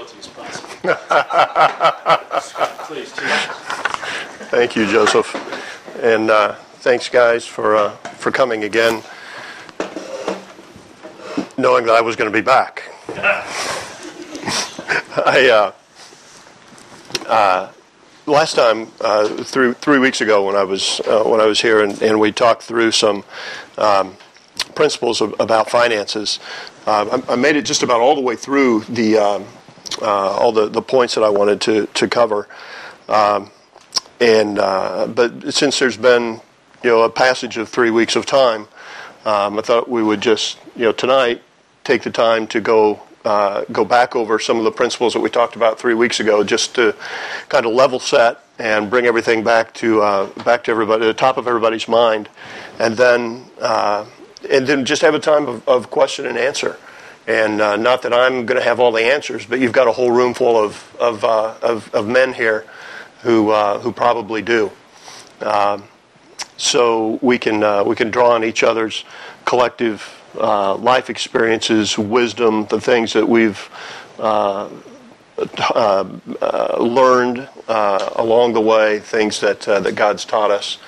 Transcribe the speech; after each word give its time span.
guilty 0.00 0.18
as 0.18 0.26
possible. 0.28 0.68
Please, 2.86 3.12
Chief. 3.12 3.30
Thank 4.50 4.76
you, 4.76 4.86
Joseph. 4.86 5.34
And 6.02 6.30
uh, 6.30 6.54
thanks, 6.80 7.08
guys, 7.08 7.46
for, 7.46 7.76
uh, 7.76 7.90
for 8.16 8.30
coming 8.30 8.64
again, 8.64 9.02
knowing 11.58 11.84
that 11.86 11.94
I 11.94 12.00
was 12.00 12.16
going 12.16 12.30
to 12.30 12.36
be 12.36 12.44
back. 12.44 12.82
I, 15.16 15.50
uh, 15.50 15.72
uh, 17.26 17.70
last 18.26 18.54
time, 18.54 18.88
uh, 19.00 19.28
three, 19.44 19.74
three 19.74 19.98
weeks 19.98 20.22
ago, 20.22 20.46
when 20.46 20.56
I 20.56 20.64
was, 20.64 21.00
uh, 21.00 21.24
when 21.24 21.40
I 21.40 21.46
was 21.46 21.60
here 21.60 21.84
and, 21.84 22.00
and 22.02 22.18
we 22.18 22.32
talked 22.32 22.62
through 22.62 22.92
some 22.92 23.24
um, 23.76 24.16
principles 24.74 25.20
of, 25.20 25.34
about 25.38 25.68
finances, 25.68 26.40
uh, 26.86 27.20
I, 27.28 27.34
I 27.34 27.36
made 27.36 27.56
it 27.56 27.66
just 27.66 27.82
about 27.82 28.00
all 28.00 28.14
the 28.14 28.22
way 28.22 28.36
through 28.36 28.80
the, 28.88 29.18
um, 29.18 29.42
uh, 29.42 29.46
all 30.02 30.52
the, 30.52 30.68
the 30.68 30.82
points 30.82 31.14
that 31.14 31.24
I 31.24 31.30
wanted 31.30 31.60
to, 31.62 31.86
to 31.86 32.08
cover. 32.08 32.48
Um, 33.08 33.50
and 34.20 34.58
uh, 34.58 35.06
but 35.06 35.52
since 35.52 35.78
there's 35.78 35.96
been 35.96 36.40
you 36.82 36.90
know 36.90 37.02
a 37.02 37.10
passage 37.10 37.56
of 37.56 37.68
three 37.68 37.90
weeks 37.90 38.16
of 38.16 38.26
time, 38.26 38.68
um, 39.24 39.58
I 39.58 39.62
thought 39.62 39.88
we 39.88 40.02
would 40.02 40.20
just 40.20 40.58
you 40.76 40.84
know 40.84 40.92
tonight 40.92 41.42
take 41.84 42.02
the 42.02 42.10
time 42.10 42.46
to 42.48 42.60
go 42.60 43.00
uh, 43.24 43.64
go 43.72 43.84
back 43.84 44.14
over 44.14 44.38
some 44.38 44.58
of 44.58 44.64
the 44.64 44.70
principles 44.70 45.12
that 45.14 45.20
we 45.20 45.30
talked 45.30 45.56
about 45.56 45.78
three 45.78 45.94
weeks 45.94 46.20
ago, 46.20 46.44
just 46.44 46.74
to 46.74 46.94
kind 47.48 47.66
of 47.66 47.72
level 47.72 47.98
set 47.98 48.40
and 48.58 48.90
bring 48.90 49.06
everything 49.06 49.42
back 49.42 49.72
to 49.74 50.02
uh, 50.02 50.26
back 50.44 50.64
to 50.64 50.70
everybody, 50.70 51.06
the 51.06 51.14
top 51.14 51.38
of 51.38 51.48
everybody's 51.48 51.88
mind, 51.88 52.28
and 52.78 52.96
then 52.96 53.44
uh, 53.60 54.04
and 54.50 54.66
then 54.66 54.84
just 54.84 55.02
have 55.02 55.14
a 55.14 55.18
time 55.18 55.46
of, 55.46 55.66
of 55.66 55.90
question 55.90 56.26
and 56.26 56.38
answer. 56.38 56.78
And 57.30 57.60
uh, 57.60 57.76
not 57.76 58.02
that 58.02 58.12
I'm 58.12 58.44
going 58.44 58.58
to 58.58 58.64
have 58.64 58.80
all 58.80 58.90
the 58.90 59.04
answers, 59.04 59.46
but 59.46 59.60
you've 59.60 59.70
got 59.70 59.86
a 59.86 59.92
whole 59.92 60.10
room 60.10 60.34
full 60.34 60.56
of 60.56 60.96
of, 60.96 61.22
uh, 61.22 61.54
of, 61.62 61.94
of 61.94 62.08
men 62.08 62.32
here 62.32 62.66
who 63.22 63.50
uh, 63.50 63.78
who 63.78 63.92
probably 63.92 64.42
do. 64.42 64.72
Um, 65.40 65.84
so 66.56 67.20
we 67.22 67.38
can 67.38 67.62
uh, 67.62 67.84
we 67.84 67.94
can 67.94 68.10
draw 68.10 68.32
on 68.32 68.42
each 68.42 68.64
other's 68.64 69.04
collective 69.44 70.20
uh, 70.40 70.74
life 70.74 71.08
experiences, 71.08 71.96
wisdom, 71.96 72.66
the 72.66 72.80
things 72.80 73.12
that 73.12 73.28
we've 73.28 73.70
uh, 74.18 74.68
learned 76.80 77.48
along 77.68 78.54
the 78.54 78.60
way, 78.60 78.98
things 78.98 79.38
that 79.38 79.60
that 79.60 79.94
God's 79.94 80.24
taught 80.24 80.50
us, 80.50 80.78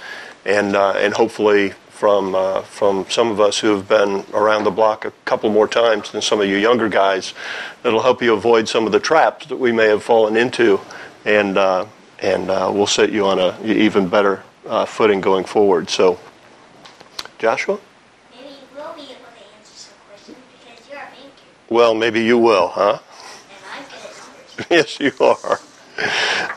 and 0.45 0.75
and 0.75 1.15
hopefully 1.15 1.75
from 2.03 2.35
uh, 2.35 2.63
from 2.63 3.07
some 3.09 3.31
of 3.31 3.39
us 3.41 3.61
who 3.61 3.69
have 3.77 3.87
been 3.87 4.25
around 4.35 4.65
the 4.65 4.73
block 4.73 5.05
a 5.05 5.13
couple 5.25 5.49
more 5.49 5.69
times 5.69 6.11
than 6.11 6.21
some 6.21 6.41
of 6.41 6.49
you 6.49 6.57
younger 6.57 6.89
guys. 6.89 7.33
That'll 7.85 8.03
help 8.03 8.21
you 8.21 8.35
avoid 8.35 8.69
some 8.69 8.87
of 8.87 8.91
the 8.91 8.99
traps 8.99 9.47
that 9.47 9.57
we 9.57 9.71
may 9.71 9.87
have 9.87 10.03
fallen 10.03 10.37
into, 10.37 10.81
and 11.25 11.57
uh, 11.57 11.87
and 12.19 12.51
uh, 12.51 12.73
we'll 12.75 12.89
set 12.89 13.13
you 13.13 13.25
on 13.27 13.39
a 13.39 13.57
even 13.63 14.09
better 14.09 14.43
uh, 14.67 14.85
footing 14.85 15.21
going 15.21 15.45
forward. 15.45 15.91
So, 15.91 16.19
Joshua. 17.39 17.79
Maybe 18.33 18.49
you 18.49 18.77
will 18.77 18.95
be 18.95 19.03
able 19.03 19.13
to 19.13 19.57
answer 19.57 19.73
some 19.73 19.95
questions 20.09 20.37
because 20.59 20.89
you're 20.91 20.99
a 20.99 21.05
banker 21.05 21.31
Well, 21.69 21.95
maybe 21.95 22.25
you 22.25 22.37
will, 22.37 22.67
huh? 22.67 22.99
and 22.99 23.65
I'm 23.77 23.85
good 23.85 24.65
at 24.65 24.71
yes, 24.73 24.99
you 24.99 25.13
are. 25.21 25.61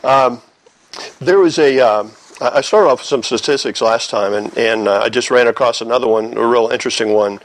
Um, 0.04 0.42
there 1.20 1.38
was 1.38 1.60
a. 1.60 1.80
Um, 1.82 2.14
I 2.42 2.60
started 2.62 2.90
off 2.90 3.00
with 3.00 3.08
some 3.08 3.24
statistics 3.24 3.82
last 3.82 4.10
time, 4.10 4.34
and, 4.34 4.58
and 4.58 4.90
uh, 4.90 5.02
I 5.04 5.10
just 5.10 5.32
ran 5.32 5.48
across 5.48 5.80
another 5.80 6.08
one, 6.08 6.36
a 6.36 6.46
real 6.46 6.68
interesting 6.68 7.14
one, 7.14 7.40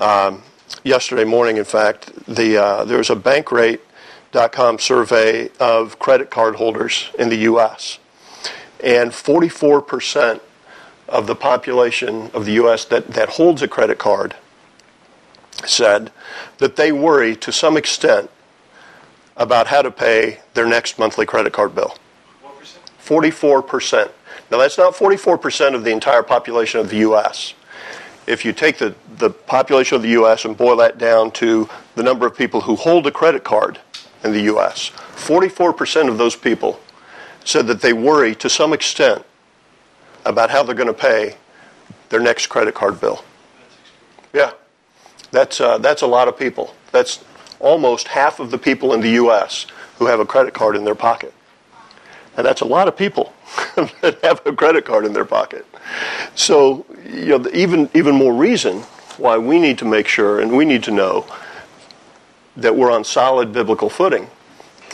um, 0.00 0.42
yesterday 0.82 1.22
morning. 1.22 1.58
In 1.58 1.64
fact, 1.64 2.12
the 2.26 2.56
uh, 2.56 2.84
there 2.84 2.98
was 2.98 3.08
a 3.08 3.14
Bankrate.com 3.14 4.80
survey 4.80 5.48
of 5.60 6.00
credit 6.00 6.30
card 6.30 6.56
holders 6.56 7.10
in 7.18 7.28
the 7.28 7.36
U.S., 7.36 8.00
and 8.82 9.14
44 9.14 9.80
percent 9.80 10.42
of 11.08 11.28
the 11.28 11.36
population 11.36 12.28
of 12.34 12.44
the 12.44 12.52
U.S. 12.54 12.84
that, 12.86 13.08
that 13.08 13.28
holds 13.28 13.62
a 13.62 13.68
credit 13.68 13.98
card 13.98 14.34
said 15.64 16.10
that 16.58 16.74
they 16.74 16.90
worry 16.90 17.36
to 17.36 17.52
some 17.52 17.76
extent 17.76 18.28
about 19.36 19.68
how 19.68 19.82
to 19.82 19.90
pay 19.90 20.40
their 20.54 20.66
next 20.66 20.98
monthly 20.98 21.26
credit 21.26 21.52
card 21.52 21.76
bill. 21.76 21.96
What 22.40 22.58
percent? 22.58 22.82
44%. 24.52 24.56
Now, 24.56 24.58
that's 24.58 24.78
not 24.78 24.94
44% 24.94 25.74
of 25.74 25.84
the 25.84 25.90
entire 25.90 26.22
population 26.22 26.80
of 26.80 26.90
the 26.90 26.98
U.S. 26.98 27.54
If 28.26 28.44
you 28.44 28.52
take 28.52 28.78
the, 28.78 28.94
the 29.16 29.30
population 29.30 29.96
of 29.96 30.02
the 30.02 30.10
U.S. 30.10 30.44
and 30.44 30.56
boil 30.56 30.76
that 30.76 30.98
down 30.98 31.30
to 31.32 31.68
the 31.94 32.02
number 32.02 32.26
of 32.26 32.36
people 32.36 32.60
who 32.60 32.76
hold 32.76 33.06
a 33.06 33.10
credit 33.10 33.44
card 33.44 33.80
in 34.22 34.32
the 34.32 34.42
U.S., 34.42 34.90
44% 35.16 36.08
of 36.08 36.18
those 36.18 36.36
people 36.36 36.80
said 37.44 37.66
that 37.66 37.80
they 37.80 37.92
worry 37.92 38.34
to 38.36 38.48
some 38.48 38.72
extent 38.72 39.24
about 40.24 40.50
how 40.50 40.62
they're 40.62 40.76
going 40.76 40.86
to 40.86 40.94
pay 40.94 41.36
their 42.10 42.20
next 42.20 42.46
credit 42.46 42.74
card 42.74 43.00
bill. 43.00 43.24
Yeah, 44.32 44.52
that's, 45.30 45.60
uh, 45.60 45.78
that's 45.78 46.02
a 46.02 46.06
lot 46.06 46.28
of 46.28 46.38
people. 46.38 46.74
That's 46.92 47.24
almost 47.58 48.08
half 48.08 48.38
of 48.38 48.50
the 48.50 48.58
people 48.58 48.92
in 48.92 49.00
the 49.00 49.10
U.S. 49.10 49.66
who 49.98 50.06
have 50.06 50.20
a 50.20 50.26
credit 50.26 50.54
card 50.54 50.76
in 50.76 50.84
their 50.84 50.94
pocket. 50.94 51.32
And 52.36 52.46
that's 52.46 52.60
a 52.62 52.64
lot 52.66 52.88
of 52.88 52.96
people 52.96 53.32
that 54.00 54.18
have 54.22 54.44
a 54.46 54.52
credit 54.52 54.84
card 54.84 55.04
in 55.04 55.12
their 55.12 55.24
pocket. 55.24 55.66
So, 56.34 56.86
you 57.04 57.38
know, 57.38 57.50
even, 57.52 57.90
even 57.94 58.14
more 58.14 58.32
reason 58.32 58.80
why 59.18 59.36
we 59.36 59.58
need 59.58 59.78
to 59.78 59.84
make 59.84 60.08
sure 60.08 60.40
and 60.40 60.56
we 60.56 60.64
need 60.64 60.82
to 60.84 60.90
know 60.90 61.26
that 62.56 62.74
we're 62.74 62.90
on 62.90 63.04
solid 63.04 63.52
biblical 63.52 63.88
footing 63.90 64.28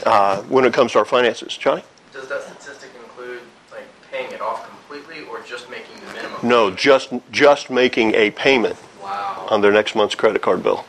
uh, 0.05 0.43
when 0.43 0.65
it 0.65 0.73
comes 0.73 0.93
to 0.93 0.99
our 0.99 1.05
finances. 1.05 1.57
Johnny? 1.57 1.83
Does 2.13 2.29
that 2.29 2.43
statistic 2.43 2.91
include 3.05 3.41
like 3.71 3.85
paying 4.11 4.31
it 4.33 4.41
off 4.41 4.69
completely 4.69 5.25
or 5.29 5.41
just 5.43 5.71
making 5.71 5.97
the 6.07 6.13
minimum? 6.15 6.39
No, 6.43 6.71
just, 6.71 7.11
just 7.31 7.71
making 7.71 8.15
a 8.15 8.31
payment 8.33 8.77
Wow. 9.03 9.47
on 9.51 9.61
their 9.61 9.73
next 9.73 9.95
month's 9.95 10.15
credit 10.15 10.43
card 10.43 10.63
bill. 10.63 10.85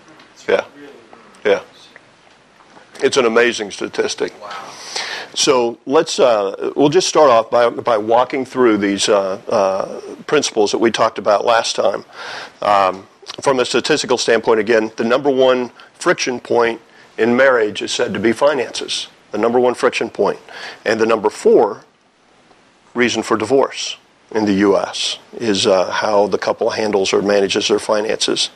Yeah, 0.48 0.66
yeah. 1.46 1.62
It's 3.02 3.16
an 3.18 3.26
amazing 3.26 3.72
statistic. 3.72 4.34
Wow. 4.42 4.50
So 5.40 5.78
let's 5.86 6.20
uh, 6.20 6.74
we'll 6.76 6.90
just 6.90 7.08
start 7.08 7.30
off 7.30 7.50
by, 7.50 7.70
by 7.70 7.98
walking 7.98 8.44
through 8.44 8.76
these 8.76 9.08
uh, 9.08 9.40
uh, 9.48 10.02
principles 10.24 10.72
that 10.72 10.80
we 10.80 10.92
talked 10.92 11.18
about 11.18 11.46
last 11.46 11.78
time. 11.78 12.04
Um, 12.62 13.08
from 13.42 13.62
a 13.62 13.66
statistical 13.66 14.18
standpoint, 14.18 14.60
again, 14.60 14.92
the 14.98 15.06
number 15.06 15.30
one 15.30 15.72
friction 15.94 16.42
point 16.42 16.82
in 17.18 17.38
marriage 17.38 17.82
is 17.82 17.94
said 17.94 18.14
to 18.14 18.20
be 18.20 18.34
finances. 18.34 19.08
The 19.32 19.38
number 19.38 19.62
one 19.62 19.76
friction 19.76 20.10
point, 20.10 20.40
and 20.86 21.00
the 21.00 21.06
number 21.06 21.30
four 21.30 21.86
reason 22.94 23.24
for 23.24 23.38
divorce 23.38 23.96
in 24.32 24.44
the 24.44 24.56
U.S. 24.56 25.20
is 25.32 25.66
uh, 25.66 25.90
how 25.90 26.28
the 26.28 26.38
couple 26.38 26.72
handles 26.72 27.14
or 27.14 27.22
manages 27.22 27.70
their 27.70 27.80
finances. 27.80 28.50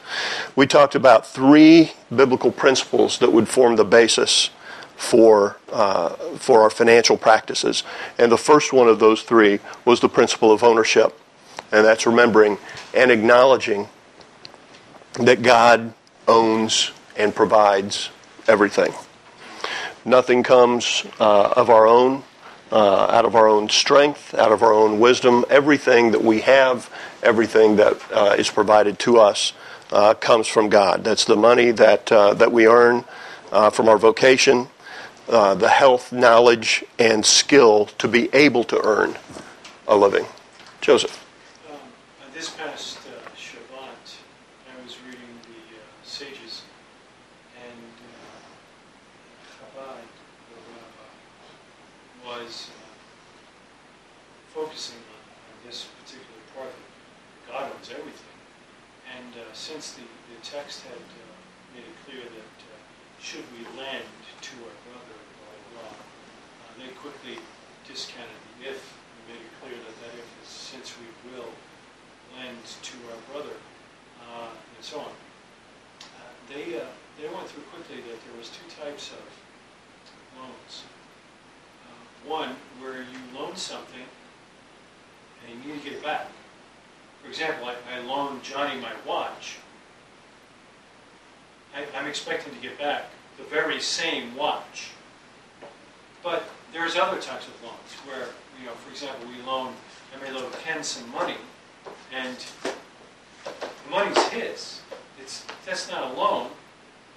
We 0.58 0.68
talked 0.68 0.96
about 0.96 1.26
three 1.26 1.94
biblical 2.14 2.52
principles 2.52 3.20
that 3.20 3.32
would 3.32 3.48
form 3.48 3.78
the 3.78 3.86
basis 3.86 4.50
for 4.96 5.58
uh, 5.72 6.10
for 6.38 6.62
our 6.62 6.70
financial 6.70 7.18
practices, 7.18 7.84
and 8.18 8.32
the 8.32 8.38
first 8.38 8.74
one 8.74 8.88
of 8.88 9.00
those 9.00 9.24
three 9.24 9.60
was 9.86 10.00
the 10.00 10.10
principle 10.10 10.52
of 10.52 10.64
ownership, 10.64 11.20
and 11.72 11.86
that's 11.86 12.06
remembering 12.06 12.58
and 12.94 13.12
acknowledging 13.12 13.88
that 15.14 15.42
God 15.42 15.94
owns 16.28 16.92
and 17.18 17.34
provides 17.34 18.10
everything. 18.48 18.94
Nothing 20.06 20.44
comes 20.44 21.06
uh, 21.20 21.54
of 21.56 21.70
our 21.70 21.88
own, 21.88 22.24
uh, 22.72 23.08
out 23.10 23.26
of 23.26 23.36
our 23.36 23.48
own 23.48 23.70
strength, 23.70 24.34
out 24.34 24.52
of 24.52 24.62
our 24.62 24.74
own 24.74 25.00
wisdom. 25.00 25.46
Everything 25.50 26.12
that 26.12 26.22
we 26.22 26.42
have, 26.42 26.90
everything 27.22 27.78
that 27.78 28.02
uh, 28.12 28.36
is 28.38 28.50
provided 28.50 29.00
to 29.00 29.20
us, 29.20 29.54
uh, 29.92 30.14
comes 30.16 30.48
from 30.48 30.70
God. 30.70 31.04
That's 31.04 31.26
the 31.26 31.36
money 31.36 31.72
that 31.72 32.12
uh, 32.12 32.34
that 32.34 32.52
we 32.52 32.68
earn 32.68 33.06
uh, 33.52 33.70
from 33.70 33.88
our 33.88 33.98
vocation, 33.98 34.68
uh, 35.34 35.56
the 35.56 35.70
health, 35.70 36.12
knowledge, 36.14 36.86
and 37.00 37.26
skill 37.26 37.86
to 37.98 38.08
be 38.08 38.30
able 38.34 38.64
to 38.66 38.80
earn 38.86 39.18
a 39.88 39.96
living. 39.98 40.26
Joseph. 40.82 41.26
Um, 41.70 41.76
uh, 41.76 42.34
this 42.34 42.50
past 42.52 43.00
uh, 43.00 43.30
Shabbat, 43.36 44.06
I 44.70 44.84
was 44.84 44.96
reading 45.06 45.34
the 45.44 45.76
uh, 45.76 45.82
Sages, 46.04 46.62
and 47.58 47.94
uh, 48.14 49.80
Chabad, 49.82 50.06
the 50.50 50.60
rabbi, 50.72 51.10
was 52.46 52.70
uh, 52.70 54.54
focusing 54.54 54.98
on, 54.98 55.22
on 55.50 55.68
this 55.68 55.88
particular 56.04 56.42
part 56.56 56.70
that 56.70 57.52
God 57.52 57.72
owns 57.76 57.90
everything. 57.90 58.38
And 59.18 59.34
uh, 59.34 59.54
since 59.54 59.94
the, 59.94 60.02
the 60.02 60.40
text 60.44 60.84
had 60.84 60.94
uh, 60.94 61.34
made 61.76 61.86
it 61.86 61.98
clear 62.06 62.24
that 62.24 62.56
uh, 62.70 62.78
should 63.22 63.46
we 63.56 63.64
lend 63.80 64.04
to 64.42 64.56
our 64.68 64.78
brother, 64.84 65.16
blah, 65.16 65.56
blah, 65.56 65.88
blah, 65.88 65.96
uh, 65.96 66.72
they 66.78 66.92
quickly 67.00 67.40
discounted 67.88 68.36
the 68.60 68.70
if 68.70 68.82
and 68.84 69.22
made 69.32 69.42
it 69.42 69.54
clear 69.62 69.72
that 69.72 69.96
that 70.04 70.14
if 70.18 70.28
is 70.44 70.50
since 70.50 70.94
we 71.00 71.08
will 71.32 71.52
lend 72.36 72.60
to 72.82 72.96
our 73.14 73.22
brother, 73.32 73.56
uh, 74.28 74.50
and 74.52 74.84
so 74.84 75.00
on. 75.00 75.14
Uh, 76.02 76.34
they, 76.50 76.76
uh, 76.78 76.86
they 77.22 77.28
went 77.34 77.48
through 77.48 77.64
quickly 77.72 77.98
that 78.04 78.18
there 78.18 78.38
was 78.38 78.50
two 78.50 78.68
types 78.82 79.12
of 79.12 79.24
loans. 80.38 80.84
Uh, 81.86 82.30
One, 82.30 82.56
where 82.82 83.02
you 83.02 83.20
loan 83.34 83.56
something 83.56 84.08
and 85.48 85.64
you 85.64 85.74
need 85.74 85.84
to 85.84 85.90
get 85.90 85.98
it 86.00 86.04
back. 86.04 86.28
For 87.22 87.30
example, 87.30 87.70
I, 87.70 87.76
I 87.96 88.00
loaned 88.02 88.44
Johnny 88.44 88.80
my 88.82 88.92
watch. 89.08 89.58
I, 91.74 91.86
I'm 91.98 92.08
expecting 92.08 92.54
to 92.54 92.60
get 92.60 92.78
back 92.78 93.06
the 93.38 93.44
very 93.44 93.80
same 93.80 94.36
watch. 94.36 94.92
But 96.22 96.44
there's 96.72 96.96
other 96.96 97.20
types 97.20 97.48
of 97.48 97.64
loans 97.64 97.94
where, 98.06 98.28
you 98.60 98.66
know, 98.66 98.74
for 98.74 98.92
example, 98.92 99.28
we 99.28 99.42
loan, 99.46 99.74
I 100.16 100.24
may 100.24 100.32
loan 100.32 100.52
Ken 100.64 100.84
some 100.84 101.10
money, 101.12 101.38
and 102.14 102.38
the 102.64 103.90
money's 103.90 104.28
his. 104.28 104.82
It's, 105.24 105.46
that's 105.66 105.90
not 105.90 106.12
a 106.12 106.14
loan. 106.16 106.50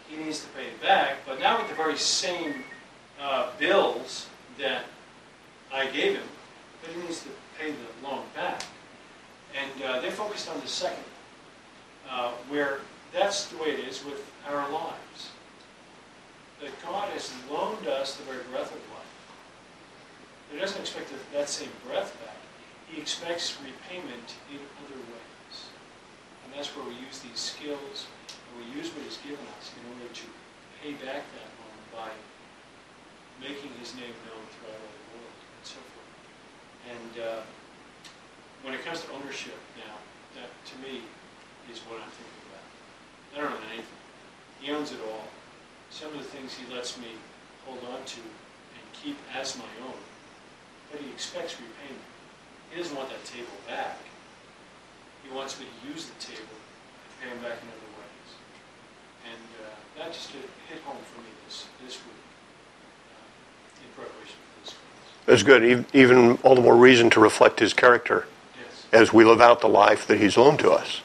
He 0.08 0.17
needs 0.17 0.41
to 0.41 0.49
pay 0.50 0.67
it 0.67 0.81
back, 0.81 1.17
but 1.26 1.41
now 1.41 1.58
with 1.58 1.69
the 1.69 1.75
very 1.75 1.99
same 1.99 2.62
uh, 3.20 3.50
bills 3.58 4.29
that 4.58 4.85
I 5.75 5.87
gave 5.87 6.14
him, 6.14 6.29
but 6.81 6.94
he 6.94 7.00
needs 7.03 7.23
to 7.25 7.29
pay 7.58 7.73
the 7.73 8.08
loan 8.08 8.23
back. 8.35 8.62
And 9.61 9.82
uh, 9.82 10.00
they're 10.00 10.12
focused 10.12 10.49
on 10.49 10.61
the 10.61 10.69
second, 10.69 11.03
uh, 12.08 12.31
where 12.49 12.79
that's 13.12 13.47
the 13.47 13.56
way 13.56 13.70
it 13.70 13.81
is 13.81 14.05
with 14.05 14.31
our 14.49 14.70
lives. 14.70 15.31
That 16.61 16.70
God 16.85 17.08
has 17.08 17.32
loaned 17.50 17.88
us 17.88 18.14
the 18.14 18.23
very 18.23 18.44
breath 18.53 18.70
of 18.70 18.79
life. 18.94 19.06
He 20.53 20.58
doesn't 20.58 20.81
expect 20.81 21.11
that 21.32 21.49
same 21.49 21.70
breath 21.88 22.17
back. 22.25 22.37
He 22.88 23.00
expects 23.00 23.56
repayment 23.61 24.35
in 24.49 24.58
other 24.85 24.94
ways. 24.94 25.15
That's 26.56 26.73
where 26.73 26.88
we 26.88 26.97
use 27.05 27.20
these 27.20 27.37
skills, 27.37 28.08
and 28.32 28.53
we 28.56 28.64
use 28.73 28.88
what 28.88 29.05
He's 29.05 29.20
given 29.20 29.44
us 29.61 29.76
in 29.76 29.85
order 29.93 30.08
to 30.08 30.26
pay 30.81 30.97
back 31.05 31.20
that 31.37 31.50
loan 31.61 31.79
by 31.93 32.08
making 33.44 33.76
His 33.76 33.93
name 33.93 34.17
known 34.25 34.41
throughout 34.56 34.81
all 34.81 34.97
the 34.97 35.08
world 35.20 35.37
and 35.37 35.64
so 35.69 35.76
forth. 35.93 36.12
And 36.88 37.12
uh, 37.20 37.43
when 38.64 38.73
it 38.73 38.81
comes 38.88 39.05
to 39.05 39.12
ownership 39.12 39.61
now, 39.76 40.00
that 40.41 40.49
to 40.49 40.75
me 40.81 41.05
is 41.69 41.85
what 41.85 42.00
I'm 42.00 42.08
thinking 42.17 42.44
about. 42.49 42.67
I 43.37 43.44
don't 43.44 43.53
own 43.53 43.69
anything. 43.76 44.00
He 44.64 44.73
owns 44.73 44.97
it 44.97 45.00
all. 45.12 45.29
Some 45.93 46.08
of 46.17 46.25
the 46.25 46.31
things 46.32 46.56
he 46.56 46.64
lets 46.73 46.97
me 46.97 47.20
hold 47.69 47.85
on 47.93 48.00
to 48.17 48.20
and 48.25 48.85
keep 48.97 49.20
as 49.37 49.61
my 49.61 49.69
own, 49.85 50.00
but 50.91 51.05
he 51.05 51.12
expects 51.12 51.61
repayment. 51.61 52.08
He 52.73 52.81
doesn't 52.81 52.97
want 52.97 53.12
that 53.12 53.25
table 53.29 53.53
back. 53.69 54.00
He 55.28 55.34
wants 55.34 55.58
me 55.58 55.67
to 55.67 55.88
use 55.93 56.06
the 56.06 56.14
table 56.25 56.43
and 56.55 57.11
pay 57.20 57.28
him 57.37 57.43
back 57.43 57.58
in 57.62 57.69
other 57.69 57.90
ways. 57.99 58.31
And 59.32 59.49
uh, 59.64 59.75
that 59.99 60.12
just 60.12 60.31
hit, 60.31 60.49
home 60.84 60.96
for 61.12 61.20
me 61.20 61.28
this, 61.46 61.67
this 61.84 61.96
week 62.05 62.23
uh, 63.11 63.82
in 63.82 63.88
preparation 63.94 64.37
for 64.38 64.61
this 64.62 64.75
class. 64.75 65.34
It's 65.34 65.43
good. 65.43 65.87
Even 65.93 66.38
all 66.43 66.55
the 66.55 66.61
more 66.61 66.76
reason 66.76 67.11
to 67.11 67.20
reflect 67.20 67.58
his 67.61 67.73
character 67.75 68.26
Yes, 68.61 68.87
as 68.93 69.12
we 69.12 69.25
live 69.25 69.40
out 69.40 69.61
the 69.61 69.69
life 69.69 70.06
that 70.06 70.19
he's 70.20 70.37
loaned 70.37 70.58
to 70.61 70.70
us. 70.70 71.00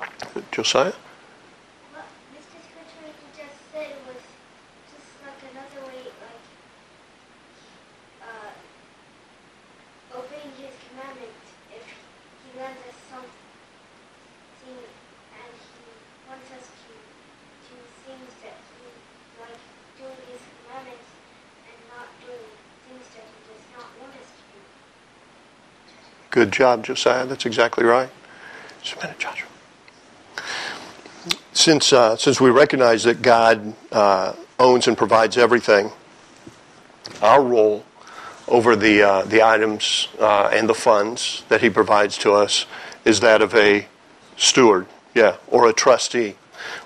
exactly. 0.00 0.42
Josiah? 0.50 0.92
What 1.92 2.06
Mr. 2.34 2.58
Scripture 2.58 3.06
you 3.06 3.28
just 3.36 3.56
said 3.72 3.92
was 4.08 4.18
just 4.90 5.08
like 5.22 5.38
another 5.52 5.86
way, 5.86 6.02
like, 6.10 6.42
uh, 8.26 8.50
obeying 10.18 10.52
his 10.58 10.74
commandments. 10.90 11.38
If 11.72 11.84
he 11.86 12.58
lends 12.58 12.80
us 12.88 12.98
something 13.08 13.30
and 14.68 15.52
he 15.52 15.84
wants 16.28 16.48
us 16.52 16.66
to 16.68 16.92
do 17.68 17.76
things 18.06 18.30
that 18.44 18.56
he, 18.76 18.88
like 19.40 19.60
doing 19.98 20.20
his 20.28 20.40
commandments 20.62 21.08
and 21.68 21.78
not 21.92 22.08
doing 22.24 22.52
things 22.88 23.06
that 23.16 23.24
he 23.26 23.38
does 23.48 23.64
not 23.76 23.88
want 24.00 24.12
us 24.20 24.30
to 24.36 24.42
do. 24.52 24.60
Good 26.32 26.50
job, 26.50 26.82
Josiah. 26.82 27.26
That's 27.26 27.44
exactly 27.44 27.84
right. 27.84 28.08
Just 28.82 28.96
a 28.96 29.00
minute, 29.04 29.18
Joshua. 29.18 29.48
Since, 31.52 31.92
uh, 31.92 32.16
since 32.16 32.40
we 32.40 32.48
recognize 32.48 33.04
that 33.04 33.20
God 33.20 33.74
uh, 33.92 34.32
owns 34.58 34.88
and 34.88 34.96
provides 34.96 35.36
everything, 35.36 35.92
our 37.20 37.44
role 37.44 37.84
over 38.48 38.74
the, 38.74 39.02
uh, 39.02 39.22
the 39.26 39.42
items 39.42 40.08
uh, 40.18 40.48
and 40.50 40.70
the 40.70 40.74
funds 40.74 41.44
that 41.50 41.60
He 41.60 41.68
provides 41.68 42.16
to 42.18 42.32
us 42.32 42.64
is 43.04 43.20
that 43.20 43.42
of 43.42 43.54
a 43.54 43.86
steward, 44.38 44.86
yeah, 45.14 45.36
or 45.48 45.68
a 45.68 45.74
trustee. 45.74 46.36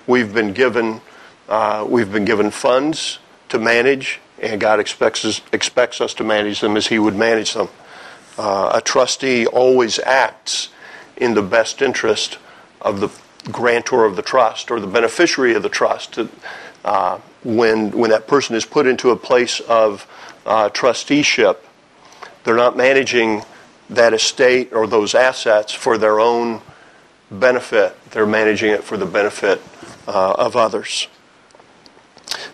We've 0.05 0.33
been 0.33 0.51
given, 0.51 0.99
uh, 1.47 1.85
we've 1.87 2.11
been 2.11 2.25
given 2.25 2.51
funds 2.51 3.19
to 3.47 3.57
manage, 3.57 4.19
and 4.41 4.59
God 4.59 4.81
expects 4.81 5.23
us, 5.23 5.39
expects 5.53 6.01
us 6.01 6.13
to 6.15 6.25
manage 6.25 6.59
them 6.59 6.75
as 6.75 6.87
He 6.87 6.99
would 6.99 7.15
manage 7.15 7.53
them. 7.53 7.69
Uh, 8.37 8.71
a 8.75 8.81
trustee 8.81 9.47
always 9.47 9.99
acts 9.99 10.69
in 11.15 11.33
the 11.33 11.41
best 11.41 11.81
interest 11.81 12.37
of 12.81 12.99
the 12.99 13.09
grantor 13.51 14.05
of 14.05 14.15
the 14.15 14.21
trust 14.21 14.69
or 14.69 14.79
the 14.79 14.87
beneficiary 14.87 15.53
of 15.53 15.63
the 15.63 15.69
trust. 15.69 16.19
Uh, 16.85 17.19
when, 17.43 17.91
when 17.91 18.09
that 18.09 18.27
person 18.27 18.55
is 18.55 18.65
put 18.65 18.85
into 18.85 19.09
a 19.09 19.15
place 19.15 19.59
of 19.61 20.07
uh, 20.45 20.69
trusteeship, 20.69 21.65
they're 22.43 22.55
not 22.55 22.77
managing 22.77 23.43
that 23.89 24.13
estate 24.13 24.71
or 24.73 24.85
those 24.85 25.15
assets 25.15 25.73
for 25.73 25.97
their 25.97 26.19
own 26.19 26.61
benefit. 27.31 27.95
They're 28.11 28.25
managing 28.25 28.71
it 28.71 28.83
for 28.83 28.97
the 28.97 29.05
benefit 29.05 29.61
uh, 30.07 30.33
of 30.33 30.55
others. 30.55 31.07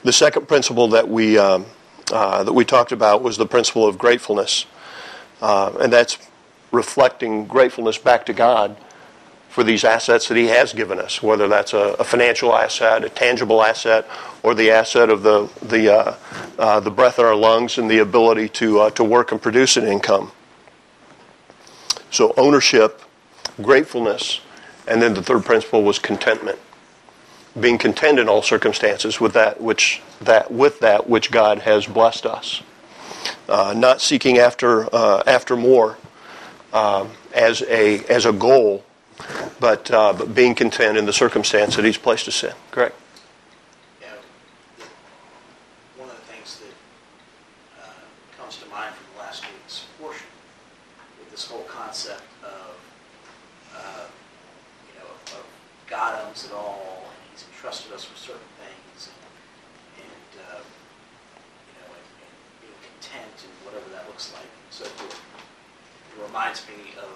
The 0.04 0.14
second 0.14 0.48
principle 0.48 0.90
that 0.90 1.10
we, 1.10 1.38
um, 1.38 1.66
uh, 2.12 2.44
that 2.44 2.54
we 2.54 2.66
talked 2.66 2.92
about 2.92 3.22
was 3.22 3.38
the 3.38 3.46
principle 3.46 3.88
of 3.88 3.98
gratefulness. 3.98 4.66
Uh, 5.44 5.76
and 5.82 5.92
that's 5.92 6.18
reflecting 6.72 7.46
gratefulness 7.46 7.98
back 7.98 8.26
to 8.26 8.32
God 8.32 8.78
for 9.50 9.62
these 9.62 9.84
assets 9.84 10.30
that 10.30 10.38
He 10.38 10.48
has 10.48 10.72
given 10.72 11.00
us, 11.00 11.22
whether 11.22 11.50
that's 11.50 11.74
a, 11.74 11.98
a 12.00 12.04
financial 12.06 12.56
asset, 12.56 13.04
a 13.04 13.10
tangible 13.10 13.62
asset, 13.62 14.08
or 14.42 14.56
the 14.56 14.72
asset 14.72 15.10
of 15.10 15.22
the 15.22 15.50
the 15.62 15.94
uh, 15.94 16.16
uh, 16.58 16.80
the 16.80 16.90
breath 16.90 17.20
in 17.20 17.26
our 17.26 17.36
lungs 17.36 17.78
and 17.78 17.92
the 17.92 18.00
ability 18.00 18.48
to 18.50 18.80
uh, 18.80 18.90
to 18.92 19.04
work 19.04 19.34
and 19.34 19.42
produce 19.42 19.76
an 19.76 19.84
income. 19.84 20.32
So 22.10 22.34
ownership, 22.38 23.02
gratefulness, 23.62 24.40
and 24.88 25.02
then 25.02 25.14
the 25.14 25.22
third 25.22 25.44
principle 25.44 25.84
was 25.84 26.00
contentment. 26.00 26.58
Being 27.60 27.78
content 27.78 28.18
in 28.18 28.30
all 28.30 28.42
circumstances 28.42 29.20
with 29.20 29.34
that 29.34 29.60
which 29.60 30.02
that 30.22 30.52
with 30.54 30.80
that 30.80 31.10
which 31.10 31.32
God 31.32 31.60
has 31.60 31.86
blessed 31.86 32.26
us 32.26 32.64
uh, 33.50 33.74
not 33.76 34.02
seeking 34.02 34.38
after 34.38 34.94
uh, 34.94 35.24
after 35.28 35.56
more 35.56 35.98
um, 36.74 37.12
as 37.34 37.62
a 37.64 38.00
as 38.06 38.26
a 38.26 38.34
goal, 38.34 38.84
but 39.60 39.90
uh, 39.92 40.14
but 40.14 40.34
being 40.34 40.56
content 40.56 40.98
in 40.98 41.06
the 41.06 41.14
circumstance 41.14 41.76
that 41.76 41.86
He's 41.86 41.98
placed 41.98 42.28
us 42.28 42.44
in. 42.44 42.54
Correct. 42.72 42.96
you 44.02 44.08
know, 44.08 44.86
one 45.98 46.10
of 46.10 46.16
the 46.16 46.34
things 46.34 46.60
that 46.60 47.84
uh, 47.84 48.38
comes 48.38 48.58
to 48.58 48.66
mind 48.70 48.94
from 48.96 49.20
last 49.20 49.44
week's 49.44 49.86
portion 50.00 50.28
with 51.20 51.32
this 51.32 51.46
whole 51.48 51.64
concept 51.64 52.24
of, 52.44 52.76
uh, 53.76 54.06
you 54.88 55.00
know, 55.00 55.10
of 55.38 55.46
God 55.88 56.20
owns 56.28 56.46
it 56.46 56.54
all 56.54 57.06
and 57.06 57.18
He's 57.32 57.46
entrusted 57.48 57.94
us 57.94 58.10
with 58.10 58.18
certain 58.18 58.52
things 58.60 59.10
and, 59.10 60.06
and 60.06 60.32
uh, 60.50 60.62
you 60.62 61.74
know, 61.80 61.90
and, 61.94 62.06
and 62.26 62.34
being 62.62 62.80
content 62.82 63.38
and 63.46 63.54
whatever 63.66 63.90
that 63.94 64.08
looks 64.08 64.34
like 64.34 64.44
and 64.46 64.72
so 64.74 64.86
forth. 64.86 65.22
It 66.14 66.22
reminds 66.22 66.66
me 66.68 66.94
of 66.98 67.14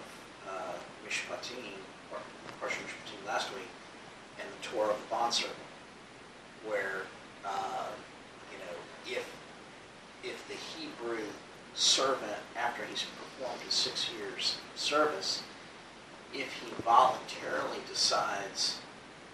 uh, 0.49 0.73
Mishpatim, 1.05 1.77
or 2.11 2.17
Parsha 2.61 2.81
Mishpatim 2.81 3.21
last 3.27 3.53
week, 3.53 3.69
and 4.39 4.47
the 4.49 4.67
Torah 4.67 4.89
of 4.91 4.97
the 4.97 5.09
bondservant 5.09 5.55
where 6.65 7.03
uh, 7.45 7.87
you 8.51 8.57
know 8.59 8.75
if 9.19 9.25
if 10.23 10.47
the 10.47 10.55
Hebrew 10.55 11.23
servant 11.75 12.41
after 12.55 12.83
he's 12.85 13.03
performed 13.03 13.61
his 13.61 13.73
six 13.73 14.09
years 14.17 14.57
service, 14.87 15.43
if 16.33 16.47
he 16.61 16.71
voluntarily 16.83 17.79
decides 17.89 18.79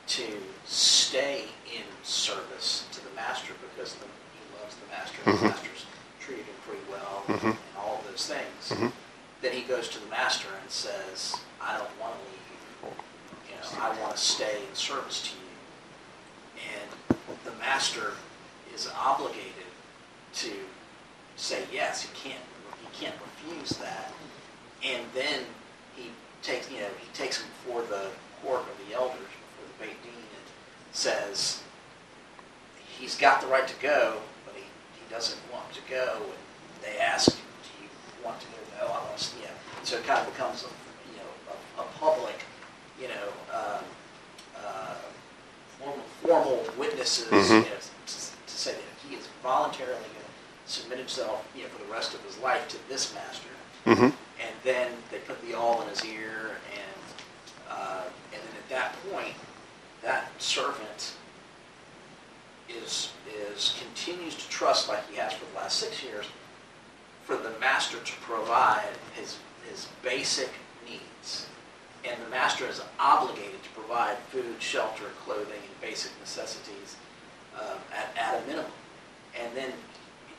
to 0.07 0.25
stay 0.65 1.43
in 1.72 1.83
service 2.03 2.86
to 2.91 3.00
the 3.03 3.13
master 3.15 3.53
because 3.69 3.93
the, 3.95 4.05
he 4.33 4.41
loves 4.60 4.75
the 4.75 4.88
master, 4.89 5.17
and 5.25 5.38
Mhm. 5.38 5.41
the 5.41 5.48
master's 5.50 5.86
treated 6.19 6.45
him 6.45 6.55
pretty 6.65 6.83
well, 6.89 7.24
Mhm. 7.27 7.43
and 7.51 7.57
all 7.77 8.00
of 8.00 8.05
those 8.10 8.25
things, 8.25 8.69
Mhm. 8.69 8.91
then 9.41 9.53
he 9.53 9.62
goes 9.62 9.88
to 9.89 10.00
the 10.00 10.07
master 10.07 10.48
and 10.62 10.72
says, 10.72 11.36
"I 11.62 11.77
don't 11.77 12.00
want 12.00 12.15
to 12.17 12.24
leave 12.31 12.48
you. 12.51 12.89
You 13.50 13.55
know, 13.55 13.83
I 13.86 13.89
want 14.01 14.15
to 14.15 14.22
stay 14.22 14.65
in 14.65 14.75
service 14.75 15.22
to 15.22 15.29
you." 15.29 15.41
and 16.79 17.17
the 17.43 17.51
master 17.53 18.13
is 18.74 18.88
obligated 18.88 19.65
to 20.33 20.51
say 21.36 21.65
yes. 21.72 22.01
He 22.01 22.10
can't 22.29 22.45
he 22.81 23.05
can't 23.05 23.15
refuse 23.22 23.72
that, 23.79 24.13
and 24.86 25.04
then 25.13 25.42
he 25.96 26.10
takes 26.42 26.70
you 26.72 26.80
know 26.80 26.90
he 27.00 27.08
takes 27.13 27.42
him 27.42 27.48
before 27.63 27.82
the 27.84 28.08
court 28.42 28.62
of 28.62 28.88
the 28.88 28.96
elders 28.96 29.18
before 29.18 29.68
the 29.68 29.86
Beit 29.86 30.04
Din 30.04 30.12
and 30.12 30.46
says 30.92 31.63
he's 33.04 33.18
got 33.18 33.42
the 33.42 33.48
right 33.48 33.68
to 33.68 33.75
go, 33.82 34.18
but 34.46 34.56
he, 34.56 34.62
he 34.62 35.13
doesn't 35.13 35.40
want 35.52 35.72
to 35.74 35.82
go. 35.90 36.20
And 36.24 36.84
they 36.84 37.00
ask, 37.00 37.32
do 37.32 37.38
you 37.82 37.90
want 38.24 38.40
to 38.40 38.48
go? 38.48 38.54
No, 38.80 38.88
I 38.94 39.00
want 39.04 39.18
to, 39.18 39.36
you 39.38 39.44
know. 39.44 39.52
So 39.84 39.98
it 39.98 40.06
kind 40.06 40.25
of 40.25 40.34
becomes 40.34 40.63
a, 40.63 40.68
you 41.12 41.18
know, 41.18 41.30
a, 41.78 41.82
a 41.82 41.86
public, 42.00 42.40
you 43.02 43.08
know, 43.10 43.28
uh, 43.54 43.82
uh, 44.58 44.96
formal, 45.80 46.06
formal 46.22 46.66
witnesses, 46.78 47.50
you 47.50 47.58
know, 47.60 47.63
to, 47.63 48.06
to 48.06 48.32
say 48.48 48.72
that 48.72 48.82
he 49.08 49.16
is 49.16 49.28
voluntarily 49.42 50.00
going 50.00 50.28
to 50.66 50.72
submit 50.72 50.98
himself, 50.98 51.46
you 51.56 51.63
know, 51.63 51.70
for 51.70 51.84
the 51.86 51.92
rest 51.92 52.13
of 52.13 52.24
his 52.24 52.38
life 52.40 52.68
to 52.70 52.78
this 52.88 53.13
master. 53.13 53.50
Hmm 53.86 53.92
And 53.92 54.56
then 54.63 54.92
they 55.12 55.20
put 55.20 55.42
the 55.46 55.54
awl 55.56 55.82
in 55.82 55.90
his 55.90 56.06
ear, 56.06 56.52
and 56.74 57.04
uh, 57.70 58.04
and 58.32 58.42
then 58.42 58.56
at 58.58 58.70
that 58.70 58.96
point, 59.12 59.36
that 60.02 60.32
servant 60.42 61.13
is 62.70 63.12
is 63.52 63.75
continues 63.80 64.36
to 64.36 64.50
trust 64.50 64.88
like 64.90 65.08
he 65.10 65.18
has 65.18 65.34
for 65.34 65.46
the 65.52 65.58
last 65.58 65.78
six 65.80 66.04
years, 66.04 66.25
for 67.25 67.36
the 67.36 67.52
master 67.60 67.98
to 68.00 68.13
provide 68.22 68.84
his 69.16 69.38
his 69.70 69.88
basic 70.02 70.50
needs, 70.88 71.48
and 72.06 72.16
the 72.25 72.30
master 72.30 72.66
is 72.68 72.82
obligated 73.00 73.62
to 73.63 73.70
provide 73.70 74.18
food, 74.30 74.56
shelter, 74.60 75.06
clothing, 75.25 75.62
and 75.62 75.82
basic 75.82 76.12
necessities 76.20 76.96
um, 77.60 77.78
at 77.94 78.10
at 78.18 78.42
a 78.42 78.48
minimum, 78.48 78.72
and 79.40 79.56
then 79.56 79.72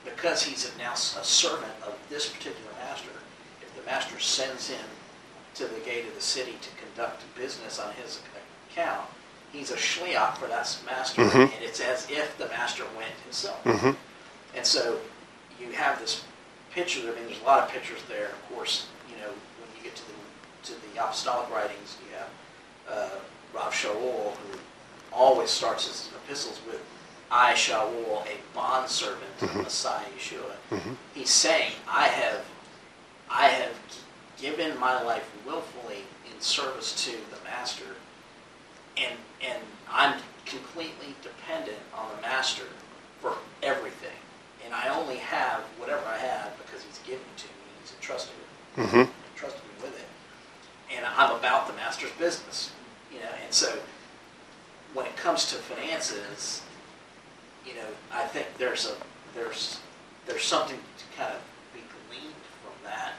because 0.05 0.43
he's 0.43 0.71
now 0.79 0.93
a 0.93 0.97
servant 0.97 1.73
of 1.87 1.95
this 2.11 2.29
particular 2.29 2.71
master, 2.79 3.11
master 3.95 4.19
sends 4.19 4.69
him 4.69 4.87
to 5.55 5.65
the 5.67 5.79
gate 5.81 6.05
of 6.09 6.15
the 6.17 6.21
city 6.21 6.55
to 6.61 6.69
conduct 6.83 7.23
business 7.37 7.79
on 7.79 7.93
his 7.95 8.19
account, 8.73 9.07
he's 9.53 9.71
a 9.71 9.77
shliach 9.77 10.37
for 10.37 10.47
that 10.49 10.67
master, 10.85 11.23
Mhm. 11.23 11.53
and 11.55 11.63
it's 11.63 11.79
as 11.79 12.11
if 12.11 12.37
the 12.39 12.49
master 12.49 12.85
went 12.97 13.15
himself. 13.23 13.63
hmm 13.63 13.93
And 14.57 14.65
so 14.67 15.01
you 15.61 15.71
have 15.73 15.99
this 16.01 16.23
picture. 16.73 17.01
I 17.01 17.13
mean, 17.17 17.27
there's 17.27 17.41
a 17.41 17.45
lot 17.45 17.61
of 17.65 17.69
pictures 17.71 18.01
there. 18.09 18.27
Of 18.37 18.43
course, 18.55 18.87
you 19.11 19.17
know 19.21 19.31
when 19.59 19.69
you 19.77 19.83
get 19.83 19.95
to 19.97 20.03
the 20.11 20.15
to 20.69 20.73
the 20.85 20.93
apostolic 21.05 21.49
writings, 21.51 21.97
you 22.03 22.09
have 22.21 22.31
uh, 22.97 23.17
Rav 23.53 23.73
Shaul, 23.73 24.35
who 24.37 24.59
always 25.13 25.51
starts 25.51 25.87
his 25.89 26.09
epistles 26.19 26.61
with 26.67 26.81
"I 27.31 27.55
Shaul, 27.55 28.25
a 28.27 28.37
bondservant 28.55 29.43
of 29.43 29.51
Mhm. 29.51 29.63
Messiah 29.65 30.07
Yeshua." 30.19 30.55
hmm 30.71 30.95
He's 31.15 31.31
saying, 31.31 31.73
"I 31.89 32.07
have, 32.09 32.45
I 33.35 33.49
have 33.49 33.75
given 34.41 34.79
my 34.79 35.03
life 35.03 35.29
willfully 35.45 36.05
in 36.33 36.41
service 36.41 37.05
to 37.05 37.11
the 37.11 37.43
master, 37.45 37.85
and 38.97 39.19
and 39.45 39.59
I'm 39.91 40.21
completely 40.47 41.15
dependent 41.21 41.79
on 41.97 42.07
the 42.15 42.23
master 42.23 42.65
for 43.21 43.37
everything, 43.63 44.17
and 44.65 44.73
I 44.73 44.89
only 44.89 45.17
have 45.17 45.61
whatever 45.79 46.07
I 46.07 46.19
have 46.19 46.57
because 46.59 46.85
he's 46.85 46.99
given 47.01 47.25
it 47.35 47.39
to 47.39 47.47
me. 47.47 47.53
He's 47.83 47.93
entrusted 47.93 48.35
it, 48.77 48.81
hmm 48.87 49.11
entrusted 49.35 49.63
me 49.65 49.83
with 49.83 49.99
it, 49.99 50.97
and 50.97 51.05
I'm 51.05 51.35
about 51.35 51.67
the 51.67 51.73
master's 51.73 52.13
business, 52.13 52.71
you 53.13 53.19
know. 53.19 53.31
And 53.43 53.53
so, 53.53 53.79
when 54.93 55.07
it 55.07 55.17
comes 55.17 55.51
to 55.51 55.57
finances, 55.57 56.63
you 57.67 57.75
know, 57.75 57.89
I 58.13 58.27
think 58.27 58.47
there's 58.59 58.87
a 58.87 58.95
there's 59.35 59.81
there's 60.27 60.45
something 60.45 60.79
to 60.79 61.17
kind 61.17 61.33
of 61.33 61.41
be 61.41 61.41
gleaned 61.41 61.43
from 61.43 61.54
that 62.85 63.13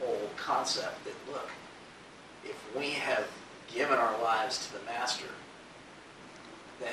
whole 0.00 0.30
concept 0.36 1.04
that 1.04 1.14
look, 1.32 1.50
if 2.44 2.56
we 2.76 2.90
have 2.90 3.26
given 3.72 3.98
our 3.98 4.20
lives 4.22 4.66
to 4.66 4.72
the 4.72 4.84
master, 4.84 5.28
then 6.80 6.90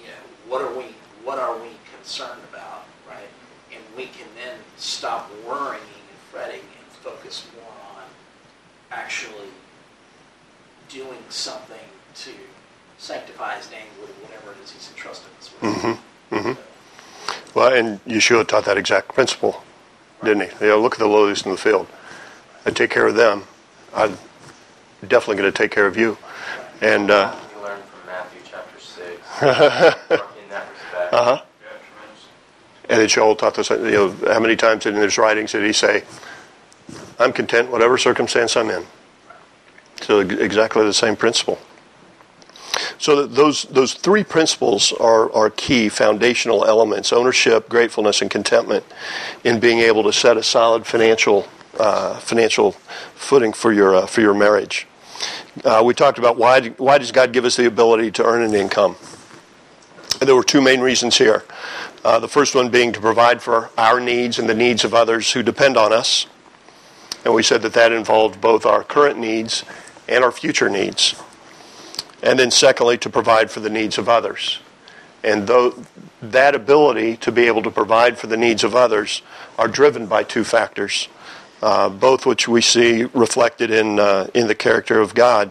you 0.00 0.06
know 0.06 0.48
what 0.48 0.62
are 0.62 0.76
we 0.76 0.84
what 1.24 1.38
are 1.38 1.56
we 1.58 1.70
concerned 1.96 2.40
about, 2.50 2.84
right? 3.08 3.28
And 3.72 3.82
we 3.96 4.04
can 4.04 4.28
then 4.36 4.58
stop 4.76 5.30
worrying 5.46 5.80
and 5.82 6.18
fretting 6.30 6.60
and 6.60 6.86
focus 7.02 7.46
more 7.56 7.72
on 7.96 8.04
actually 8.92 9.48
doing 10.88 11.18
something 11.28 11.88
to 12.14 12.30
sanctify 12.98 13.56
his 13.56 13.70
name 13.70 13.86
with 14.00 14.10
whatever 14.22 14.52
it 14.52 14.64
is 14.64 14.70
he's 14.70 14.88
entrusted 14.90 15.30
us 15.38 15.52
with. 15.52 15.74
Mm-hmm. 15.74 16.34
Mm-hmm. 16.36 17.58
Well, 17.58 17.72
and 17.74 18.04
Yeshua 18.04 18.46
taught 18.46 18.64
that 18.66 18.78
exact 18.78 19.08
principle, 19.14 19.62
didn't 20.24 20.50
he? 20.50 20.66
Yeah, 20.66 20.74
look 20.74 20.94
at 20.94 20.98
the 20.98 21.06
lilies 21.06 21.44
in 21.44 21.50
the 21.50 21.56
field. 21.56 21.86
I 22.64 22.70
take 22.70 22.90
care 22.90 23.06
of 23.06 23.14
them. 23.14 23.44
I'm 23.94 24.18
definitely 25.06 25.36
going 25.36 25.52
to 25.52 25.56
take 25.56 25.70
care 25.70 25.86
of 25.86 25.96
you. 25.96 26.18
And 26.80 27.10
uh, 27.10 27.34
You 27.54 27.62
learn 27.62 27.80
from 27.82 28.06
Matthew 28.06 28.40
chapter 28.44 28.80
6 28.80 29.02
in 29.42 30.48
that 30.50 30.66
respect. 30.70 31.14
uh-huh. 31.14 31.42
And 32.88 33.00
then 33.00 33.08
Shaul 33.08 33.36
taught 33.36 33.58
us, 33.58 33.70
you 33.70 33.90
know, 33.90 34.16
how 34.26 34.38
many 34.40 34.54
times 34.56 34.86
in 34.86 34.94
his 34.94 35.18
writings 35.18 35.52
did 35.52 35.64
he 35.64 35.72
say, 35.72 36.04
I'm 37.18 37.32
content 37.32 37.70
whatever 37.70 37.98
circumstance 37.98 38.56
I'm 38.56 38.70
in. 38.70 38.84
So 40.02 40.20
exactly 40.20 40.84
the 40.84 40.92
same 40.92 41.16
principle. 41.16 41.58
So 42.98 43.26
those 43.26 43.64
those 43.64 43.94
three 43.94 44.24
principles 44.24 44.92
are, 44.92 45.30
are 45.32 45.50
key 45.50 45.88
foundational 45.88 46.64
elements: 46.64 47.12
ownership, 47.12 47.68
gratefulness, 47.68 48.22
and 48.22 48.30
contentment 48.30 48.84
in 49.44 49.60
being 49.60 49.80
able 49.80 50.02
to 50.04 50.12
set 50.12 50.36
a 50.36 50.42
solid 50.42 50.86
financial 50.86 51.46
uh, 51.78 52.18
financial 52.18 52.72
footing 53.14 53.52
for 53.52 53.72
your 53.72 53.94
uh, 53.94 54.06
for 54.06 54.22
your 54.22 54.34
marriage. 54.34 54.86
Uh, 55.64 55.82
we 55.84 55.94
talked 55.94 56.18
about 56.18 56.36
why 56.36 56.68
why 56.78 56.98
does 56.98 57.12
God 57.12 57.32
give 57.32 57.44
us 57.44 57.56
the 57.56 57.66
ability 57.66 58.10
to 58.12 58.24
earn 58.24 58.42
an 58.42 58.54
income? 58.54 58.96
And 60.20 60.28
there 60.28 60.36
were 60.36 60.44
two 60.44 60.62
main 60.62 60.80
reasons 60.80 61.18
here. 61.18 61.44
Uh, 62.02 62.18
the 62.18 62.28
first 62.28 62.54
one 62.54 62.70
being 62.70 62.92
to 62.92 63.00
provide 63.00 63.42
for 63.42 63.70
our 63.76 64.00
needs 64.00 64.38
and 64.38 64.48
the 64.48 64.54
needs 64.54 64.84
of 64.84 64.94
others 64.94 65.32
who 65.32 65.42
depend 65.42 65.76
on 65.76 65.92
us. 65.92 66.26
And 67.24 67.34
we 67.34 67.42
said 67.42 67.60
that 67.62 67.74
that 67.74 67.92
involved 67.92 68.40
both 68.40 68.64
our 68.64 68.84
current 68.84 69.18
needs 69.18 69.64
and 70.08 70.24
our 70.24 70.30
future 70.30 70.70
needs. 70.70 71.16
And 72.22 72.38
then, 72.38 72.50
secondly, 72.50 72.98
to 72.98 73.10
provide 73.10 73.50
for 73.50 73.60
the 73.60 73.70
needs 73.70 73.98
of 73.98 74.08
others. 74.08 74.60
And 75.22 75.46
though 75.46 75.74
that 76.22 76.54
ability 76.54 77.16
to 77.18 77.32
be 77.32 77.46
able 77.46 77.62
to 77.62 77.70
provide 77.70 78.18
for 78.18 78.26
the 78.26 78.36
needs 78.36 78.64
of 78.64 78.74
others 78.74 79.22
are 79.58 79.68
driven 79.68 80.06
by 80.06 80.22
two 80.22 80.44
factors, 80.44 81.08
uh, 81.62 81.88
both 81.88 82.26
which 82.26 82.46
we 82.48 82.60
see 82.60 83.04
reflected 83.04 83.70
in, 83.70 83.98
uh, 83.98 84.28
in 84.34 84.46
the 84.46 84.54
character 84.54 85.00
of 85.00 85.14
God. 85.14 85.50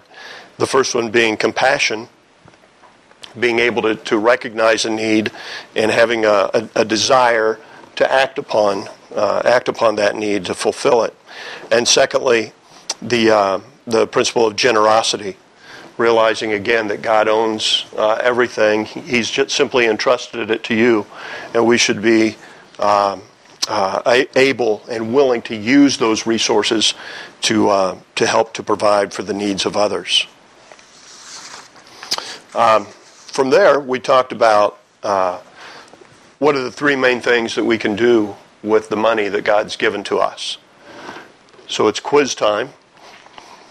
The 0.58 0.68
first 0.68 0.96
one 0.96 1.12
being 1.12 1.36
compassion, 1.36 2.08
being 3.40 3.60
able 3.60 3.82
to, 3.82 3.96
to 3.96 4.18
recognize 4.18 4.86
a 4.86 4.90
need 4.90 5.32
and 5.76 5.92
having 5.92 6.26
a, 6.26 6.50
a, 6.54 6.70
a 6.76 6.86
desire 6.86 7.60
to 7.98 8.12
act 8.12 8.38
upon 8.38 8.88
uh, 9.16 9.42
act 9.46 9.70
upon 9.70 9.96
that 9.96 10.16
need 10.16 10.46
to 10.46 10.54
fulfill 10.54 11.04
it. 11.04 11.16
And 11.72 11.88
secondly, 11.88 12.52
the 13.02 13.32
uh, 13.32 13.60
the 13.88 14.08
principle 14.08 14.46
of 14.46 14.56
generosity, 14.56 15.38
realizing 15.98 16.54
again 16.54 16.88
that 16.88 17.02
God 17.02 17.28
owns 17.28 17.86
uh, 17.98 18.20
everything. 18.22 18.86
He's 18.86 19.30
just 19.30 19.56
simply 19.56 19.86
entrusted 19.86 20.50
it 20.52 20.64
to 20.66 20.76
you, 20.76 21.06
and 21.54 21.66
we 21.66 21.78
should 21.78 22.02
be 22.02 22.36
um, 22.80 23.22
uh, 23.68 24.24
able 24.36 24.84
and 24.90 25.14
willing 25.14 25.42
to 25.44 25.56
use 25.56 25.98
those 25.98 26.26
resources 26.28 26.94
to 27.42 27.70
uh, 27.70 27.98
to 28.16 28.28
help 28.28 28.54
to 28.54 28.64
provide 28.64 29.14
for 29.14 29.24
the 29.24 29.34
needs 29.34 29.66
of 29.66 29.78
others. 29.78 30.28
Um, 32.54 32.86
from 32.86 33.50
there, 33.50 33.80
we 33.80 34.00
talked 34.00 34.32
about 34.32 34.80
uh, 35.04 35.40
what 36.40 36.56
are 36.56 36.64
the 36.64 36.72
three 36.72 36.96
main 36.96 37.22
things 37.22 37.56
that 37.56 37.66
we 37.66 37.78
can 37.78 37.96
do 37.96 38.36
with 38.64 38.90
the 38.90 38.96
money 38.96 39.30
that 39.30 39.44
God's 39.44 39.76
given 39.76 40.04
to 40.06 40.20
us. 40.20 40.58
So 41.68 41.88
it's 41.88 42.00
quiz 42.00 42.36
time. 42.36 42.70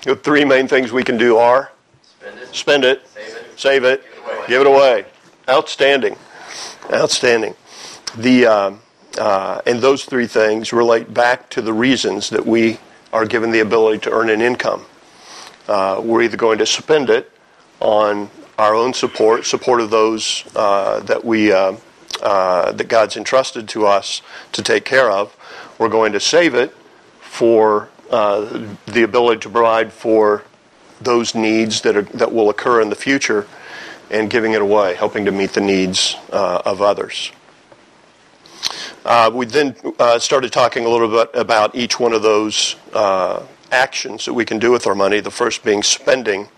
The 0.03 0.17
three 0.17 0.45
main 0.45 0.69
things 0.69 0.93
we 0.93 1.03
can 1.03 1.17
do 1.17 1.39
are 1.39 1.73
Spend 2.53 2.85
it, 2.85 3.07
save 3.09 3.37
it, 3.37 3.59
save 3.59 3.85
it, 3.85 4.03
give 4.03 4.13
it 4.13 4.25
away. 4.25 4.47
give 4.49 4.61
it 4.61 4.67
away. 4.67 5.05
Outstanding, 5.49 6.17
outstanding. 6.93 7.55
The 8.17 8.47
um, 8.47 8.81
uh, 9.19 9.61
and 9.67 9.81
those 9.81 10.05
three 10.05 10.27
things 10.27 10.73
relate 10.73 11.13
back 11.13 11.49
to 11.51 11.63
the 11.63 11.73
reasons 11.73 12.31
that 12.31 12.45
we 12.45 12.79
are 13.13 13.27
given 13.27 13.51
the 13.51 13.61
ability 13.61 13.99
to 14.01 14.11
earn 14.11 14.29
an 14.29 14.41
income. 14.41 14.85
Uh, 15.69 16.01
we're 16.03 16.23
either 16.23 16.37
going 16.37 16.59
to 16.59 16.67
spend 16.67 17.11
it 17.11 17.31
on 17.81 18.29
our 18.59 18.75
own 18.75 18.93
support, 18.93 19.47
support 19.47 19.81
of 19.81 19.91
those 19.91 20.45
uh, 20.55 21.01
that 21.01 21.25
we 21.25 21.53
uh, 21.53 21.77
uh, 22.23 22.73
that 22.73 22.89
God's 22.89 23.17
entrusted 23.17 23.69
to 23.69 23.87
us 23.87 24.23
to 24.53 24.63
take 24.63 24.85
care 24.85 25.11
of. 25.11 25.37
We're 25.79 25.89
going 25.89 26.13
to 26.13 26.21
save 26.21 26.55
it 26.55 26.75
for 27.21 27.89
uh, 28.11 28.67
the 28.87 29.03
ability 29.03 29.41
to 29.41 29.51
provide 29.51 29.93
for 29.93 30.45
those 31.01 31.35
needs 31.35 31.81
that 31.83 31.97
are 31.97 32.03
that 32.19 32.33
will 32.33 32.51
occur 32.51 32.81
in 32.81 32.91
the 32.91 32.97
future, 32.97 33.47
and 34.11 34.31
giving 34.31 34.53
it 34.53 34.63
away, 34.63 34.95
helping 34.95 35.25
to 35.25 35.33
meet 35.33 35.53
the 35.53 35.61
needs 35.61 36.17
uh, 36.33 36.63
of 36.65 36.81
others. 36.81 37.33
Uh, 39.05 39.31
we 39.35 39.45
then 39.45 39.77
uh, 39.99 40.19
started 40.19 40.51
talking 40.53 40.87
a 40.87 40.89
little 40.89 41.09
bit 41.09 41.29
about 41.35 41.75
each 41.75 42.01
one 42.01 42.15
of 42.15 42.23
those 42.23 42.77
uh, 42.95 43.43
actions 43.71 44.25
that 44.25 44.33
we 44.33 44.45
can 44.45 44.59
do 44.59 44.71
with 44.71 44.87
our 44.87 44.95
money. 44.95 45.21
The 45.21 45.31
first 45.31 45.63
being 45.63 45.83
spending, 45.83 46.49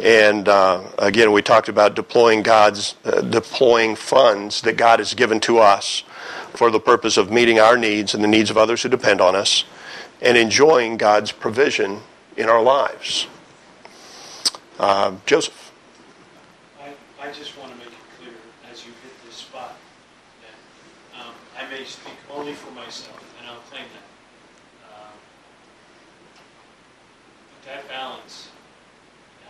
And 0.00 0.48
uh, 0.48 0.84
again, 0.98 1.32
we 1.32 1.42
talked 1.42 1.68
about 1.68 1.96
deploying 1.96 2.42
God's, 2.42 2.94
uh, 3.04 3.20
deploying 3.20 3.96
funds 3.96 4.60
that 4.62 4.76
God 4.76 5.00
has 5.00 5.12
given 5.14 5.40
to 5.40 5.58
us 5.58 6.04
for 6.54 6.70
the 6.70 6.78
purpose 6.78 7.16
of 7.16 7.32
meeting 7.32 7.58
our 7.58 7.76
needs 7.76 8.14
and 8.14 8.22
the 8.22 8.28
needs 8.28 8.48
of 8.50 8.56
others 8.56 8.82
who 8.82 8.88
depend 8.88 9.20
on 9.20 9.34
us, 9.34 9.64
and 10.22 10.36
enjoying 10.36 10.96
God's 10.96 11.32
provision 11.32 12.00
in 12.36 12.48
our 12.48 12.62
lives. 12.62 13.26
Uh, 14.78 15.10
Joseph. 15.26 15.72
I, 16.80 16.94
I 17.20 17.32
just 17.32 17.58
want 17.58 17.72
to 17.72 17.78
make 17.78 17.88
it 17.88 18.06
clear, 18.20 18.34
as 18.70 18.86
you 18.86 18.92
hit 19.02 19.10
this 19.26 19.34
spot, 19.34 19.74
that 20.42 21.20
um, 21.20 21.34
I 21.58 21.68
may 21.68 21.82
speak 21.84 22.14
only 22.30 22.52
for 22.54 22.70
myself, 22.70 23.18
and 23.40 23.48
I'll 23.50 23.58
claim 23.70 23.82
that. 23.90 24.06
Um, 24.94 25.14
But 27.50 27.74
that 27.74 27.88
balance, 27.88 28.50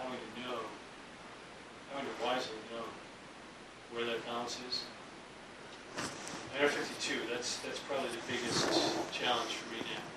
having 0.01 0.17
to 0.17 0.49
know, 0.49 0.61
having 1.93 2.09
to 2.09 2.25
wisely 2.25 2.57
know 2.73 2.89
where 3.93 4.07
that 4.07 4.25
balance 4.25 4.57
is. 4.67 4.85
At 6.59 6.71
52, 6.71 7.29
that's, 7.31 7.59
that's 7.59 7.79
probably 7.81 8.09
the 8.17 8.25
biggest 8.33 8.65
challenge 9.13 9.53
for 9.61 9.69
me 9.77 9.81
now. 9.93 10.09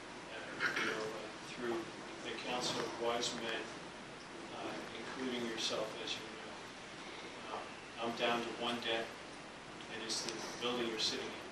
You 0.79 0.85
know, 0.87 1.03
uh, 1.03 1.51
through 1.51 1.75
the 2.23 2.31
Council 2.47 2.79
of 2.79 2.89
wise 3.03 3.29
men, 3.43 3.59
including 5.21 5.49
yourself, 5.49 5.87
as 6.03 6.13
you 6.13 6.19
know. 6.33 7.53
Um, 7.53 7.65
I'm 8.01 8.13
down 8.17 8.41
to 8.41 8.47
one 8.61 8.75
debt, 8.81 9.05
and 9.93 10.01
it's 10.05 10.21
the 10.23 10.33
building 10.61 10.87
you're 10.89 10.99
sitting 10.99 11.25
in. 11.25 11.45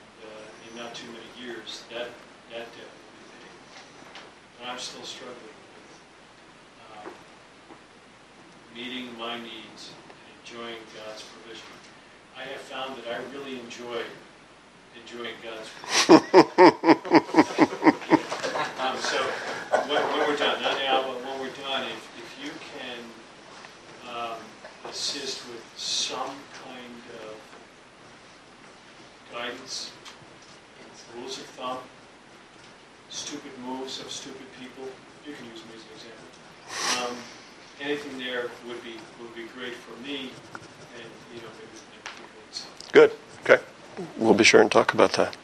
And 0.00 0.32
uh, 0.32 0.68
in 0.70 0.76
not 0.82 0.94
too 0.94 1.08
many 1.08 1.28
years, 1.36 1.84
that, 1.90 2.08
that 2.50 2.66
debt 2.72 2.88
will 2.88 3.12
be 3.20 3.24
paid. 3.36 3.52
And 4.62 4.70
I'm 4.70 4.78
still 4.78 5.02
struggling 5.04 5.36
with 5.36 5.92
um, 7.04 7.12
meeting 8.74 9.16
my 9.18 9.36
needs 9.36 9.92
and 9.92 10.28
enjoying 10.40 10.80
God's 10.96 11.24
provision. 11.24 11.68
I 12.36 12.42
have 12.44 12.60
found 12.60 12.96
that 12.96 13.12
I 13.12 13.20
really 13.36 13.60
enjoy 13.60 14.02
enjoying 14.96 15.36
God's 15.44 15.68
provision. 15.84 16.36
Um, 18.80 18.96
so, 18.96 19.22
when, 19.90 20.02
when 20.02 20.28
we're 20.28 20.36
done, 20.36 20.62
not 20.62 20.78
now, 20.78 21.02
but 21.02 21.22
when 21.22 21.40
we're 21.40 21.54
done, 21.62 21.84
if, 21.84 22.08
if 22.16 22.44
you 22.44 22.50
can, 22.72 22.98
um, 24.08 24.38
assist 24.90 25.46
with 25.48 25.64
some 25.76 26.34
kind 26.64 27.02
of 27.22 27.36
guidance, 29.32 29.92
rules 31.16 31.38
of 31.38 31.44
thumb, 31.46 31.78
stupid 33.08 33.52
moves 33.64 34.00
of 34.00 34.10
stupid 34.10 34.46
people, 34.58 34.84
you 35.24 35.32
can 35.32 35.46
use 35.46 35.62
me 35.64 35.74
as 35.76 35.82
an 35.82 35.92
example. 35.94 36.28
Um, 37.00 37.16
anything 37.80 38.18
there 38.18 38.50
would 38.66 38.82
be, 38.82 38.94
would 39.20 39.34
be 39.34 39.44
great 39.54 39.74
for 39.74 39.98
me, 40.02 40.30
and, 40.96 41.08
you 41.34 41.40
know, 41.40 41.48
maybe. 41.56 41.70
Good. 42.92 43.12
Okay. 43.44 43.62
We'll 44.16 44.34
be 44.34 44.44
sure 44.44 44.60
and 44.60 44.70
talk 44.72 44.92
about 44.92 45.12
that. 45.12 45.36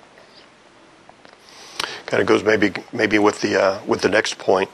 Kind 2.06 2.20
of 2.20 2.26
goes 2.26 2.44
maybe 2.44 2.72
maybe 2.92 3.18
with 3.18 3.40
the 3.40 3.60
uh, 3.60 3.80
with 3.84 4.00
the 4.00 4.08
next 4.08 4.38
point 4.38 4.70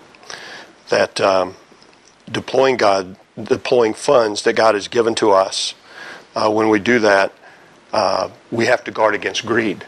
that 0.90 1.18
um, 1.18 1.56
deploying 2.30 2.76
God 2.76 3.16
deploying 3.42 3.94
funds 3.94 4.42
that 4.42 4.54
God 4.54 4.74
has 4.74 4.88
given 4.88 5.14
to 5.16 5.30
us. 5.30 5.74
Uh, 6.34 6.50
when 6.50 6.68
we 6.68 6.78
do 6.78 6.98
that, 6.98 7.32
uh, 7.92 8.30
we 8.50 8.66
have 8.66 8.84
to 8.84 8.90
guard 8.90 9.14
against 9.14 9.46
greed 9.46 9.84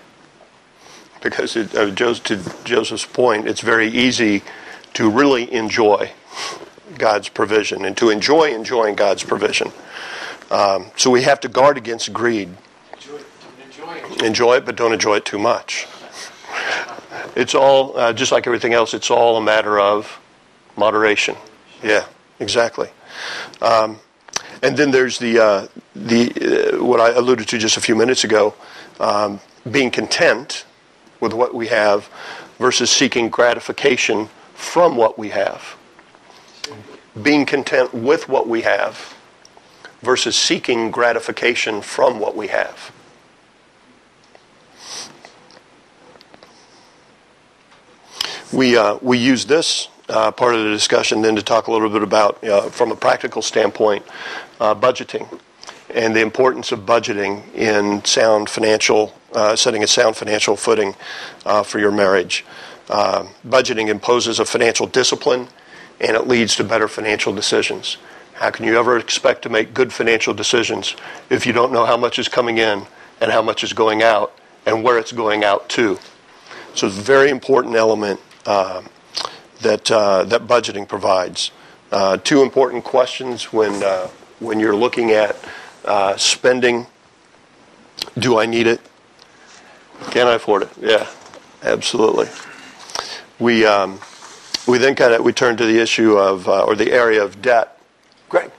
because 1.21 1.57
it, 1.57 1.75
uh, 1.75 1.91
to 1.95 2.53
Joseph's 2.65 3.07
point, 3.07 3.49
it's 3.49 3.61
very 3.61 3.89
easy 3.89 4.43
to 4.93 5.11
really 5.11 5.53
enjoy 5.53 6.11
God's 6.99 7.29
provision 7.29 7.85
and 7.85 7.97
to 7.97 8.11
enjoy 8.11 8.55
enjoying 8.55 8.95
God's 8.95 9.25
provision. 9.25 9.73
Um, 10.51 10.91
so 10.97 11.11
we 11.11 11.23
have 11.23 11.41
to 11.41 11.49
guard 11.49 11.79
against 11.79 12.13
greed 12.13 12.51
Enjoy, 12.93 13.19
enjoy 13.65 13.95
it. 13.95 14.23
enjoy 14.23 14.57
it, 14.57 14.67
but 14.67 14.77
don't 14.77 14.93
enjoy 14.93 15.17
it 15.17 15.25
too 15.25 15.39
much. 15.39 15.87
It's 17.35 17.55
all, 17.55 17.97
uh, 17.99 18.13
just 18.13 18.31
like 18.31 18.47
everything 18.47 18.75
else, 18.75 18.95
it's 18.95 19.11
all 19.11 19.37
a 19.37 19.41
matter 19.41 19.81
of 19.81 20.21
moderation. 20.77 21.37
Yeah, 21.83 22.05
exactly. 22.45 22.91
Um, 23.63 23.99
and 24.63 24.77
then 24.77 24.91
there's 24.91 25.19
the, 25.19 25.39
uh, 25.39 25.67
the 25.97 26.77
uh, 26.79 26.85
what 26.85 27.01
I 27.01 27.11
alluded 27.11 27.49
to 27.49 27.59
just 27.59 27.77
a 27.77 27.81
few 27.81 27.97
minutes 27.97 28.23
ago, 28.23 28.55
um, 29.01 29.41
being 29.71 29.91
content 29.91 30.67
with 31.21 31.33
what 31.33 31.55
we 31.55 31.69
have 31.69 32.09
versus 32.59 32.91
seeking 32.91 33.31
gratification 33.31 34.29
from 34.55 34.95
what 34.97 35.19
we 35.19 35.31
have. 35.31 35.77
Being 37.21 37.47
content 37.47 37.95
with 37.95 38.29
what 38.29 38.47
we 38.47 38.63
have 38.63 39.15
versus 40.03 40.37
seeking 40.37 40.91
gratification 40.91 41.81
from 41.81 42.19
what 42.19 42.37
we 42.37 42.49
have. 42.49 42.93
We, 48.53 48.77
uh, 48.77 48.99
we 49.01 49.19
use 49.19 49.47
this 49.47 49.89
uh, 50.09 50.31
part 50.31 50.55
of 50.55 50.65
the 50.65 50.71
discussion 50.71 51.23
then 51.23 51.37
to 51.37 51.43
talk 51.43 51.67
a 51.67 51.73
little 51.73 51.91
bit 51.91 52.03
about, 52.03 52.43
uh, 52.45 52.69
from 52.71 52.93
a 52.93 52.97
practical 52.97 53.43
standpoint, 53.43 54.05
uh, 54.61 54.75
budgeting 54.75 55.41
and 55.95 56.15
the 56.15 56.21
importance 56.21 56.73
of 56.73 56.81
budgeting 56.81 57.53
in 57.55 58.05
sound 58.05 58.51
financial, 58.51 59.17
uh, 59.33 59.55
setting 59.55 59.83
a 59.83 59.87
sound 59.87 60.17
financial 60.17 60.57
footing 60.57 60.95
uh, 61.47 61.63
for 61.63 61.79
your 61.79 61.93
marriage. 61.93 62.45
Uh, 62.91 63.25
budgeting 63.47 63.89
imposes 63.89 64.41
a 64.41 64.45
financial 64.45 64.87
discipline 64.87 65.49
and 66.01 66.17
it 66.17 66.27
leads 66.27 66.57
to 66.57 66.65
better 66.65 66.89
financial 66.89 67.33
decisions. 67.33 67.97
How 68.35 68.51
can 68.51 68.65
you 68.65 68.77
ever 68.77 68.99
expect 68.99 69.43
to 69.43 69.49
make 69.49 69.73
good 69.73 69.93
financial 69.93 70.35
decisions 70.35 70.97
if 71.31 71.47
you 71.47 71.53
don't 71.53 71.73
know 71.73 71.87
how 71.87 71.97
much 71.97 72.19
is 72.19 72.29
coming 72.29 72.59
in 72.59 72.85
and 73.21 73.31
how 73.31 73.41
much 73.41 73.63
is 73.63 73.73
going 73.73 74.03
out 74.03 74.37
and 74.67 74.83
where 74.83 74.99
it's 74.99 75.13
going 75.13 75.45
out 75.45 75.69
to? 75.71 75.99
So 76.75 76.89
it's 76.89 76.99
a 76.99 77.03
very 77.03 77.31
important 77.31 77.77
element 77.77 78.21
that 79.65 79.91
uh, 79.91 80.25
that 80.25 80.47
budgeting 80.47 80.89
provides. 80.89 81.51
Uh, 81.91 82.17
two 82.17 82.43
important 82.43 82.85
questions 82.85 83.53
when 83.53 83.83
uh, 83.83 84.09
when 84.41 84.61
you're 84.61 84.77
looking 84.77 85.11
at 85.11 85.37
uh, 85.85 86.17
spending: 86.17 86.87
Do 88.17 88.39
I 88.39 88.47
need 88.47 88.67
it? 88.67 88.81
Can 90.11 90.27
I 90.27 90.35
afford 90.35 90.63
it? 90.63 90.71
Yeah, 90.81 91.07
absolutely. 91.63 92.29
We 93.39 93.67
um, 93.67 93.99
we 94.67 94.79
then 94.79 94.95
kind 94.95 95.13
of 95.13 95.23
we 95.25 95.33
turn 95.33 95.57
to 95.57 95.65
the 95.65 95.81
issue 95.81 96.17
of 96.17 96.49
uh, 96.49 96.65
or 96.65 96.75
the 96.77 96.93
area 96.93 97.23
of 97.23 97.43
debt. 97.43 97.79
Greg. 98.29 98.51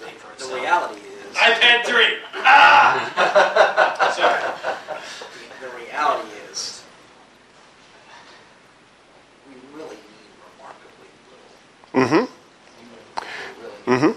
pay 0.00 0.12
for 0.18 0.28
the 0.28 0.32
itself. 0.34 0.54
reality 0.54 1.00
is, 1.00 1.36
iPad 1.36 1.84
3. 1.84 2.04
Ah! 2.44 4.12
Sorry. 4.16 4.42
the 5.60 5.68
reality 5.86 6.28
is, 6.50 6.82
we 9.48 9.54
really 9.76 9.96
need 9.96 10.30
remarkably 10.58 11.10
little. 11.92 12.24
Mm-hmm. 12.24 12.24
We 13.88 13.94
really 13.96 14.08
need 14.10 14.16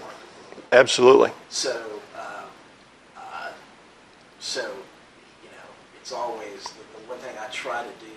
Absolutely. 0.72 1.32
So, 1.48 1.82
um, 2.16 2.46
uh, 3.16 3.50
so 4.38 4.60
you 5.42 5.48
know, 5.50 5.68
it's 6.00 6.12
always 6.12 6.62
the, 6.64 6.70
the 7.00 7.08
one 7.08 7.18
thing 7.18 7.34
I 7.40 7.46
try 7.50 7.82
to 7.82 7.88
do 8.04 8.14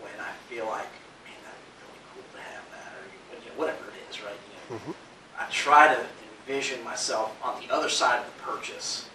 when 0.00 0.12
I 0.20 0.32
feel 0.48 0.66
like, 0.66 0.90
man, 1.24 1.38
that'd 1.44 1.62
be 1.62 1.72
really 1.86 2.00
cool 2.14 2.24
to 2.32 2.38
have 2.38 2.64
that, 2.72 2.92
or 2.98 3.38
you 3.38 3.50
know, 3.50 3.56
whatever 3.56 3.84
it 3.90 4.10
is, 4.10 4.20
right? 4.22 4.34
You 4.70 4.76
know, 4.76 4.82
Mhm. 4.82 4.94
I 5.38 5.46
try 5.50 5.94
to 5.94 6.00
envision 6.48 6.82
myself 6.84 7.30
on 7.42 7.60
the 7.60 7.72
other 7.72 7.88
side 7.88 8.18
of 8.20 8.26
the 8.26 8.42
purchase 8.42 9.06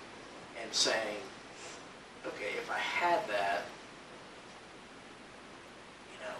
and 0.62 0.74
saying, 0.74 1.18
okay, 2.28 2.54
if 2.58 2.70
I 2.72 2.78
had 2.78 3.28
that, 3.28 3.64
you 6.14 6.20
know, 6.26 6.36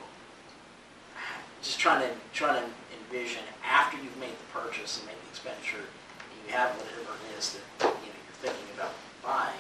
just 1.62 1.80
trying 1.80 2.02
to 2.08 2.10
trying 2.34 2.62
to 2.64 2.70
envision 2.96 3.44
after 3.66 3.98
you've 3.98 4.16
made 4.18 4.32
the 4.38 4.60
purchase 4.60 4.98
and 5.00 5.08
made 5.08 5.16
the 5.24 5.30
expenditure, 5.30 5.78
and 5.84 6.38
you 6.48 6.54
have 6.54 6.70
whatever 6.78 7.16
it 7.18 7.38
is 7.40 7.54
that 7.56 7.64
you 7.82 7.88
know 8.12 8.20
you're 8.28 8.40
thinking 8.44 8.68
about 8.76 8.94
buying. 9.24 9.58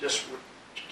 Just 0.00 0.24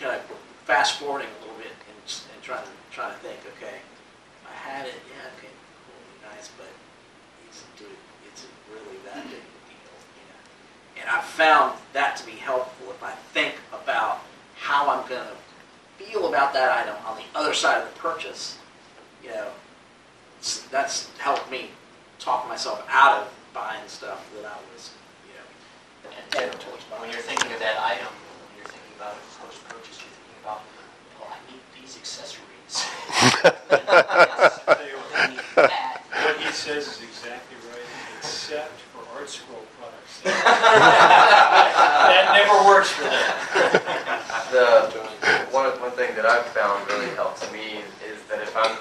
kind 0.01 0.15
of 0.17 0.23
fast 0.65 0.99
forwarding 1.01 1.29
a 1.29 1.41
little 1.43 1.57
bit 1.59 1.73
and, 1.73 1.99
s- 2.07 2.27
and 2.33 2.43
trying 2.43 2.63
to 2.65 2.71
trying 2.93 3.13
to 3.13 3.19
think, 3.19 3.41
okay, 3.57 3.77
if 3.83 4.45
I 4.49 4.55
had 4.55 4.87
it, 4.87 4.95
yeah, 5.11 5.27
okay, 5.39 5.51
cool, 5.89 6.31
nice, 6.31 6.49
but 6.57 6.69
is 7.51 7.65
it, 7.81 7.89
is 8.37 8.45
it 8.45 8.51
really 8.71 8.97
that 9.07 9.25
big 9.25 9.41
of 9.41 9.53
a 9.59 9.63
deal? 9.69 9.97
You 10.17 10.25
know? 10.29 10.41
And 11.03 11.11
I 11.11 11.21
found 11.21 11.77
that 11.93 12.17
to 12.19 12.25
be 12.27 12.33
helpful 12.33 12.91
if 12.91 13.03
I 13.03 13.13
think 13.33 13.55
about 13.73 14.21
how 14.57 14.89
I'm 14.91 15.07
going 15.09 15.23
to 15.29 15.37
feel 16.05 16.29
about 16.29 16.53
that 16.55 16.71
item 16.73 16.97
on 17.07 17.17
the 17.19 17.25
other 17.39 17.55
side 17.55 17.83
of 17.83 17.93
the 17.93 17.99
purchase, 18.01 18.59
you 19.23 19.31
know, 19.31 19.49
s- 20.41 20.67
that's 20.71 21.11
helped 21.19 21.51
me 21.51 21.71
talk 22.19 22.47
myself 22.49 22.85
out 22.89 23.23
of 23.23 23.29
buying 23.53 23.83
stuff 23.89 24.25
that 24.37 24.45
I 24.47 24.57
was, 24.73 24.91
you 25.27 25.35
know, 25.35 26.17
And 26.17 26.31
tending 26.31 26.59
towards 26.61 26.85
when 26.85 27.01
buying. 27.01 27.13
you're 27.13 27.21
thinking 27.23 27.51
of 27.53 27.59
that 27.59 27.79
item, 27.83 28.07
when 28.07 28.57
you're 28.59 28.67
thinking 28.71 28.93
about 28.97 29.15
it 29.17 29.23
post-purchase, 29.43 29.99
you're 29.99 30.15
thinking 30.15 30.39
about, 30.45 30.61
well, 31.19 31.33
I 31.35 31.39
need 31.51 31.61
these 31.81 31.97
accessories. 31.99 32.87
Tell 33.43 34.87
you 34.87 34.97
what, 35.03 35.11
I 35.19 35.27
need 35.29 35.41
that. 35.57 36.01
What 36.13 36.37
he 36.39 36.53
says 36.53 36.87
is 36.87 37.03
exactly 37.03 37.57
right, 37.71 37.89
except 38.19 38.79
for 38.95 39.03
ArtScroll 39.19 39.67
products. 39.79 40.12
That 40.25 42.21
never 42.35 42.65
works 42.69 42.91
for 42.91 43.05
them. 43.05 43.13
The, 44.53 44.91
one, 45.51 45.67
one 45.81 45.91
thing 45.93 46.15
that 46.17 46.27
I've 46.27 46.45
found 46.47 46.87
really 46.89 47.09
helps 47.15 47.51
me 47.53 47.79
is 48.07 48.23
that 48.29 48.41
if 48.43 48.55
I'm 48.57 48.77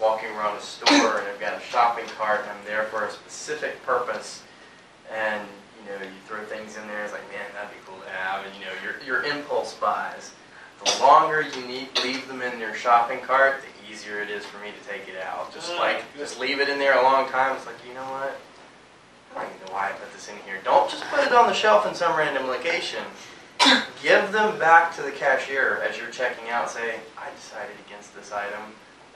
walking 0.00 0.30
around 0.30 0.56
a 0.56 0.60
store 0.60 1.18
and 1.18 1.26
I've 1.28 1.38
got 1.40 1.56
a 1.56 1.60
shopping 1.60 2.06
cart 2.18 2.40
and 2.42 2.50
I'm 2.50 2.64
there 2.66 2.84
for 2.84 3.04
a 3.06 3.10
specific 3.10 3.82
purpose, 3.84 4.42
and, 5.12 5.46
you 5.82 5.88
know, 5.90 5.96
you 6.02 6.10
throw 6.26 6.42
things 6.44 6.76
in 6.76 6.86
there, 6.88 7.04
it's 7.04 7.12
like, 7.12 7.26
man, 7.30 7.46
that'd 7.54 7.70
be 7.70 7.76
cool 7.86 7.98
to 8.00 8.08
have, 8.10 8.44
and, 8.44 8.54
you 8.56 8.64
know, 8.66 8.72
your, 8.82 8.96
your 9.04 9.22
impulse 9.32 9.74
buys. 9.74 10.32
The 10.84 10.90
longer 11.00 11.40
you 11.42 11.62
need, 11.66 11.88
leave 12.02 12.26
them 12.28 12.42
in 12.42 12.58
your 12.60 12.74
shopping 12.74 13.20
cart, 13.20 13.62
the 13.62 13.68
easier 13.90 14.20
it 14.20 14.28
is 14.28 14.44
for 14.44 14.58
me 14.58 14.70
to 14.72 14.80
take 14.88 15.08
it 15.08 15.16
out. 15.22 15.52
Just 15.54 15.72
Ah, 15.74 15.78
like, 15.80 16.04
just 16.18 16.38
leave 16.38 16.60
it 16.60 16.68
in 16.68 16.78
there 16.78 16.98
a 16.98 17.02
long 17.02 17.26
time, 17.28 17.56
it's 17.56 17.64
like, 17.66 17.76
you 17.86 17.94
know 17.94 18.04
what? 18.04 18.20
I 18.20 18.20
don't 18.20 18.24
even 18.24 18.28
know 18.28 18.34
why 19.74 19.88
I 19.88 19.92
put 19.92 20.12
this 20.12 20.28
in 20.28 20.36
here. 20.46 20.60
Don't 20.62 20.88
just 20.88 21.02
put 21.10 21.26
it 21.26 21.32
on 21.32 21.48
the 21.48 21.52
shelf 21.52 21.84
in 21.84 21.94
some 21.94 22.16
random 22.16 22.46
location. 22.46 23.02
Give 24.02 24.30
them 24.30 24.56
back 24.58 24.94
to 24.94 25.02
the 25.02 25.10
cashier 25.10 25.82
as 25.88 25.98
you're 25.98 26.10
checking 26.10 26.48
out. 26.50 26.70
Say, 26.70 27.00
I 27.18 27.34
decided 27.34 27.74
against 27.86 28.14
this 28.14 28.30
item, 28.30 28.62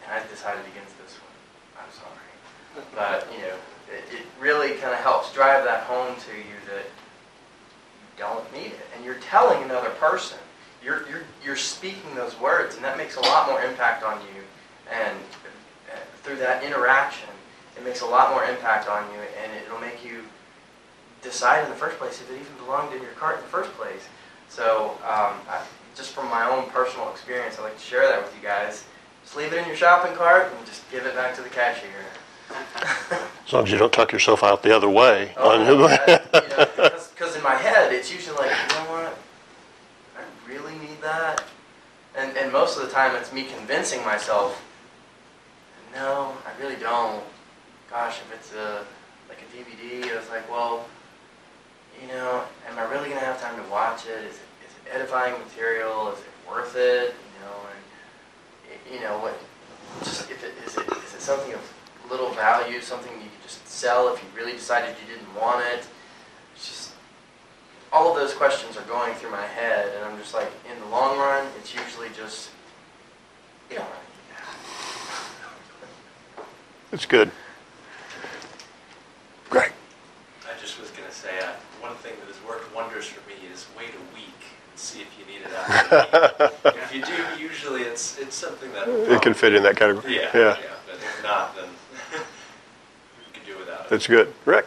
and 0.03 0.13
I 0.13 0.27
decided 0.29 0.65
against 0.75 0.99
this 0.99 1.15
one. 1.23 1.85
I'm 1.85 1.93
sorry. 1.95 2.87
But, 2.95 3.29
you 3.33 3.43
know, 3.43 3.55
it, 3.87 4.03
it 4.13 4.27
really 4.41 4.71
kind 4.75 4.93
of 4.93 4.99
helps 4.99 5.33
drive 5.33 5.63
that 5.65 5.85
home 5.85 6.17
to 6.17 6.37
you 6.37 6.59
that 6.75 6.85
you 6.85 8.09
don't 8.19 8.53
need 8.53 8.73
it. 8.73 8.87
And 8.97 9.05
you're 9.05 9.23
telling 9.23 9.63
another 9.63 9.91
person. 9.91 10.39
You're, 10.83 11.09
you're, 11.09 11.23
you're 11.45 11.57
speaking 11.57 12.15
those 12.17 12.39
words, 12.41 12.75
and 12.75 12.85
that 12.85 12.97
makes 12.97 13.17
a 13.17 13.21
lot 13.21 13.49
more 13.49 13.63
impact 13.63 14.03
on 14.03 14.21
you. 14.23 14.43
And 14.91 15.19
uh, 15.93 15.99
through 16.23 16.37
that 16.37 16.65
interaction, 16.65 17.29
it 17.79 17.85
makes 17.85 18.01
a 18.01 18.07
lot 18.07 18.31
more 18.31 18.45
impact 18.45 18.89
on 18.89 19.05
you, 19.13 19.21
and 19.43 19.53
it'll 19.65 19.81
make 19.81 20.05
you 20.05 20.25
decide 21.23 21.65
in 21.65 21.71
the 21.71 21.77
first 21.77 21.99
place 21.99 22.21
if 22.21 22.31
it 22.31 22.35
even 22.35 22.65
belonged 22.65 22.93
in 22.95 23.03
your 23.03 23.13
cart 23.13 23.37
in 23.37 23.43
the 23.43 23.49
first 23.49 23.73
place. 23.73 24.09
So, 24.49 24.93
um, 25.05 25.39
I, 25.49 25.63
just 25.95 26.13
from 26.13 26.29
my 26.31 26.49
own 26.49 26.71
personal 26.71 27.11
experience, 27.11 27.59
I'd 27.59 27.65
like 27.65 27.77
to 27.77 27.85
share 27.85 28.07
that 28.07 28.23
with 28.23 28.35
you 28.35 28.43
guys. 28.43 28.85
Just 29.25 29.37
leave 29.37 29.53
it 29.53 29.59
in 29.59 29.67
your 29.67 29.77
shopping 29.77 30.15
cart 30.17 30.53
and 30.57 30.67
just 30.67 30.89
give 30.91 31.05
it 31.07 31.15
back 31.15 31.35
to 31.37 31.43
the 31.43 31.49
cashier. 31.49 31.91
As 33.47 33.53
long 33.53 33.65
as 33.65 33.71
you 33.73 33.79
don't 33.79 33.93
tuck 33.93 34.13
yourself 34.13 34.43
out 34.43 34.63
the 34.63 34.75
other 34.75 34.89
way. 34.89 35.35
on 35.37 35.67
Because 37.15 37.37
in 37.37 37.43
my 37.43 37.55
head, 37.57 37.93
it's 37.93 38.13
usually 38.13 38.37
like, 38.37 38.51
you 38.51 38.75
know 38.75 38.91
what? 38.91 39.19
I 40.17 40.49
really 40.49 40.73
need 40.79 41.01
that. 41.03 41.45
And, 42.17 42.37
and 42.37 42.53
most 42.53 42.79
of 42.79 42.87
the 42.87 42.93
time, 42.93 43.15
it's 43.17 43.33
me 43.33 43.45
convincing 43.45 44.03
myself, 44.05 44.63
no, 45.95 46.33
I 46.47 46.61
really 46.61 46.77
don't. 46.77 47.23
Gosh, 47.91 48.21
if 48.21 48.35
it's 48.35 48.53
a 48.55 48.85
like 49.29 49.39
a 49.41 49.57
DVD, 49.57 50.05
it's 50.17 50.29
like, 50.29 50.49
well, 50.51 50.87
you 52.01 52.09
know, 52.09 52.45
am 52.69 52.79
I 52.79 52.83
really 52.83 53.09
gonna 53.09 53.21
have 53.21 53.41
time 53.41 53.63
to 53.63 53.71
watch 53.71 54.07
it? 54.07 54.25
Is 54.25 54.37
it, 54.37 54.49
is 54.67 54.73
it 54.85 54.95
edifying 54.95 55.35
material? 55.43 56.13
Is 56.13 56.19
it 56.19 56.49
worth 56.49 56.77
it? 56.77 57.15
You 57.15 57.41
know, 57.45 57.57
and 57.73 58.95
you 58.95 59.01
know 59.01 59.19
what? 59.19 59.39
Just 60.05 60.31
if 60.31 60.45
it 60.45 60.53
is 60.67 60.77
it 60.77 60.87
is 60.87 61.15
it 61.15 61.21
something 61.21 61.55
of 61.55 61.61
little 62.11 62.31
value, 62.31 62.81
something 62.81 63.13
you 63.15 63.29
could 63.31 63.43
just 63.43 63.67
sell 63.67 64.13
if 64.13 64.23
you 64.23 64.29
really 64.37 64.53
decided 64.53 64.95
you 65.01 65.15
didn't 65.15 65.35
want 65.35 65.65
it? 65.73 65.87
It's 66.55 66.69
just 66.69 66.93
all 67.91 68.11
of 68.11 68.17
those 68.17 68.35
questions 68.35 68.77
are 68.77 68.85
going 68.85 69.15
through 69.15 69.31
my 69.31 69.47
head, 69.47 69.95
and 69.97 70.05
I'm 70.05 70.19
just 70.19 70.35
like, 70.35 70.51
in 70.71 70.79
the 70.79 70.87
long 70.89 71.17
run, 71.19 71.47
it's 71.59 71.75
usually 71.75 72.09
just 72.15 72.51
you 73.71 73.77
that. 73.77 73.87
It's 76.93 77.07
good. 77.07 77.31
Greg? 79.51 79.73
I 80.47 80.59
just 80.61 80.81
was 80.81 80.91
gonna 80.91 81.13
say, 81.13 81.39
uh, 81.41 81.53
one 81.81 81.95
thing 81.97 82.13
that 82.21 82.27
has 82.29 82.37
worked 82.47 82.75
wonders 82.75 83.07
for 83.07 83.21
me 83.29 83.35
is 83.53 83.67
wait 83.77 83.91
a 83.91 84.15
week 84.15 84.41
and 84.71 84.79
see 84.79 85.01
if 85.01 85.09
you 85.19 85.25
need 85.27 85.43
it 85.47 85.53
after. 85.53 86.51
If 86.79 86.95
you 86.95 87.03
do, 87.05 87.43
usually 87.43 87.83
it's, 87.83 88.19
it's 88.19 88.35
something 88.37 88.73
that. 88.73 88.87
will 88.87 89.11
It 89.13 89.23
can 89.23 89.35
fit 89.35 89.55
in 89.55 89.63
that 89.63 89.77
category. 89.77 90.15
Yeah, 90.17 90.31
Yeah, 90.35 90.41
yeah, 90.41 90.67
but 90.87 90.97
if 90.97 91.23
not, 91.23 91.57
then 91.57 91.69
you 92.13 93.33
can 93.33 93.45
do 93.47 93.59
without 93.59 93.81
it. 93.87 93.89
that's 93.91 94.07
good. 94.07 94.33
Rick? 94.45 94.67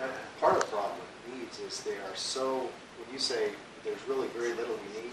Uh, 0.00 0.06
Part 0.40 0.54
of 0.54 0.60
the 0.60 0.66
problem 0.66 0.92
with 1.26 1.34
needs 1.38 1.60
is 1.60 1.82
they 1.84 1.92
are 1.92 2.14
so, 2.16 2.68
when 2.98 3.12
you 3.12 3.18
say 3.18 3.50
there's 3.84 4.00
really 4.08 4.28
very 4.28 4.52
little 4.54 4.74
you 4.94 5.02
need, 5.02 5.12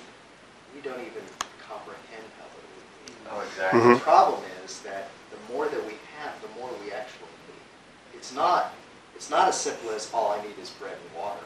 you 0.75 0.81
don't 0.83 0.99
even 1.01 1.23
comprehend 1.61 2.25
how 2.37 2.45
little 2.53 2.73
you 2.77 3.13
need. 3.13 3.17
Oh, 3.31 3.41
exactly. 3.41 3.79
Mhm. 3.81 3.93
The 3.95 4.01
problem 4.01 4.41
is 4.65 4.79
that 4.81 5.09
the 5.31 5.53
more 5.53 5.67
that 5.67 5.83
we 5.85 5.93
have, 6.19 6.33
the 6.41 6.49
more 6.59 6.69
we 6.83 6.91
actually 6.91 7.29
need. 7.47 8.17
It's 8.17 8.33
not, 8.33 8.73
it's 9.17 9.31
not 9.31 9.47
as 9.47 9.59
simple 9.59 9.89
as 9.89 10.11
all 10.13 10.31
I 10.31 10.41
need 10.45 10.57
is 10.61 10.69
bread 10.69 10.93
and 10.93 11.21
water. 11.23 11.39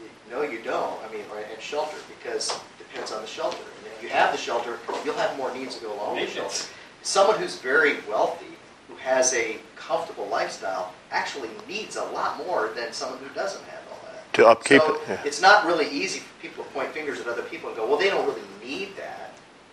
You- 0.00 0.10
No, 0.30 0.42
you 0.42 0.58
don't, 0.58 1.02
I 1.02 1.10
mean, 1.10 1.24
or- 1.32 1.38
and 1.38 1.60
shelter, 1.60 1.96
because 2.18 2.50
it 2.50 2.60
depends 2.78 3.12
on 3.12 3.22
the 3.22 3.26
shelter. 3.26 3.56
And 3.56 3.86
if 3.96 4.02
you 4.02 4.10
have 4.10 4.30
the 4.30 4.36
shelter, 4.38 4.78
you'll 5.04 5.14
have 5.16 5.34
more 5.38 5.50
needs 5.54 5.76
to 5.76 5.84
go 5.84 5.94
along 5.94 6.16
with 6.16 6.28
the 6.28 6.34
shelter. 6.34 6.64
Someone 7.02 7.38
who's 7.38 7.56
very 7.56 8.00
wealthy, 8.06 8.58
who 8.88 8.96
has 8.96 9.32
a 9.32 9.56
comfortable 9.74 10.26
lifestyle, 10.26 10.92
actually 11.10 11.48
needs 11.66 11.96
a 11.96 12.04
lot 12.04 12.36
more 12.46 12.72
than 12.76 12.92
someone 12.92 13.18
who 13.20 13.30
doesn't 13.34 13.64
have 13.64 13.80
all 13.90 13.98
that. 14.12 14.30
To 14.34 14.46
upkeep 14.46 14.82
So 14.82 14.94
it, 14.96 15.00
yeah. 15.08 15.20
it's 15.24 15.40
not 15.40 15.64
really 15.64 15.88
easy 15.88 16.20
for 16.20 16.34
people 16.42 16.64
to 16.64 16.70
point 16.70 16.92
fingers 16.92 17.20
at 17.20 17.26
other 17.26 17.42
people 17.42 17.70
and 17.70 17.76
go, 17.78 17.86
well, 17.86 17.96
they 17.96 18.10
don't 18.10 18.26
really 18.26 18.42
need 18.62 18.94
that, 18.96 19.32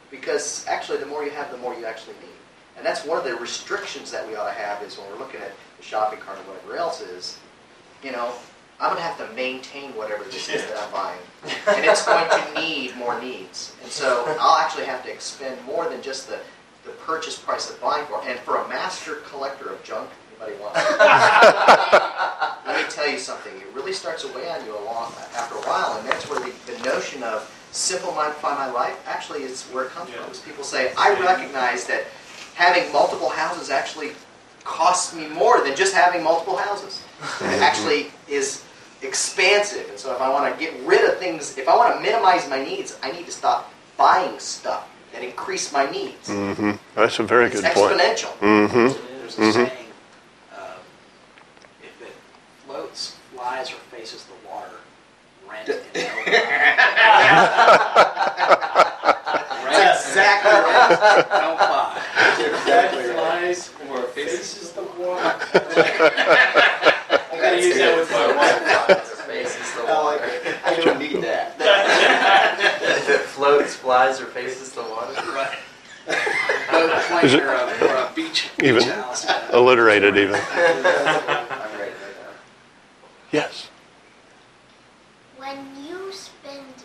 because 0.09 0.65
actually, 0.69 0.99
the 0.99 1.05
more 1.05 1.25
you 1.25 1.31
have, 1.31 1.51
the 1.51 1.57
more 1.57 1.73
you 1.73 1.85
actually 1.85 2.15
need. 2.21 2.39
And 2.77 2.85
that's 2.85 3.05
one 3.05 3.17
of 3.17 3.23
the 3.23 3.35
restrictions 3.35 4.11
that 4.11 4.27
we 4.27 4.35
ought 4.35 4.47
to 4.47 4.53
have 4.53 4.83
is 4.83 4.97
when 4.97 5.09
we're 5.09 5.19
looking 5.19 5.41
at 5.41 5.51
the 5.77 5.83
shopping 5.83 6.19
cart 6.19 6.37
or 6.39 6.53
whatever 6.53 6.77
else 6.77 7.01
is, 7.01 7.39
you 8.03 8.11
know, 8.11 8.33
I'm 8.79 8.89
gonna 8.89 9.01
have 9.01 9.17
to 9.17 9.33
maintain 9.33 9.91
whatever 9.95 10.23
this 10.25 10.49
is 10.49 10.65
that 10.65 10.77
I'm 10.77 10.91
buying. 10.91 11.19
And 11.67 11.85
it's 11.85 12.05
going 12.05 12.29
to 12.29 12.61
need 12.61 12.95
more 12.97 13.19
needs. 13.21 13.73
And 13.81 13.91
so 13.91 14.25
I'll 14.39 14.57
actually 14.57 14.85
have 14.85 15.03
to 15.05 15.11
expend 15.11 15.63
more 15.65 15.87
than 15.87 16.01
just 16.01 16.27
the, 16.27 16.39
the 16.83 16.91
purchase 16.91 17.39
price 17.39 17.69
of 17.69 17.79
buying 17.79 18.05
for. 18.07 18.21
And 18.27 18.37
for 18.39 18.57
a 18.57 18.67
master 18.67 19.15
collector 19.27 19.69
of 19.69 19.81
junk, 19.83 20.09
anybody 20.29 20.61
want? 20.61 20.75
Let 22.65 22.85
me 22.85 22.91
tell 22.91 23.09
you 23.09 23.17
something, 23.17 23.53
it 23.55 23.67
really 23.73 23.93
starts 23.93 24.23
to 24.23 24.33
weigh 24.33 24.49
on 24.49 24.65
you 24.65 24.77
a 24.77 24.83
long, 24.83 25.13
after 25.35 25.55
a 25.55 25.61
while, 25.61 25.97
and 25.97 26.07
that's 26.07 26.29
where 26.29 26.39
the, 26.39 26.51
the 26.69 26.77
notion 26.83 27.23
of 27.23 27.49
simplify 27.71 28.31
my 28.55 28.69
life 28.71 29.01
actually 29.07 29.43
is 29.43 29.63
where 29.65 29.85
it 29.85 29.91
comes 29.91 30.09
from. 30.09 30.25
Yeah. 30.25 30.31
Is 30.31 30.39
people 30.39 30.63
say, 30.63 30.93
I 30.97 31.17
recognize 31.21 31.85
that 31.87 32.05
having 32.55 32.91
multiple 32.91 33.29
houses 33.29 33.69
actually 33.69 34.11
costs 34.63 35.13
me 35.13 35.27
more 35.27 35.61
than 35.63 35.75
just 35.75 35.93
having 35.93 36.23
multiple 36.23 36.57
houses. 36.57 37.01
It 37.41 37.61
actually 37.61 38.07
is 38.27 38.63
expansive, 39.01 39.87
and 39.89 39.99
so 39.99 40.13
if 40.15 40.21
I 40.21 40.29
want 40.29 40.51
to 40.51 40.59
get 40.59 40.73
rid 40.85 41.03
of 41.09 41.17
things, 41.19 41.57
if 41.57 41.67
I 41.67 41.75
want 41.75 41.93
to 41.95 42.01
minimize 42.01 42.49
my 42.49 42.63
needs, 42.63 42.97
I 43.03 43.11
need 43.11 43.25
to 43.27 43.31
stop 43.31 43.71
buying 43.97 44.39
stuff 44.39 44.87
that 45.13 45.23
increase 45.23 45.71
my 45.71 45.89
needs. 45.91 46.29
hmm 46.29 46.71
That's 46.95 47.19
a 47.19 47.23
very 47.23 47.45
It's 47.47 47.61
good 47.61 47.71
point. 47.73 47.93
exponential. 47.99 48.31
hmm 48.39 48.87
There's 49.19 49.35
Mhm. 49.37 49.49
a 49.49 49.53
saying, 49.53 49.69
um, 50.53 50.79
if 51.83 52.01
it 52.01 52.15
floats, 52.65 53.15
flies, 53.35 53.69
or 53.71 53.75
faces 53.95 54.23
the 54.25 54.33
water, 54.49 54.79
rent 55.49 55.69
it. 55.69 55.83
That's 60.45 60.93
exactly. 60.93 61.39
Don't 61.39 61.57
buy. 61.59 62.01
Exactly 62.39 63.03
right. 63.05 63.15
Flies 63.15 63.71
or 63.89 64.01
faces 64.09 64.71
the 64.71 64.81
water. 64.83 65.37
I 67.31 67.37
gotta 67.41 67.61
use 67.61 67.77
that 67.77 67.97
with 67.97 68.11
my 68.11 68.27
wife. 68.35 69.11
Faces 69.25 69.73
the 69.75 69.81
I 69.81 69.83
like 70.03 70.19
water. 70.21 70.31
it. 70.33 70.55
I 70.65 70.75
don't 70.75 70.99
need 70.99 71.21
that. 71.23 71.55
if 72.81 73.09
it 73.09 73.21
floats, 73.21 73.75
flies, 73.75 74.21
or 74.21 74.25
faces 74.27 74.71
the 74.73 74.83
water. 74.83 75.13
Right. 75.33 75.57
A 76.07 76.11
plane 77.07 77.25
Is 77.25 77.33
it- 77.33 77.41
or 77.41 77.49
a, 77.49 77.65
or 77.81 77.95
a 77.95 78.11
beach, 78.15 78.49
Even- 78.61 78.83
beach 78.83 78.89
house. 78.93 79.25
Alliterated 79.51 80.15
even. 80.17 80.35
I'm 80.53 80.83
ready 81.79 81.93
for 81.97 82.11
that. 82.13 82.35
Yes. 83.31 83.69
When 85.37 85.57
you 85.87 86.11
spend 86.13 86.75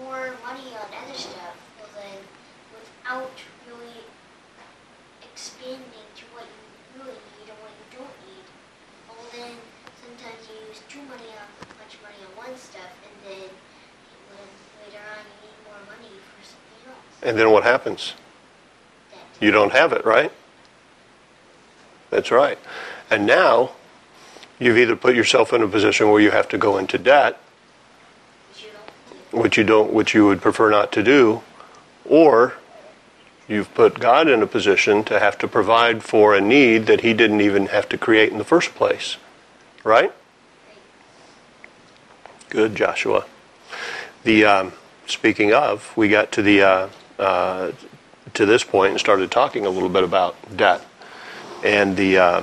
more 0.00 0.34
money 0.46 0.70
on 0.78 0.86
other 1.02 1.18
stuff, 1.18 1.56
well 1.78 1.90
then, 1.96 2.18
without 2.72 3.30
really 3.66 4.06
expanding 5.22 6.06
to 6.14 6.24
what 6.34 6.46
you 6.46 7.02
really 7.02 7.18
need 7.38 7.48
and 7.50 7.58
what 7.58 7.74
you 7.74 7.86
don't 7.98 8.16
need, 8.26 8.46
well 9.10 9.26
then, 9.34 9.54
sometimes 9.98 10.46
you 10.46 10.56
use 10.70 10.80
too 10.88 11.02
money 11.10 11.30
on, 11.34 11.46
much 11.78 11.98
money 12.06 12.18
on 12.22 12.32
one 12.38 12.54
stuff, 12.58 12.90
and 13.02 13.14
then 13.26 13.50
when 14.30 14.46
later 14.86 15.02
on 15.10 15.22
you 15.26 15.36
need 15.50 15.58
more 15.66 15.82
money 15.90 16.12
for 16.22 16.40
something 16.46 16.82
else. 16.86 17.11
And 17.22 17.38
then 17.38 17.50
what 17.50 17.62
happens? 17.62 18.14
You 19.40 19.50
don't 19.50 19.72
have 19.72 19.92
it, 19.92 20.04
right? 20.04 20.32
That's 22.10 22.30
right. 22.30 22.58
And 23.10 23.26
now 23.26 23.72
you've 24.58 24.76
either 24.76 24.96
put 24.96 25.14
yourself 25.14 25.52
in 25.52 25.62
a 25.62 25.68
position 25.68 26.10
where 26.10 26.20
you 26.20 26.30
have 26.30 26.48
to 26.50 26.58
go 26.58 26.78
into 26.78 26.98
debt, 26.98 27.40
Which 29.30 29.56
you 29.56 29.64
don't 29.64 29.92
which 29.92 30.14
you 30.14 30.26
would 30.26 30.40
prefer 30.40 30.70
not 30.70 30.92
to 30.92 31.02
do, 31.02 31.42
or 32.04 32.54
you've 33.48 33.72
put 33.74 33.98
God 33.98 34.28
in 34.28 34.42
a 34.42 34.46
position 34.46 35.04
to 35.04 35.18
have 35.18 35.38
to 35.38 35.48
provide 35.48 36.02
for 36.02 36.34
a 36.34 36.40
need 36.40 36.86
that 36.86 37.00
He 37.00 37.14
didn't 37.14 37.40
even 37.40 37.66
have 37.66 37.88
to 37.90 37.98
create 37.98 38.30
in 38.30 38.38
the 38.38 38.44
first 38.44 38.74
place, 38.74 39.16
right? 39.84 40.12
Good, 42.50 42.74
Joshua. 42.74 43.24
The 44.24 44.44
um, 44.44 44.72
speaking 45.06 45.52
of, 45.52 45.96
we 45.96 46.08
got 46.08 46.30
to 46.32 46.42
the 46.42 46.62
uh, 46.62 46.88
uh, 47.18 47.72
to 48.34 48.46
this 48.46 48.64
point 48.64 48.92
and 48.92 49.00
started 49.00 49.30
talking 49.30 49.66
a 49.66 49.70
little 49.70 49.88
bit 49.88 50.04
about 50.04 50.36
debt, 50.56 50.84
and 51.64 51.96
the 51.96 52.18
uh, 52.18 52.42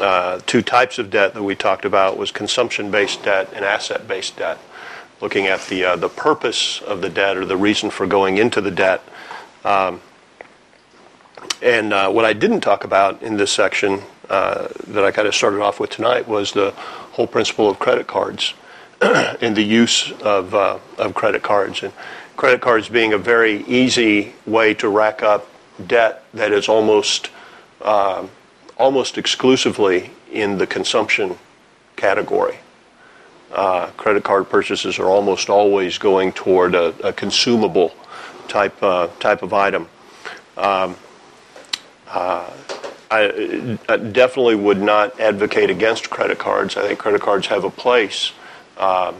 uh, 0.00 0.40
two 0.46 0.62
types 0.62 0.98
of 0.98 1.10
debt 1.10 1.34
that 1.34 1.42
we 1.42 1.54
talked 1.54 1.84
about 1.84 2.16
was 2.18 2.32
consumption-based 2.32 3.22
debt 3.22 3.50
and 3.54 3.64
asset-based 3.64 4.36
debt. 4.36 4.58
Looking 5.20 5.46
at 5.46 5.62
the 5.66 5.84
uh, 5.84 5.96
the 5.96 6.08
purpose 6.08 6.80
of 6.82 7.00
the 7.00 7.08
debt 7.08 7.36
or 7.36 7.44
the 7.44 7.56
reason 7.56 7.90
for 7.90 8.06
going 8.06 8.36
into 8.36 8.60
the 8.60 8.70
debt. 8.70 9.02
Um, 9.64 10.00
and 11.62 11.92
uh, 11.92 12.10
what 12.10 12.24
I 12.24 12.32
didn't 12.32 12.60
talk 12.60 12.84
about 12.84 13.22
in 13.22 13.36
this 13.36 13.52
section 13.52 14.02
uh, 14.28 14.68
that 14.88 15.04
I 15.04 15.12
kind 15.12 15.28
of 15.28 15.34
started 15.34 15.60
off 15.60 15.78
with 15.78 15.90
tonight 15.90 16.26
was 16.26 16.52
the 16.52 16.72
whole 17.12 17.26
principle 17.26 17.70
of 17.70 17.78
credit 17.78 18.06
cards 18.06 18.54
and 19.00 19.56
the 19.56 19.62
use 19.62 20.10
of, 20.22 20.54
of 20.54 21.14
credit 21.14 21.42
cards. 21.42 21.82
And 21.82 21.92
credit 22.36 22.60
cards 22.60 22.88
being 22.88 23.12
a 23.12 23.18
very 23.18 23.64
easy 23.64 24.32
way 24.46 24.74
to 24.74 24.88
rack 24.88 25.22
up 25.22 25.48
debt 25.86 26.24
that 26.34 26.52
is 26.52 26.68
almost, 26.68 27.30
um 27.82 28.30
almost 28.76 29.18
exclusively 29.18 30.10
in 30.32 30.58
the 30.58 30.66
consumption 30.66 31.38
category. 31.96 32.58
Uh, 33.52 33.86
credit 33.96 34.24
card 34.24 34.48
purchases 34.50 34.98
are 34.98 35.06
almost 35.06 35.48
always 35.48 35.96
going 35.96 36.32
toward 36.32 36.74
a, 36.74 36.86
a 37.06 37.12
consumable 37.12 37.94
type, 38.48 38.82
uh, 38.82 39.06
type 39.20 39.42
of 39.42 39.52
item. 39.52 39.88
I, 43.10 43.78
I 43.88 43.96
definitely 43.96 44.56
would 44.56 44.80
not 44.80 45.20
advocate 45.20 45.70
against 45.70 46.10
credit 46.10 46.38
cards. 46.38 46.76
I 46.76 46.82
think 46.82 46.98
credit 46.98 47.20
cards 47.20 47.46
have 47.46 47.62
a 47.62 47.70
place 47.70 48.32
um, 48.76 49.14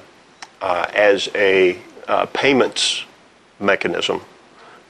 uh, 0.61 0.87
as 0.93 1.29
a 1.37 1.79
uh, 2.09 2.27
payments 2.27 3.05
mechanism. 3.61 4.17
It 4.17 4.21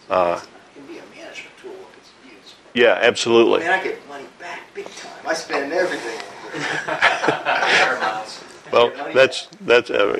can 0.08 0.86
be 0.86 0.98
a 0.98 1.02
management 1.14 1.56
tool 1.60 1.72
if 1.72 1.98
it's 1.98 2.12
used. 2.24 2.54
Yeah, 2.74 2.92
I 2.92 3.02
absolutely. 3.02 3.60
mean, 3.60 3.68
I 3.70 3.82
get 3.82 4.08
money 4.08 4.26
back 4.38 4.60
big 4.74 4.86
time. 4.86 5.12
I 5.26 5.34
spend 5.34 5.72
everything. 5.72 6.20
Well, 8.74 8.90
that's 9.14 9.46
that's 9.60 9.88
uh, 9.88 10.16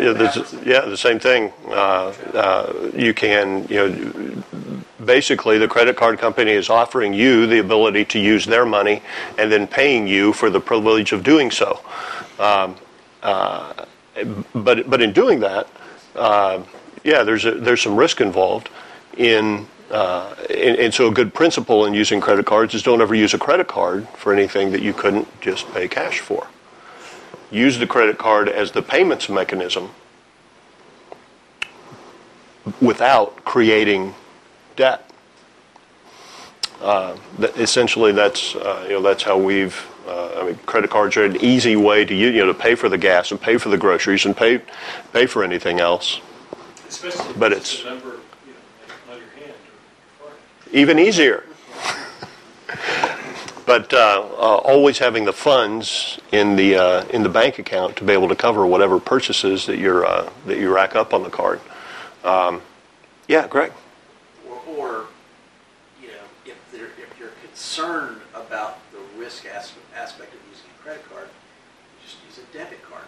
yeah, 0.64 0.80
the 0.82 0.96
same 0.96 1.18
thing. 1.18 1.52
Uh, 1.66 2.12
uh, 2.34 2.90
you 2.94 3.12
can 3.12 3.66
you 3.68 3.76
know 3.76 4.42
basically 5.04 5.58
the 5.58 5.66
credit 5.66 5.96
card 5.96 6.20
company 6.20 6.52
is 6.52 6.70
offering 6.70 7.12
you 7.12 7.48
the 7.48 7.58
ability 7.58 8.04
to 8.04 8.20
use 8.20 8.46
their 8.46 8.64
money 8.64 9.02
and 9.38 9.50
then 9.50 9.66
paying 9.66 10.06
you 10.06 10.32
for 10.32 10.50
the 10.50 10.60
privilege 10.60 11.12
of 11.12 11.24
doing 11.24 11.50
so. 11.50 11.80
Um, 12.38 12.76
uh, 13.22 13.86
but 14.54 14.88
but 14.88 15.02
in 15.02 15.12
doing 15.12 15.40
that, 15.40 15.66
uh, 16.14 16.62
yeah, 17.04 17.22
there's 17.22 17.44
a, 17.44 17.52
there's 17.52 17.82
some 17.82 17.96
risk 17.96 18.20
involved 18.20 18.68
in. 19.16 19.66
Uh, 19.90 20.34
and, 20.48 20.76
and 20.78 20.94
so 20.94 21.08
a 21.08 21.12
good 21.12 21.32
principle 21.34 21.84
in 21.84 21.92
using 21.92 22.18
credit 22.18 22.46
cards 22.46 22.74
is 22.74 22.82
don't 22.82 23.02
ever 23.02 23.14
use 23.14 23.34
a 23.34 23.38
credit 23.38 23.68
card 23.68 24.08
for 24.16 24.32
anything 24.32 24.72
that 24.72 24.80
you 24.80 24.94
couldn't 24.94 25.28
just 25.42 25.70
pay 25.72 25.86
cash 25.86 26.18
for 26.20 26.48
use 27.54 27.78
the 27.78 27.86
credit 27.86 28.18
card 28.18 28.48
as 28.48 28.72
the 28.72 28.82
payments 28.82 29.28
mechanism 29.28 29.90
without 32.80 33.44
creating 33.44 34.14
debt. 34.76 35.08
Uh, 36.80 37.16
essentially, 37.56 38.12
that's 38.12 38.54
uh, 38.56 38.84
you 38.88 38.94
know 38.94 39.02
that's 39.02 39.22
how 39.22 39.38
we've. 39.38 39.90
Uh, 40.06 40.40
I 40.40 40.44
mean, 40.44 40.56
credit 40.66 40.90
cards 40.90 41.16
are 41.16 41.24
an 41.24 41.42
easy 41.42 41.76
way 41.76 42.04
to 42.04 42.14
you 42.14 42.32
know 42.32 42.46
to 42.46 42.54
pay 42.54 42.74
for 42.74 42.88
the 42.88 42.98
gas 42.98 43.30
and 43.30 43.40
pay 43.40 43.56
for 43.56 43.70
the 43.70 43.78
groceries 43.78 44.26
and 44.26 44.36
pay 44.36 44.60
pay 45.12 45.26
for 45.26 45.44
anything 45.44 45.80
else. 45.80 46.20
Especially 46.94 47.34
But 47.36 47.52
it's 47.52 47.74
it's- 47.80 47.84
you 47.84 47.90
know, 47.90 49.12
on 49.12 49.18
your 49.18 49.28
hand 49.30 49.52
or 50.22 50.26
your 50.26 50.30
card. 50.30 50.38
even 50.72 50.98
easier. 50.98 51.44
but 53.66 53.92
uh, 53.92 53.96
uh, 54.36 54.56
always 54.64 54.98
having 54.98 55.24
the 55.24 55.32
funds 55.32 56.20
in 56.32 56.54
the 56.56 56.76
uh, 56.76 57.04
in 57.06 57.22
the 57.22 57.28
bank 57.28 57.58
account 57.58 57.96
to 57.96 58.04
be 58.04 58.12
able 58.12 58.28
to 58.28 58.36
cover 58.36 58.64
whatever 58.66 59.00
purchases 59.00 59.66
that 59.66 59.78
you're 59.78 60.06
uh, 60.06 60.30
that 60.46 60.58
you 60.58 60.72
rack 60.72 60.94
up 60.94 61.12
on 61.14 61.22
the 61.22 61.30
card. 61.30 61.60
Um, 62.22 62.62
yeah, 63.28 63.46
Greg. 63.48 63.72
Or, 64.48 64.56
or, 64.76 65.06
you 66.00 66.08
know, 66.08 66.24
if 66.46 66.56
there, 66.72 66.86
if 66.86 67.18
you're 67.18 67.32
concerned 67.46 68.20
about 68.34 68.78
the 68.92 68.98
risk 69.18 69.46
as- 69.46 69.72
aspect 69.96 70.32
of 70.34 70.40
using 70.50 70.66
a 70.78 70.82
credit 70.82 71.04
card, 71.10 71.26
you 71.26 72.06
just 72.06 72.16
use 72.26 72.38
a 72.38 72.56
debit 72.56 72.82
card. 72.88 73.03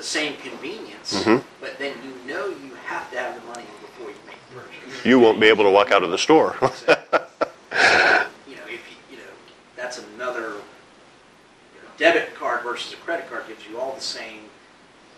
The 0.00 0.06
same 0.06 0.36
convenience, 0.38 1.12
Mhm. 1.12 1.42
but 1.60 1.78
then 1.78 1.92
you 2.02 2.32
know 2.32 2.46
you 2.46 2.70
have 2.86 3.10
to 3.10 3.18
have 3.18 3.34
the 3.34 3.46
money 3.46 3.66
before 3.82 4.08
you 4.08 4.16
make 4.26 4.38
the 4.48 4.60
purchase. 4.60 5.04
You 5.04 5.18
won't 5.20 5.38
be 5.38 5.46
able 5.48 5.64
to 5.64 5.70
walk 5.70 5.92
out 5.92 6.02
of 6.02 6.10
the 6.10 6.16
store. 6.16 6.56
You 6.62 6.66
know, 6.68 8.64
if 8.66 8.80
you, 8.88 8.96
you 9.10 9.16
know, 9.18 9.30
that's 9.76 9.98
another, 9.98 10.40
you 10.40 11.80
know, 11.82 11.90
debit 11.98 12.34
card 12.34 12.62
versus 12.62 12.94
a 12.94 12.96
credit 12.96 13.28
card 13.28 13.46
gives 13.46 13.66
you 13.70 13.78
all 13.78 13.92
the 13.94 14.00
same 14.00 14.44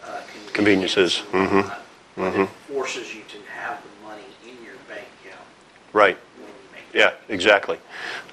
uh, 0.05 0.21
Conveniences, 0.53 1.23
mhm, 1.31 1.59
whatnot, 1.63 1.83
But 2.17 2.33
mhm. 2.35 2.43
it 2.43 2.49
forces 2.69 3.15
you 3.15 3.23
to 3.29 3.37
have 3.57 3.79
the 3.85 4.09
money 4.09 4.25
in 4.43 4.57
your 4.65 4.75
bank 4.89 5.07
account 5.25 5.47
right. 5.93 6.19
when 6.39 6.49
you 6.49 6.55
make 6.75 6.91
the 6.91 6.99
Yeah, 6.99 7.13
exactly. 7.29 7.79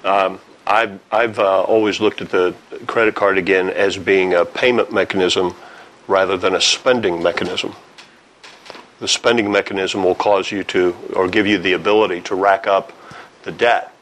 Um, 0.02 0.40
I've, 0.66 0.98
I've 1.12 1.38
uh, 1.38 1.62
always 1.62 2.00
looked 2.00 2.20
at 2.20 2.30
the 2.30 2.56
credit 2.88 3.14
card 3.14 3.38
again 3.38 3.70
as 3.70 3.96
being 3.96 4.34
a 4.34 4.44
payment 4.44 4.92
mechanism 4.92 5.54
rather 6.10 6.36
than 6.36 6.54
a 6.54 6.60
spending 6.60 7.22
mechanism. 7.22 7.74
The 8.98 9.08
spending 9.08 9.50
mechanism 9.50 10.04
will 10.04 10.16
cause 10.16 10.50
you 10.50 10.64
to, 10.64 10.94
or 11.14 11.28
give 11.28 11.46
you 11.46 11.56
the 11.56 11.72
ability 11.72 12.20
to 12.22 12.34
rack 12.34 12.66
up 12.66 12.92
the 13.44 13.52
debt, 13.52 13.94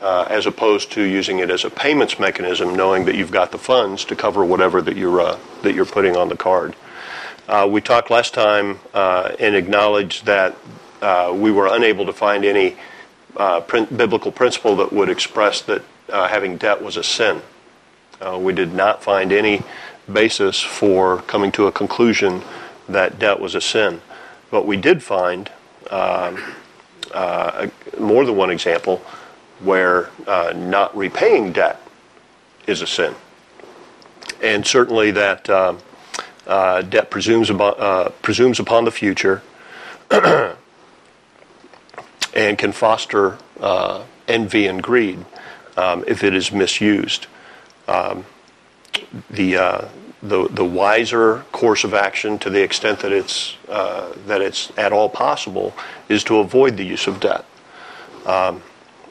uh, 0.00 0.26
as 0.28 0.46
opposed 0.46 0.90
to 0.92 1.02
using 1.02 1.38
it 1.38 1.50
as 1.50 1.64
a 1.64 1.70
payments 1.70 2.18
mechanism, 2.18 2.74
knowing 2.74 3.04
that 3.04 3.14
you've 3.14 3.30
got 3.30 3.52
the 3.52 3.58
funds 3.58 4.04
to 4.06 4.16
cover 4.16 4.44
whatever 4.44 4.82
that 4.82 4.96
you're 4.96 5.20
uh, 5.20 5.38
that 5.62 5.74
you're 5.74 5.84
putting 5.84 6.16
on 6.16 6.28
the 6.28 6.36
card. 6.36 6.74
Uh, 7.48 7.68
we 7.70 7.80
talked 7.80 8.10
last 8.10 8.34
time 8.34 8.80
uh, 8.92 9.36
and 9.38 9.54
acknowledged 9.54 10.26
that 10.26 10.56
uh, 11.00 11.32
we 11.36 11.52
were 11.52 11.68
unable 11.68 12.04
to 12.06 12.12
find 12.12 12.44
any 12.44 12.76
uh, 13.36 13.60
biblical 13.60 14.32
principle 14.32 14.74
that 14.76 14.92
would 14.92 15.08
express 15.08 15.62
that 15.62 15.82
having 16.08 16.56
debt 16.56 16.82
was 16.82 16.96
a 16.96 17.04
sin. 17.04 17.40
We 18.38 18.52
did 18.52 18.72
not 18.72 19.04
find 19.04 19.30
any 19.30 19.62
basis 20.12 20.60
for 20.60 21.22
coming 21.22 21.52
to 21.52 21.66
a 21.66 21.72
conclusion 21.72 22.42
that 22.88 23.18
debt 23.18 23.40
was 23.40 23.54
a 23.54 23.60
sin. 23.60 24.00
But 24.50 24.66
we 24.66 24.76
did 24.76 25.02
find 25.02 25.50
um, 25.90 26.54
uh, 27.12 27.68
more 27.98 28.24
than 28.24 28.36
one 28.36 28.50
example 28.50 29.02
where 29.60 30.10
uh, 30.26 30.52
not 30.54 30.96
repaying 30.96 31.52
debt 31.52 31.80
is 32.66 32.82
a 32.82 32.86
sin. 32.86 33.14
And 34.42 34.66
certainly 34.66 35.10
that 35.12 35.48
um, 35.48 35.78
uh, 36.46 36.82
debt 36.82 37.10
presumes 37.10 37.50
upon, 37.50 37.74
uh, 37.78 38.10
presumes 38.22 38.60
upon 38.60 38.84
the 38.84 38.90
future 38.90 39.42
and 40.10 40.56
can 42.58 42.72
foster 42.72 43.38
uh, 43.60 44.04
envy 44.28 44.66
and 44.66 44.82
greed 44.82 45.24
um, 45.76 46.04
if 46.06 46.22
it 46.22 46.34
is 46.34 46.52
misused. 46.52 47.26
Um, 47.88 48.24
the, 49.30 49.56
uh, 49.56 49.88
the 50.22 50.48
the 50.48 50.64
wiser 50.64 51.44
course 51.52 51.84
of 51.84 51.92
action, 51.94 52.38
to 52.38 52.50
the 52.50 52.62
extent 52.62 53.00
that 53.00 53.12
it's 53.12 53.56
uh, 53.68 54.12
that 54.26 54.40
it's 54.40 54.72
at 54.76 54.92
all 54.92 55.08
possible, 55.08 55.74
is 56.08 56.24
to 56.24 56.38
avoid 56.38 56.76
the 56.76 56.84
use 56.84 57.06
of 57.06 57.20
debt, 57.20 57.44
um, 58.24 58.62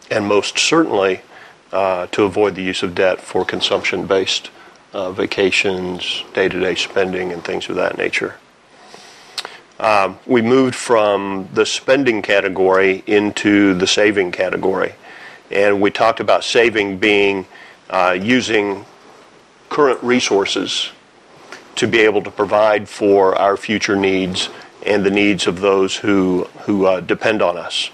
and 0.09 0.25
most 0.25 0.57
certainly 0.57 1.21
uh, 1.71 2.07
to 2.07 2.23
avoid 2.23 2.55
the 2.55 2.63
use 2.63 2.83
of 2.83 2.95
debt 2.95 3.21
for 3.21 3.45
consumption-based 3.45 4.49
uh, 4.93 5.11
vacations, 5.11 6.23
day-to-day 6.33 6.75
spending, 6.75 7.31
and 7.31 7.43
things 7.43 7.69
of 7.69 7.75
that 7.75 7.97
nature 7.97 8.35
Um, 9.79 10.19
we 10.25 10.41
moved 10.41 10.75
from 10.75 11.49
the 11.53 11.65
spending 11.65 12.21
category 12.21 13.03
into 13.07 13.73
the 13.73 13.87
saving 13.87 14.31
category. 14.31 14.93
And 15.51 15.81
we 15.81 15.91
talked 15.91 16.21
about 16.21 16.43
saving 16.43 16.97
being 16.97 17.45
uh, 17.89 18.17
using 18.17 18.85
current 19.75 20.01
resources 20.01 20.91
to 21.75 21.85
be 21.85 21.99
able 21.99 22.21
to 22.21 22.31
provide 22.31 22.87
for 22.87 23.35
our 23.35 23.57
future 23.57 23.97
needs 23.97 24.49
and 24.85 25.05
the 25.05 25.11
needs 25.11 25.47
of 25.47 25.59
those 25.59 25.97
who, 25.97 26.45
who 26.61 26.85
uh, 26.85 27.01
depend 27.01 27.41
on 27.41 27.57
us. 27.57 27.89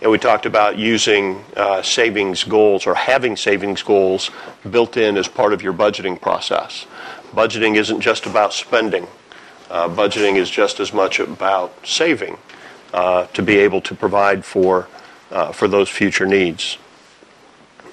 And 0.00 0.10
we 0.10 0.16
talked 0.16 0.46
about 0.46 0.78
using 0.78 1.44
uh, 1.58 1.82
savings 1.82 2.42
goals 2.44 2.86
or 2.86 2.94
having 2.94 3.36
savings 3.36 3.82
goals 3.82 4.30
built 4.70 4.96
in 4.96 5.18
as 5.18 5.28
part 5.28 5.52
of 5.52 5.60
your 5.60 5.74
budgeting 5.74 6.18
process. 6.18 6.86
Budgeting 7.34 7.76
isn't 7.76 8.00
just 8.00 8.24
about 8.24 8.54
spending. 8.54 9.06
Uh, 9.68 9.90
budgeting 9.90 10.36
is 10.36 10.48
just 10.48 10.80
as 10.80 10.94
much 10.94 11.20
about 11.20 11.86
saving 11.86 12.38
uh, 12.94 13.26
to 13.26 13.42
be 13.42 13.58
able 13.58 13.82
to 13.82 13.94
provide 13.94 14.42
for 14.42 14.88
uh, 15.30 15.52
for 15.52 15.68
those 15.68 15.90
future 15.90 16.24
needs. 16.24 16.78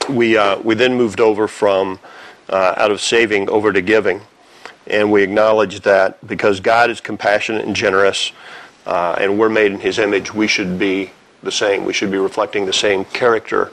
We 0.10 0.38
uh, 0.38 0.60
we 0.60 0.76
then 0.76 0.96
moved 0.96 1.20
over 1.20 1.50
from 1.50 2.00
uh, 2.49 2.73
out 2.77 2.91
of 2.91 3.01
saving 3.01 3.49
over 3.49 3.73
to 3.73 3.81
giving, 3.81 4.21
and 4.86 5.12
we 5.12 5.23
acknowledge 5.23 5.81
that 5.81 6.25
because 6.25 6.60
God 6.60 6.89
is 6.89 7.01
compassionate 7.01 7.65
and 7.65 7.75
generous, 7.75 8.31
uh, 8.86 9.15
and 9.19 9.38
we're 9.38 9.49
made 9.49 9.71
in 9.71 9.79
His 9.79 9.99
image, 9.99 10.33
we 10.33 10.47
should 10.47 10.79
be 10.79 11.12
the 11.43 11.51
same. 11.51 11.86
We 11.86 11.93
should 11.93 12.12
be 12.12 12.17
reflecting 12.17 12.65
the 12.65 12.73
same 12.73 13.05
character 13.05 13.71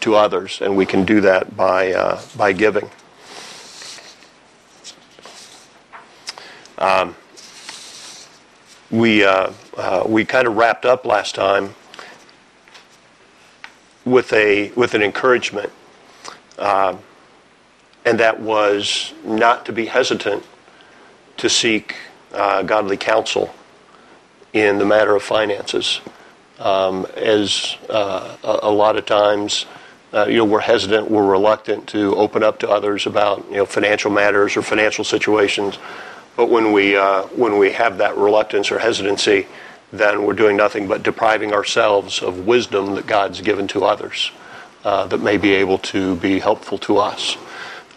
to 0.00 0.14
others, 0.16 0.60
and 0.60 0.76
we 0.76 0.86
can 0.86 1.04
do 1.04 1.20
that 1.20 1.56
by 1.56 1.92
uh, 1.92 2.20
by 2.36 2.52
giving. 2.52 2.90
Um, 6.78 7.14
we 8.90 9.24
uh, 9.24 9.52
uh, 9.76 10.02
we 10.06 10.24
kind 10.24 10.46
of 10.46 10.56
wrapped 10.56 10.84
up 10.84 11.06
last 11.06 11.34
time 11.34 11.74
with 14.04 14.32
a 14.32 14.70
with 14.72 14.94
an 14.94 15.02
encouragement, 15.02 15.70
uh, 16.58 16.96
and 18.04 18.18
that 18.20 18.40
was 18.40 19.12
not 19.24 19.66
to 19.66 19.72
be 19.72 19.86
hesitant 19.86 20.44
to 21.36 21.48
seek 21.48 21.96
uh, 22.32 22.62
godly 22.62 22.96
counsel 22.96 23.54
in 24.52 24.78
the 24.78 24.84
matter 24.84 25.14
of 25.14 25.22
finances, 25.22 26.00
um, 26.58 27.06
as 27.16 27.76
uh, 27.88 28.36
a, 28.44 28.58
a 28.62 28.70
lot 28.70 28.96
of 28.96 29.06
times. 29.06 29.66
Uh, 30.12 30.26
you 30.26 30.36
know, 30.36 30.44
we're 30.44 30.60
hesitant, 30.60 31.10
we're 31.10 31.26
reluctant 31.26 31.86
to 31.88 32.14
open 32.16 32.42
up 32.42 32.58
to 32.58 32.68
others 32.68 33.06
about 33.06 33.44
you 33.50 33.56
know 33.56 33.66
financial 33.66 34.10
matters 34.10 34.56
or 34.56 34.62
financial 34.62 35.04
situations. 35.04 35.78
But 36.36 36.50
when 36.50 36.72
we 36.72 36.96
uh, 36.96 37.22
when 37.28 37.58
we 37.58 37.72
have 37.72 37.98
that 37.98 38.16
reluctance 38.16 38.70
or 38.70 38.78
hesitancy, 38.78 39.46
then 39.92 40.24
we're 40.24 40.34
doing 40.34 40.56
nothing 40.56 40.86
but 40.86 41.02
depriving 41.02 41.52
ourselves 41.52 42.22
of 42.22 42.46
wisdom 42.46 42.94
that 42.94 43.06
God's 43.06 43.40
given 43.40 43.68
to 43.68 43.84
others 43.84 44.32
uh, 44.84 45.06
that 45.06 45.20
may 45.20 45.36
be 45.36 45.52
able 45.52 45.78
to 45.78 46.16
be 46.16 46.38
helpful 46.40 46.78
to 46.78 46.98
us. 46.98 47.36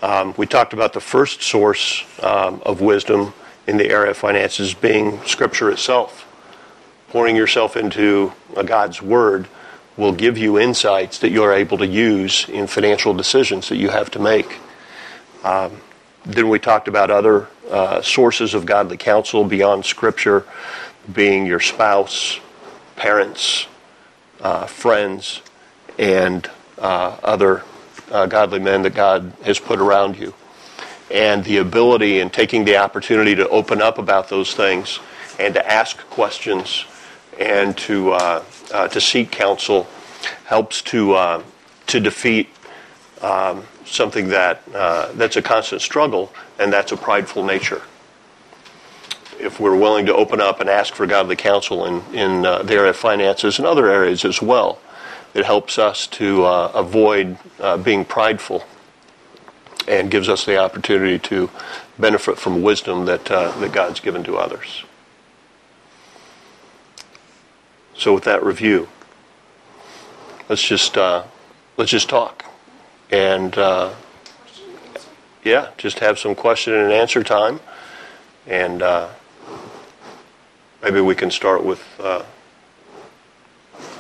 Um, 0.02 0.34
we 0.38 0.46
talked 0.46 0.74
about 0.74 0.94
the 0.94 1.02
first 1.02 1.42
source 1.42 2.04
um, 2.22 2.62
of 2.66 2.82
wisdom 2.82 3.34
in 3.68 3.78
the 3.78 3.90
area 3.90 4.12
of 4.12 4.18
finances 4.18 4.74
being 4.74 5.22
Scripture 5.24 5.72
itself. 5.72 6.28
Pouring 7.10 7.36
yourself 7.36 7.78
into 7.78 8.34
a 8.56 8.64
God's 8.64 9.02
Word 9.02 9.48
will 9.98 10.12
give 10.12 10.38
you 10.38 10.60
insights 10.60 11.20
that 11.20 11.30
you're 11.30 11.54
able 11.54 11.78
to 11.78 11.88
use 11.88 12.48
in 12.50 12.68
financial 12.68 13.14
decisions 13.14 13.70
that 13.70 13.78
you 13.78 13.90
have 13.90 14.12
to 14.12 14.20
make. 14.20 14.60
Um, 15.44 15.80
then 16.26 16.50
we 16.50 16.60
talked 16.60 16.88
about 16.88 17.12
other 17.12 17.48
uh, 17.70 18.02
sources 18.02 18.54
of 18.54 18.66
godly 18.66 18.98
counsel 18.98 19.44
beyond 19.46 19.86
Scripture, 19.86 20.46
being 21.12 21.46
your 21.46 21.60
spouse, 21.60 22.40
parents, 22.96 23.68
uh, 24.42 24.66
friends, 24.66 25.42
and 25.98 26.50
uh, 26.78 27.18
other 27.24 27.64
uh, 28.12 28.26
godly 28.26 28.60
men 28.60 28.82
that 28.84 28.94
God 28.94 29.34
has 29.44 29.60
put 29.60 29.80
around 29.80 30.18
you. 30.18 30.34
And 31.12 31.44
the 31.44 31.58
ability 31.58 32.20
and 32.20 32.34
taking 32.34 32.66
the 32.66 32.78
opportunity 32.78 33.36
to 33.36 33.48
open 33.50 33.82
up 33.82 33.98
about 33.98 34.30
those 34.30 34.54
things 34.54 35.00
and 35.40 35.54
to 35.54 35.72
ask 35.72 35.98
questions 36.10 36.86
and 37.40 37.78
to 37.78 38.12
uh, 38.12 38.44
uh, 38.74 38.88
to 38.88 39.02
seek 39.02 39.32
counsel 39.32 39.88
helps 40.46 40.82
to 40.84 41.14
uh, 41.14 41.44
to 41.88 42.00
defeat 42.00 42.50
um, 43.22 43.64
something 43.86 44.30
that 44.30 44.62
uh, 44.74 45.12
that's 45.14 45.36
a 45.36 45.42
constant 45.42 45.82
struggle, 45.82 46.34
and 46.60 46.72
that's 46.72 46.92
a 46.92 46.98
prideful 46.98 47.44
nature. 47.44 47.82
If 49.38 49.60
we're 49.60 49.76
willing 49.76 50.06
to 50.06 50.16
open 50.16 50.40
up 50.40 50.62
and 50.62 50.70
ask 50.70 50.96
for 50.96 51.06
godly 51.06 51.36
counsel 51.36 51.86
in 51.86 52.02
in 52.14 52.46
uh, 52.46 52.64
the 52.64 52.74
area 52.74 52.92
of 52.92 52.96
finances 52.96 53.60
and 53.60 53.68
other 53.68 53.90
areas 53.90 54.26
as 54.26 54.42
well, 54.42 54.80
it 55.36 55.46
helps 55.46 55.78
us 55.78 56.08
to 56.08 56.46
uh, 56.46 56.72
avoid 56.74 57.38
uh, 57.60 57.78
being 57.78 58.06
prideful, 58.06 58.64
and 59.86 60.10
gives 60.10 60.30
us 60.30 60.46
the 60.46 60.58
opportunity 60.58 61.20
to 61.20 61.52
benefit 62.00 62.40
from 62.40 62.64
wisdom 62.64 63.06
that 63.06 63.30
uh, 63.30 63.52
that 63.60 63.74
God's 63.74 64.00
given 64.00 64.24
to 64.24 64.38
others. 64.38 64.86
So, 67.94 68.14
with 68.14 68.24
that 68.24 68.44
review, 68.44 68.88
let's 70.48 70.64
just 70.64 70.98
uh, 70.98 71.26
let's 71.76 71.92
just 71.92 72.08
talk, 72.08 72.46
and 73.12 73.58
uh, 73.58 73.94
yeah, 75.44 75.72
just 75.78 76.00
have 76.00 76.18
some 76.18 76.34
question 76.34 76.74
and 76.74 76.94
answer 76.94 77.24
time, 77.24 77.60
and 78.48 78.82
uh, 78.82 79.10
maybe 80.82 81.02
we 81.02 81.14
can 81.14 81.30
start 81.30 81.64
with 81.64 81.84
uh, 82.00 82.24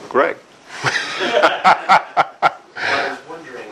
Greg. 0.07 0.37
I 1.17 3.07
was 3.09 3.19
wondering, 3.29 3.69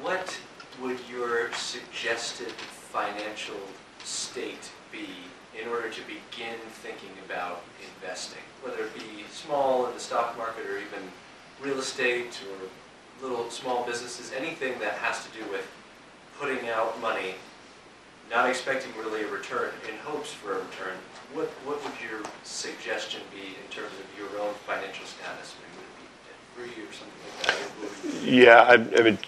what 0.00 0.40
would 0.80 0.98
your 1.10 1.52
suggested 1.52 2.52
financial 2.52 3.60
state 4.02 4.70
be 4.90 5.08
in 5.60 5.68
order 5.68 5.90
to 5.90 6.00
begin 6.06 6.56
thinking 6.70 7.10
about 7.26 7.64
investing? 7.94 8.40
Whether 8.62 8.84
it 8.84 8.94
be 8.94 9.24
small 9.30 9.88
in 9.88 9.92
the 9.92 10.00
stock 10.00 10.38
market 10.38 10.64
or 10.64 10.78
even 10.78 11.04
real 11.60 11.78
estate 11.78 12.40
or 12.48 13.26
little 13.28 13.50
small 13.50 13.84
businesses, 13.84 14.32
anything 14.32 14.78
that 14.78 14.94
has 14.94 15.22
to 15.26 15.30
do 15.38 15.44
with 15.50 15.68
putting 16.40 16.70
out 16.70 16.98
money, 17.02 17.34
not 18.30 18.48
expecting 18.48 18.90
really 18.98 19.22
a 19.22 19.28
return, 19.28 19.70
in 19.86 19.98
hopes 19.98 20.32
for 20.32 20.52
a 20.52 20.56
return. 20.56 20.96
What, 21.34 21.48
what 21.66 21.84
would 21.84 22.00
your 22.00 22.22
suggestion 22.42 23.20
be 23.30 23.52
in 23.52 23.68
terms 23.70 23.92
of 24.00 24.18
your 24.18 24.40
own 24.40 24.54
financial 24.66 25.04
status? 25.04 25.54
I 26.56 26.60
mean, 26.60 26.68
would 26.68 26.76
it 26.76 26.76
be 26.76 26.82
debt-free 26.82 26.84
or 26.84 26.92
something 26.92 27.20
like 27.22 27.46
that? 27.46 27.54
Or 27.54 27.80
would 27.80 28.14
it 28.14 28.24
be- 28.24 28.36
Yeah, 28.36 28.60
I, 28.62 28.74
I 28.74 29.02
mean, 29.02 29.18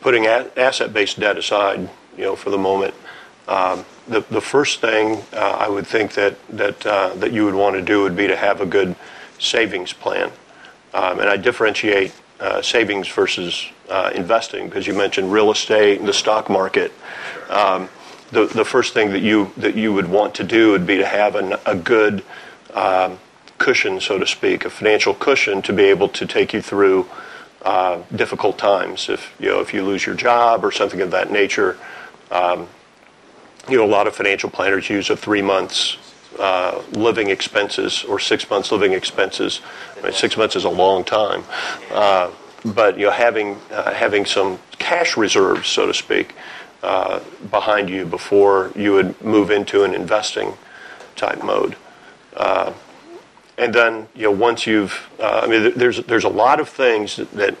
putting 0.00 0.26
a- 0.26 0.50
asset-based 0.56 1.18
debt 1.20 1.36
aside, 1.38 1.88
you 2.16 2.24
know, 2.24 2.36
for 2.36 2.50
the 2.50 2.58
moment, 2.58 2.94
um, 3.48 3.84
the 4.08 4.20
the 4.30 4.40
first 4.40 4.80
thing 4.80 5.22
uh, 5.32 5.56
I 5.60 5.68
would 5.68 5.86
think 5.86 6.12
that 6.14 6.36
that 6.50 6.86
uh, 6.86 7.14
that 7.14 7.32
you 7.32 7.44
would 7.44 7.54
want 7.54 7.76
to 7.76 7.82
do 7.82 8.02
would 8.02 8.16
be 8.16 8.26
to 8.26 8.36
have 8.36 8.60
a 8.60 8.66
good 8.66 8.94
savings 9.38 9.92
plan, 9.92 10.30
um, 10.94 11.20
and 11.20 11.28
I 11.28 11.36
differentiate 11.36 12.12
uh, 12.40 12.62
savings 12.62 13.08
versus 13.08 13.66
uh, 13.88 14.10
investing 14.14 14.66
because 14.68 14.86
you 14.86 14.94
mentioned 14.94 15.32
real 15.32 15.50
estate 15.50 15.98
and 16.00 16.08
the 16.08 16.12
stock 16.12 16.48
market. 16.50 16.92
Um, 17.48 17.88
the 18.32 18.46
the 18.46 18.64
first 18.64 18.94
thing 18.94 19.10
that 19.10 19.22
you 19.22 19.52
that 19.56 19.74
you 19.76 19.92
would 19.92 20.08
want 20.08 20.34
to 20.36 20.44
do 20.44 20.72
would 20.72 20.86
be 20.86 20.96
to 20.98 21.06
have 21.06 21.36
a 21.36 21.74
good 21.76 22.24
um, 22.74 23.18
cushion, 23.58 24.00
so 24.00 24.18
to 24.18 24.26
speak, 24.26 24.64
a 24.64 24.70
financial 24.70 25.14
cushion 25.14 25.62
to 25.62 25.72
be 25.72 25.84
able 25.84 26.08
to 26.08 26.26
take 26.26 26.52
you 26.52 26.62
through 26.62 27.06
uh, 27.62 28.02
difficult 28.14 28.58
times. 28.58 29.08
If 29.08 29.34
you 29.40 29.48
know 29.48 29.60
if 29.60 29.74
you 29.74 29.82
lose 29.82 30.06
your 30.06 30.14
job 30.14 30.64
or 30.64 30.70
something 30.70 31.00
of 31.00 31.10
that 31.10 31.30
nature, 31.30 31.76
um, 32.30 32.68
you 33.68 33.76
know 33.76 33.84
a 33.84 33.86
lot 33.86 34.06
of 34.06 34.14
financial 34.14 34.50
planners 34.50 34.88
use 34.88 35.10
a 35.10 35.16
three 35.16 35.42
months 35.42 35.96
uh, 36.38 36.82
living 36.92 37.28
expenses 37.30 38.04
or 38.04 38.18
six 38.18 38.48
months 38.48 38.70
living 38.70 38.92
expenses. 38.92 39.60
I 39.98 40.02
mean, 40.02 40.12
six 40.12 40.36
months 40.36 40.54
is 40.54 40.64
a 40.64 40.70
long 40.70 41.02
time, 41.02 41.44
uh, 41.90 42.30
but 42.64 42.98
you 42.98 43.06
know 43.06 43.12
having 43.12 43.56
uh, 43.72 43.92
having 43.92 44.26
some 44.26 44.58
cash 44.78 45.16
reserves, 45.16 45.68
so 45.68 45.86
to 45.86 45.94
speak, 45.94 46.34
uh, 46.82 47.20
behind 47.50 47.90
you 47.90 48.04
before 48.04 48.70
you 48.76 48.92
would 48.92 49.20
move 49.22 49.50
into 49.50 49.82
an 49.82 49.94
investing 49.94 50.54
type 51.16 51.42
mode. 51.42 51.74
And 53.58 53.74
then, 53.74 54.08
you 54.14 54.24
know, 54.24 54.32
once 54.32 54.66
you've, 54.66 55.08
uh, 55.18 55.40
I 55.42 55.46
mean, 55.46 55.72
there's 55.76 56.04
there's 56.04 56.24
a 56.24 56.28
lot 56.28 56.60
of 56.60 56.68
things 56.68 57.16
that, 57.16 57.30
that, 57.32 57.56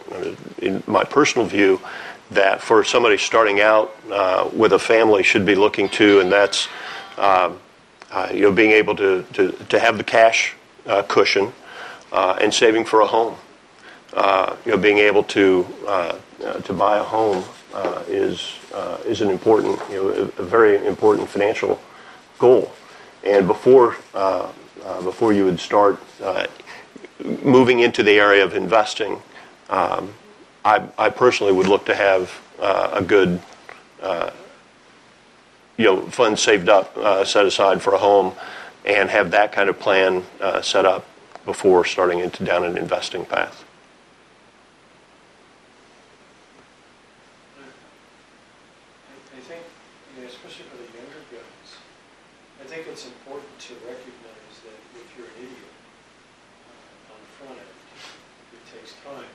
in 0.58 0.82
my 0.86 1.04
personal 1.04 1.46
view, 1.46 1.80
that 2.30 2.60
for 2.60 2.84
somebody 2.84 3.16
starting 3.16 3.60
out 3.60 3.96
uh, 4.12 4.50
with 4.52 4.72
a 4.72 4.78
family 4.78 5.22
should 5.22 5.46
be 5.46 5.54
looking 5.54 5.88
to, 5.90 6.20
and 6.20 6.30
that's, 6.30 6.68
um, 7.16 7.58
uh, 8.10 8.28
you 8.32 8.42
know, 8.42 8.52
being 8.52 8.72
able 8.72 8.94
to 8.96 9.24
to, 9.32 9.52
to 9.70 9.78
have 9.78 9.96
the 9.96 10.04
cash 10.04 10.54
uh, 10.84 11.02
cushion 11.02 11.52
uh, 12.12 12.36
and 12.42 12.52
saving 12.52 12.84
for 12.84 13.00
a 13.00 13.06
home. 13.06 13.34
Uh, 14.12 14.54
you 14.64 14.72
know, 14.72 14.78
being 14.78 14.98
able 14.98 15.22
to 15.22 15.66
to 16.64 16.72
buy 16.72 16.98
a 16.98 17.02
home 17.02 17.42
is 18.06 18.52
is 19.06 19.22
an 19.22 19.30
important, 19.30 19.80
you 19.90 19.96
know, 19.96 20.08
a, 20.10 20.42
a 20.42 20.44
very 20.44 20.86
important 20.86 21.28
financial 21.28 21.80
goal. 22.38 22.70
And 23.24 23.46
before 23.46 23.96
uh, 24.84 25.02
before 25.02 25.32
you 25.32 25.44
would 25.44 25.60
start 25.60 25.98
uh, 26.22 26.46
moving 27.42 27.80
into 27.80 28.02
the 28.02 28.18
area 28.18 28.44
of 28.44 28.54
investing, 28.54 29.20
um, 29.70 30.14
I, 30.64 30.82
I 30.98 31.10
personally 31.10 31.52
would 31.52 31.66
look 31.68 31.86
to 31.86 31.94
have 31.94 32.32
uh, 32.58 32.90
a 32.94 33.02
good, 33.02 33.40
uh, 34.02 34.30
you 35.76 35.84
know, 35.84 36.06
funds 36.06 36.42
saved 36.42 36.68
up, 36.68 36.96
uh, 36.96 37.24
set 37.24 37.46
aside 37.46 37.82
for 37.82 37.94
a 37.94 37.98
home, 37.98 38.34
and 38.84 39.10
have 39.10 39.30
that 39.32 39.52
kind 39.52 39.68
of 39.68 39.78
plan 39.78 40.24
set 40.62 40.84
up 40.86 41.06
before 41.44 41.84
starting 41.84 42.18
into 42.20 42.44
down 42.44 42.64
an 42.64 42.76
investing 42.76 43.24
path. 43.24 43.64
I 47.58 47.62
I 49.36 49.40
think, 49.40 49.62
you 50.16 50.22
know, 50.22 50.28
especially 50.28 50.64
for 50.70 50.76
the 50.78 50.90
younger 50.96 51.22
guys, 51.30 51.68
I 52.62 52.64
think 52.66 52.86
it's 52.88 53.06
important 53.06 53.58
to 53.68 53.74
recognize 53.86 54.54
that 54.64 54.78
if 54.96 55.06
you're 55.18 55.26
an 55.26 55.38
idiot 55.38 55.70
uh, 56.66 57.12
on 57.14 57.18
the 57.20 57.30
front 57.38 57.58
end, 57.58 57.76
it 58.54 58.62
takes 58.74 58.94
time 59.04 59.30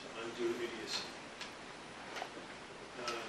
to 0.00 0.06
undo 0.24 0.50
idiocy. 0.60 1.08
Uh, 3.06 3.22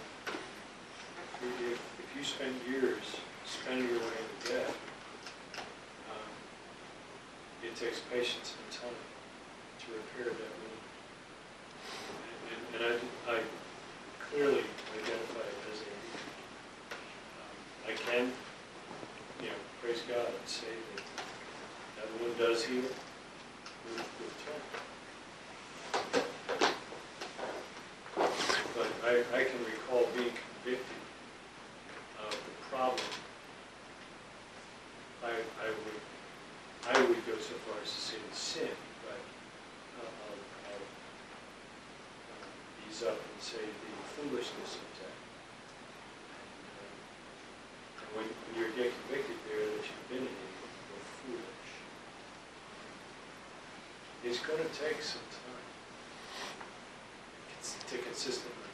If, 1.43 1.79
if 1.99 2.09
you 2.17 2.23
spend 2.23 2.55
years 2.67 3.03
spending 3.45 3.87
your 3.87 3.99
way 3.99 4.17
into 4.17 4.37
debt, 4.51 4.73
um, 6.09 6.31
it 7.75 7.79
takes 7.79 7.99
patience 8.11 8.55
and 8.55 8.71
time 8.71 8.99
to 9.79 9.85
repair 9.91 10.31
that 10.31 10.53
wound. 10.63 10.83
And, 12.47 12.61
and 12.75 12.81
I, 13.27 13.33
I 13.35 13.37
clearly 14.31 14.63
identify 14.95 15.43
it 15.43 15.59
as 15.73 15.79
a, 15.81 15.91
um, 17.35 17.55
I 17.87 17.93
can, 17.97 18.31
you 19.41 19.47
know, 19.47 19.59
praise 19.81 20.01
God 20.07 20.27
and 20.27 20.47
say 20.47 20.73
that 20.95 21.03
that 21.97 22.07
wound 22.21 22.37
does 22.37 22.63
heal 22.63 22.81
with, 22.81 24.07
with 24.19 24.35
time. 24.45 24.65
But 28.75 28.89
I, 29.03 29.11
I 29.37 29.43
can 29.43 29.59
recall 29.65 30.07
being 30.15 30.31
convicted 30.31 31.01
of 32.25 32.31
the 32.31 32.37
problem. 32.69 33.03
I, 35.23 35.27
I 35.27 35.69
would, 35.69 35.99
I 36.87 36.99
would 37.01 37.25
go 37.25 37.33
so 37.39 37.55
far 37.65 37.81
as 37.81 37.89
to 37.91 37.97
say 37.99 38.17
the 38.29 38.35
sin, 38.35 38.69
but 39.03 39.17
uh, 39.97 40.05
I'll, 40.05 40.37
I'll 40.69 40.85
up 43.03 43.17
and 43.19 43.41
say 43.41 43.59
the 43.59 43.91
foolishness 44.15 44.75
of 44.79 44.87
that. 45.03 45.17
And, 46.31 46.63
uh, 47.99 48.05
when, 48.15 48.25
when 48.27 48.53
you 48.55 48.67
get 48.77 48.91
convicted 48.93 49.35
there 49.49 49.65
that 49.65 49.83
you've 49.83 50.07
been 50.09 50.23
an 50.23 50.31
idiot 50.31 50.71
or 50.95 51.01
foolish, 51.25 51.71
it's 54.23 54.39
gonna 54.39 54.69
take 54.71 55.01
some 55.03 55.25
time 55.33 55.65
to 57.89 57.97
consistently 57.97 58.71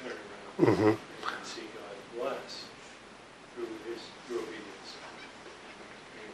turn 0.00 0.12
around 0.12 0.76
Mhm. 0.76 0.92
and 0.96 1.44
see 1.46 1.66
God 1.74 1.96
bless 2.16 2.64
through 3.54 3.68
his, 3.88 4.00
through 4.28 4.40
obedience. 4.40 4.90
I 4.96 6.16
mean, 6.16 6.32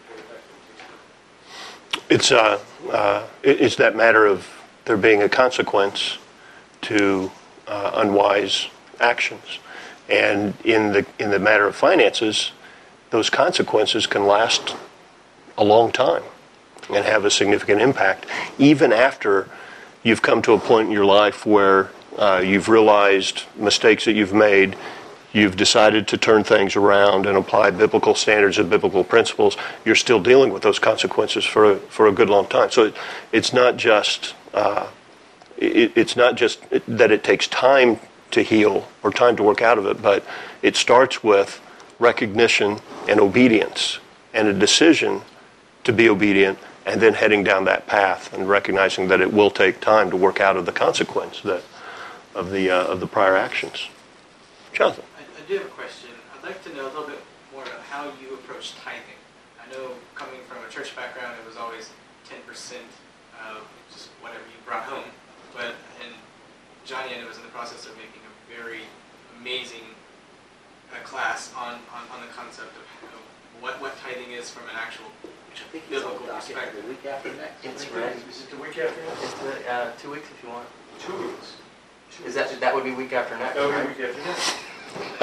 pay 0.08 0.14
it 0.14 0.28
back, 0.28 0.42
it 0.48 0.76
takes 0.76 0.80
time. 0.80 2.04
It's, 2.10 2.32
uh, 2.32 2.58
uh, 2.90 3.26
it's 3.42 3.76
that 3.76 3.94
matter 3.96 4.26
of 4.26 4.48
there 4.84 4.96
being 4.96 5.22
a 5.22 5.28
consequence 5.28 6.18
to 6.82 7.30
uh, 7.68 7.92
unwise 7.94 8.68
actions. 9.00 9.58
And 10.08 10.54
in 10.64 10.92
the, 10.92 11.06
in 11.18 11.30
the 11.30 11.38
matter 11.38 11.66
of 11.66 11.76
finances, 11.76 12.52
those 13.10 13.30
consequences 13.30 14.06
can 14.06 14.26
last 14.26 14.76
a 15.56 15.64
long 15.64 15.92
time 15.92 16.24
and 16.92 17.04
have 17.04 17.24
a 17.24 17.30
significant 17.30 17.80
impact, 17.80 18.26
even 18.58 18.92
after 18.92 19.48
you've 20.02 20.22
come 20.22 20.42
to 20.42 20.52
a 20.52 20.58
point 20.58 20.88
in 20.88 20.92
your 20.92 21.04
life 21.04 21.46
where 21.46 21.90
uh, 22.18 22.42
you've 22.44 22.68
realized 22.68 23.44
mistakes 23.56 24.04
that 24.04 24.14
you've 24.14 24.34
made, 24.34 24.76
you've 25.32 25.56
decided 25.56 26.08
to 26.08 26.16
turn 26.18 26.44
things 26.44 26.76
around 26.76 27.26
and 27.26 27.36
apply 27.36 27.70
biblical 27.70 28.14
standards 28.14 28.58
and 28.58 28.68
biblical 28.68 29.04
principles, 29.04 29.56
you're 29.84 29.94
still 29.94 30.20
dealing 30.20 30.52
with 30.52 30.62
those 30.62 30.78
consequences 30.78 31.44
for 31.44 31.72
a, 31.72 31.76
for 31.76 32.06
a 32.06 32.12
good 32.12 32.28
long 32.28 32.46
time. 32.46 32.70
So 32.70 32.86
it, 32.86 32.94
it's 33.32 33.52
not 33.52 33.76
just 33.76 34.34
uh, 34.54 34.88
it, 35.62 35.92
it's 35.96 36.16
not 36.16 36.36
just 36.36 36.60
that 36.88 37.10
it 37.10 37.22
takes 37.22 37.46
time 37.46 38.00
to 38.32 38.42
heal 38.42 38.88
or 39.02 39.10
time 39.10 39.36
to 39.36 39.42
work 39.42 39.62
out 39.62 39.78
of 39.78 39.86
it, 39.86 40.02
but 40.02 40.24
it 40.62 40.76
starts 40.76 41.22
with 41.22 41.60
recognition 41.98 42.78
and 43.08 43.20
obedience 43.20 43.98
and 44.34 44.48
a 44.48 44.52
decision 44.52 45.22
to 45.84 45.92
be 45.92 46.08
obedient 46.08 46.58
and 46.84 47.00
then 47.00 47.14
heading 47.14 47.44
down 47.44 47.64
that 47.64 47.86
path 47.86 48.32
and 48.32 48.48
recognizing 48.48 49.08
that 49.08 49.20
it 49.20 49.32
will 49.32 49.50
take 49.50 49.80
time 49.80 50.10
to 50.10 50.16
work 50.16 50.40
out 50.40 50.56
of 50.56 50.66
the 50.66 50.72
consequence 50.72 51.40
that, 51.42 51.62
of, 52.34 52.50
the, 52.50 52.70
uh, 52.70 52.84
of 52.84 52.98
the 52.98 53.06
prior 53.06 53.36
actions. 53.36 53.88
Jonathan. 54.72 55.04
I, 55.52 55.54
I 55.54 55.58
do 55.58 55.64
have 55.64 55.72
a 55.72 55.76
question. 55.76 56.10
I'd 56.32 56.44
like 56.48 56.64
to 56.64 56.72
know 56.74 56.88
a 56.88 56.92
little 56.96 57.04
bit 57.06 57.20
more 57.52 57.62
about 57.62 57.80
how 57.84 58.08
you 58.20 58.32
approach 58.34 58.72
tithing. 58.80 59.20
I 59.60 59.68
know 59.68 59.92
coming 60.14 60.40
from 60.48 60.64
a 60.64 60.68
church 60.72 60.96
background, 60.96 61.36
it 61.36 61.46
was 61.46 61.56
always 61.56 61.90
10% 62.24 62.40
of 63.52 63.60
just 63.92 64.08
whatever 64.24 64.40
you 64.48 64.56
brought 64.64 64.84
home. 64.84 65.04
But, 65.52 65.76
and 66.00 66.08
Johnny, 66.88 67.12
and 67.12 67.20
I 67.20 67.28
was 67.28 67.36
in 67.36 67.44
the 67.44 67.52
process 67.52 67.84
of 67.84 67.92
making 68.00 68.24
a 68.24 68.32
very 68.48 68.88
amazing 69.40 69.84
uh, 70.88 71.04
class 71.04 71.52
on, 71.52 71.84
on, 71.92 72.08
on 72.16 72.24
the 72.24 72.32
concept 72.32 72.72
of, 72.72 72.86
of 73.12 73.20
what, 73.60 73.76
what 73.80 73.92
tithing 74.00 74.32
is 74.32 74.48
from 74.48 74.64
an 74.72 74.76
actual 74.80 75.12
Which 75.52 75.60
I 75.60 75.68
think 75.68 75.84
is 75.92 76.00
on 76.00 76.16
biblical 76.16 76.32
docket 76.32 76.56
perspective. 76.56 76.80
the 76.80 76.88
week 76.88 77.04
after 77.04 77.28
next. 77.36 77.60
It's 77.60 77.84
right. 77.92 78.16
Is 78.16 78.48
it 78.48 78.50
the 78.50 78.56
week 78.56 78.80
after 78.80 79.00
next? 79.04 79.20
It's 79.20 79.36
the, 79.44 79.52
uh, 79.68 79.92
two 80.00 80.16
weeks 80.16 80.32
if 80.32 80.40
you 80.40 80.48
want. 80.48 80.68
Two 80.96 81.12
weeks. 81.28 81.60
Two 82.08 82.24
Is 82.24 82.34
that, 82.40 82.48
weeks. 82.48 82.60
that 82.60 82.72
would 82.74 82.84
be 82.88 82.96
week 82.96 83.12
after 83.12 83.36
next, 83.36 83.54
That 83.60 83.68
would 83.68 83.76
be 83.76 84.00
week 84.00 84.08
after 84.08 84.24
next. 84.24 84.56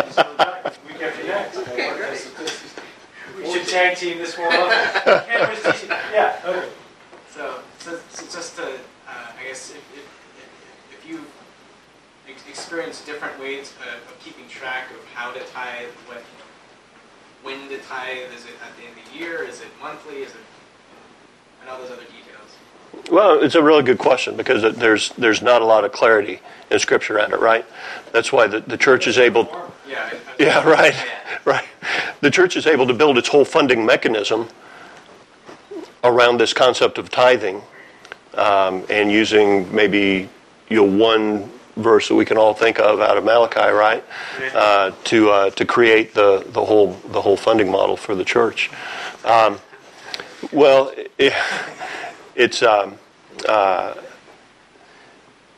Week 0.18 1.02
after 1.02 1.24
next. 1.28 1.58
Okay, 1.58 1.98
great. 1.98 2.32
We 3.38 3.52
should 3.54 3.68
tag 3.68 3.98
team 3.98 4.18
this 4.18 4.38
one 4.38 4.52
up. 4.54 4.70
Yeah, 6.14 6.40
okay. 6.46 6.70
So, 7.32 7.60
so, 7.80 8.00
so 8.10 8.24
just 8.26 8.56
to, 8.58 8.64
uh, 8.64 8.68
I 9.08 9.44
guess, 9.48 9.72
if, 9.72 9.78
if, 9.78 10.00
if- 10.00 11.00
if 11.02 11.10
you 11.10 11.24
ex- 12.28 12.44
experience 12.50 13.04
different 13.06 13.40
ways 13.40 13.74
of, 13.82 14.12
of 14.12 14.20
keeping 14.20 14.48
track 14.50 14.92
of 14.92 15.06
how 15.14 15.32
to 15.32 15.40
tithe, 15.40 15.90
what, 16.08 16.22
when 17.44 17.70
to 17.70 17.78
tithe, 17.80 18.32
is 18.36 18.44
it 18.46 18.56
at 18.66 18.76
the 18.78 18.84
end 18.88 18.98
of 19.00 19.12
the 19.14 19.18
year, 19.18 19.44
is 19.44 19.62
it 19.62 19.68
monthly, 19.82 20.18
is 20.24 20.32
it, 20.32 20.38
and 21.62 21.70
all 21.70 21.80
those 21.80 21.92
other 21.92 22.04
details. 22.04 22.39
Well, 23.12 23.42
it's 23.44 23.56
a 23.56 23.64
really 23.64 23.84
good 23.84 23.98
question 23.98 24.36
because 24.36 24.64
it- 24.64 24.76
there's, 24.76 25.10
there's 25.12 25.42
not 25.42 25.62
a 25.62 25.66
lot 25.66 25.84
of 25.84 25.92
clarity 25.92 26.42
in 26.70 26.80
Scripture 26.80 27.18
around 27.18 27.34
it, 27.34 27.40
right? 27.40 27.66
That's 28.12 28.32
why 28.32 28.48
the, 28.48 28.60
the 28.60 28.78
church 28.78 29.08
is 29.08 29.18
able. 29.18 29.50
Yeah. 29.88 30.14
Yeah, 30.38 30.68
right, 30.70 30.96
right. 31.46 31.66
The 32.22 32.30
church 32.32 32.56
is 32.56 32.68
able 32.68 32.86
to 32.88 32.94
build 32.94 33.18
its 33.18 33.28
whole 33.28 33.46
funding 33.46 33.86
mechanism 33.86 34.48
around 36.04 36.38
this 36.40 36.54
concept 36.54 36.98
of 36.98 37.10
tithing, 37.10 37.62
um, 38.36 38.86
and 38.90 39.12
using 39.12 39.74
maybe 39.74 40.30
you 40.70 40.78
know 40.78 40.84
one 41.06 41.50
verse 41.76 42.08
that 42.08 42.16
we 42.16 42.26
can 42.26 42.38
all 42.38 42.54
think 42.54 42.80
of 42.80 43.02
out 43.02 43.18
of 43.18 43.24
Malachi, 43.24 43.70
right, 43.72 44.04
uh, 44.54 44.92
to 45.06 45.30
uh, 45.30 45.50
to 45.52 45.66
create 45.66 46.14
the 46.14 46.46
the 46.50 46.64
whole 46.64 46.94
the 47.12 47.22
whole 47.22 47.36
funding 47.38 47.70
model 47.72 47.98
for 47.98 48.16
the 48.16 48.24
church. 48.24 48.70
Um, 49.26 49.60
well, 50.52 50.94
it, 51.18 51.34
it's. 52.40 52.64
Um, 52.64 52.98
uh, 53.48 53.94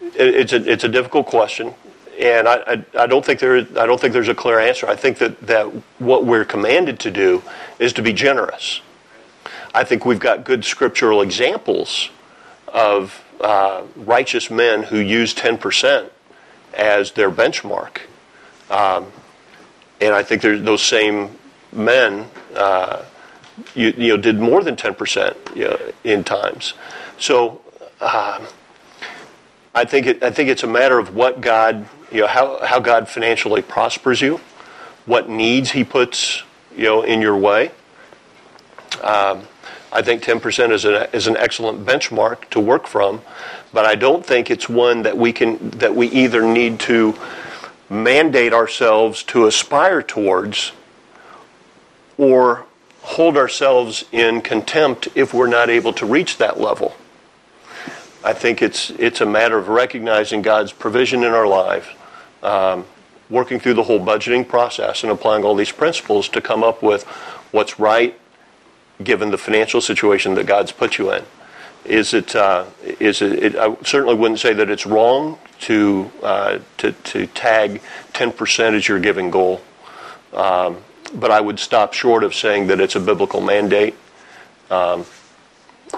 it- 0.02 0.36
it's 0.36 0.54
a 0.54 0.72
it's 0.72 0.84
a 0.84 0.90
difficult 0.90 1.26
question, 1.28 1.74
and 2.20 2.48
I, 2.48 2.56
I, 2.68 2.86
I 3.04 3.08
don't 3.08 3.24
think 3.26 3.40
there 3.40 3.58
I 3.58 3.86
don't 3.86 4.00
think 4.00 4.14
there's 4.14 4.28
a 4.28 4.36
clear 4.36 4.60
answer. 4.60 4.88
I 4.88 4.96
think 4.96 5.20
that, 5.20 5.40
that 5.48 5.66
what 6.00 6.26
we're 6.26 6.46
commanded 6.46 7.00
to 7.02 7.12
do 7.12 7.44
is 7.80 7.94
to 7.94 8.02
be 8.02 8.14
generous. 8.14 8.82
I 9.74 9.84
think 9.84 10.06
we've 10.06 10.20
got 10.20 10.44
good 10.44 10.66
scriptural 10.66 11.22
examples 11.22 12.10
of 12.68 13.24
uh, 13.40 13.84
righteous 13.96 14.50
men 14.52 14.84
who 14.84 14.98
use 14.98 15.34
ten 15.34 15.58
percent 15.58 16.12
as 16.74 17.12
their 17.12 17.32
benchmark, 17.32 18.00
um, 18.70 19.06
and 20.02 20.14
I 20.14 20.24
think 20.24 20.42
those 20.42 20.84
same 20.84 21.38
men. 21.72 22.28
Uh, 22.56 23.04
you, 23.76 23.94
you 23.98 24.08
know, 24.10 24.18
did 24.18 24.40
more 24.40 24.64
than 24.64 24.76
ten 24.76 24.96
percent 24.96 25.38
you 25.56 25.66
know, 25.66 25.80
in 26.04 26.24
times. 26.24 26.74
So, 27.18 27.62
um, 28.00 28.48
I 29.74 29.86
think 29.86 30.06
it, 30.06 30.24
I 30.24 30.32
think 30.32 30.50
it's 30.50 30.64
a 30.64 30.68
matter 30.68 31.00
of 31.00 31.16
what 31.16 31.40
God, 31.40 31.88
you 32.12 32.22
know, 32.22 32.28
how, 32.28 32.66
how 32.66 32.80
God 32.80 33.08
financially 33.08 33.62
prospers 33.62 34.20
you, 34.22 34.42
what 35.06 35.30
needs 35.30 35.72
He 35.72 35.84
puts, 35.84 36.44
you 36.76 36.84
know, 36.84 37.04
in 37.04 37.22
your 37.22 37.38
way. 37.38 37.72
Um, 39.02 39.48
I 39.94 40.02
think 40.02 40.24
10% 40.24 40.72
is 40.72 40.86
an, 40.86 41.08
is 41.14 41.28
an 41.28 41.38
excellent 41.38 41.86
benchmark 41.86 42.50
to 42.52 42.60
work 42.60 42.88
from, 42.88 43.22
but 43.74 43.86
I 43.86 43.96
don't 43.96 44.26
think 44.26 44.50
it's 44.50 44.68
one 44.70 45.04
that 45.04 45.18
we 45.18 45.34
can 45.34 45.70
that 45.72 45.96
we 45.96 46.08
either 46.08 46.44
need 46.44 46.80
to 46.82 47.18
mandate 47.90 48.54
ourselves 48.54 49.22
to 49.24 49.48
aspire 49.48 50.02
towards 50.02 50.72
or 52.18 52.66
hold 53.02 53.38
ourselves 53.38 54.06
in 54.12 54.42
contempt 54.42 55.08
if 55.16 55.34
we're 55.34 55.48
not 55.48 55.70
able 55.70 55.94
to 55.94 56.06
reach 56.06 56.38
that 56.38 56.60
level. 56.60 56.96
I 58.24 58.34
think 58.34 58.62
it's, 58.62 58.92
it's 58.92 59.22
a 59.22 59.26
matter 59.26 59.58
of 59.58 59.68
recognizing 59.68 60.42
God's 60.44 60.72
provision 60.72 61.24
in 61.24 61.34
our 61.34 61.48
lives, 61.48 61.88
um, 62.44 62.86
working 63.30 63.60
through 63.60 63.74
the 63.74 63.84
whole 63.84 64.00
budgeting 64.00 64.48
process 64.48 65.04
and 65.04 65.12
applying 65.12 65.44
all 65.44 65.56
these 65.56 65.72
principles 65.72 66.30
to 66.30 66.42
come 66.42 66.64
up 66.64 66.84
with 66.84 67.04
what's 67.52 67.80
right 67.80 68.18
given 69.04 69.32
the 69.32 69.38
financial 69.38 69.82
situation 69.82 70.36
that 70.36 70.46
God's 70.46 70.72
put 70.72 71.00
you 71.00 71.12
in. 71.12 71.24
Is 71.84 72.14
it, 72.14 72.36
uh, 72.36 72.66
is 73.00 73.24
it, 73.24 73.44
it 73.44 73.56
I 73.56 73.76
certainly 73.84 74.14
wouldn't 74.14 74.40
say 74.40 74.54
that 74.54 74.70
it's 74.70 74.86
wrong 74.86 75.40
to, 75.62 76.12
uh, 76.22 76.60
to, 76.78 76.92
to 76.92 77.26
tag 77.28 77.82
10% 78.14 78.76
as 78.76 78.88
your 78.88 79.00
giving 79.00 79.32
goal. 79.32 79.62
Um, 80.32 80.84
but 81.14 81.32
I 81.32 81.42
would 81.42 81.60
stop 81.60 81.94
short 81.94 82.24
of 82.24 82.34
saying 82.34 82.68
that 82.68 82.80
it's 82.80 82.96
a 82.96 83.00
biblical 83.00 83.42
mandate. 83.42 83.96
Um, 84.70 85.06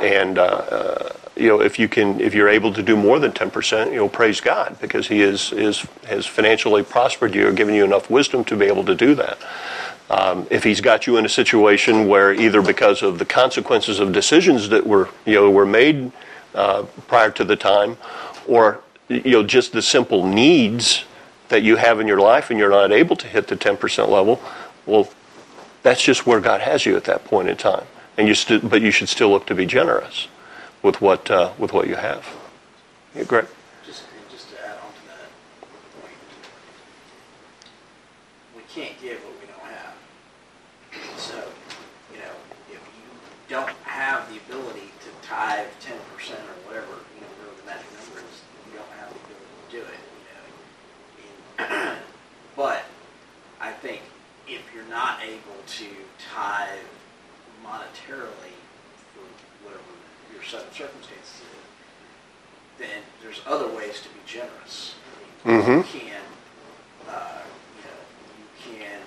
and, 0.02 0.38
uh, 0.38 0.42
uh, 0.42 1.10
you 1.36 1.48
know, 1.48 1.62
if 1.62 1.78
you 1.80 1.88
can, 1.88 2.20
if 2.20 2.34
you're 2.34 2.50
able 2.50 2.74
to 2.74 2.84
do 2.84 2.96
more 2.96 3.20
than 3.20 3.32
10%, 3.32 3.92
you 3.92 3.98
know, 3.98 4.10
praise 4.10 4.42
God 4.42 4.78
because 4.80 5.08
He 5.08 5.22
is, 5.22 5.52
is, 5.52 5.86
has 6.08 6.26
financially 6.26 6.84
prospered 6.84 7.36
you 7.36 7.48
or 7.48 7.52
given 7.52 7.76
you 7.76 7.84
enough 7.84 8.10
wisdom 8.10 8.44
to 8.46 8.56
be 8.56 8.66
able 8.66 8.86
to 8.86 8.96
do 8.96 9.16
that. 9.16 9.38
Um, 10.10 10.48
if 10.52 10.64
he's 10.64 10.82
got 10.82 11.08
you 11.08 11.18
in 11.18 11.26
a 11.26 11.30
situation 11.30 12.08
where 12.08 12.34
either 12.34 12.62
because 12.62 13.02
of 13.02 13.20
the 13.20 13.26
consequences 13.26 14.00
of 14.00 14.12
decisions 14.12 14.70
that 14.70 14.86
were 14.86 15.10
you 15.26 15.36
know 15.36 15.50
were 15.50 15.66
made 15.66 16.12
uh, 16.54 16.84
prior 17.08 17.32
to 17.32 17.44
the 17.44 17.56
time, 17.56 17.98
or 18.48 18.82
you 19.08 19.32
know 19.32 19.44
just 19.44 19.72
the 19.72 19.82
simple 19.82 20.28
needs 20.28 21.06
that 21.50 21.64
you 21.64 21.78
have 21.78 22.00
in 22.00 22.08
your 22.08 22.20
life 22.20 22.50
and 22.50 22.60
you're 22.60 22.70
not 22.70 22.92
able 22.92 23.16
to 23.16 23.28
hit 23.28 23.48
the 23.48 23.56
10% 23.56 24.10
level, 24.10 24.42
well, 24.86 25.10
that's 25.84 26.02
just 26.02 26.26
where 26.26 26.40
God 26.40 26.62
has 26.62 26.86
you 26.86 26.96
at 26.96 27.04
that 27.06 27.26
point 27.26 27.50
in 27.50 27.58
time. 27.58 27.86
And 28.18 28.28
you 28.28 28.36
st- 28.36 28.70
but 28.70 28.82
you 28.82 28.92
should 28.92 29.10
still 29.10 29.30
look 29.30 29.46
to 29.48 29.56
be 29.56 29.66
generous 29.66 30.28
with 30.82 31.02
what 31.02 31.30
uh, 31.32 31.52
with 31.58 31.74
what 31.74 31.88
you 31.88 31.96
have. 31.96 32.28
Yeah, 33.16 33.24
great. 33.24 33.46
Just, 33.86 34.04
just 34.32 34.50
to 34.52 34.56
add 34.66 34.78
on 34.78 34.94
to 34.94 35.08
that 35.08 35.30
point, 36.00 36.14
we 38.56 38.62
can't 38.74 39.00
give 39.02 39.18
what 39.24 39.34
we 39.42 39.48
don't 39.48 39.72
have. 39.74 39.96
So, 41.20 41.36
you 42.14 42.20
know, 42.20 42.34
if 42.70 42.76
you 42.76 43.10
don't 43.50 43.70
have 43.84 44.30
the 44.32 44.38
ability 44.48 44.92
to 45.06 45.28
tithe 45.28 45.68
ten 45.82 45.98
percent 46.16 46.40
or 46.42 46.70
whatever, 46.70 46.88
you 47.16 47.22
know, 47.22 47.28
whatever 47.38 47.56
the 47.62 47.66
magic 47.66 47.90
number 47.98 48.20
is, 48.22 48.42
you 48.70 48.78
don't 48.78 48.94
have 49.00 49.10
the 49.10 49.20
ability 49.26 49.50
to 49.58 49.72
do 49.74 49.82
it, 49.90 50.00
you 51.58 51.66
know. 51.74 51.84
And- 51.92 51.98
But 52.56 52.84
I 53.60 53.72
think 53.72 54.02
if 54.48 54.62
you're 54.74 54.86
not 54.90 55.13
able 55.24 55.60
to 55.66 55.86
tithe 56.20 56.84
monetarily 57.64 58.56
for 59.16 59.24
whatever 59.64 59.84
your 60.34 60.44
set 60.44 60.68
of 60.68 60.74
circumstances 60.76 61.42
is, 61.42 61.64
then 62.78 63.02
there's 63.22 63.42
other 63.48 63.68
ways 63.68 64.02
to 64.02 64.10
be 64.10 64.20
generous. 64.26 64.96
I 65.46 65.52
mean, 65.52 65.58
You 65.58 65.64
Mhm. 65.64 65.84
can, 65.92 66.22
uh, 67.10 67.42
you 67.78 67.84
know, 67.84 68.04
you 68.40 68.48
can, 68.80 69.02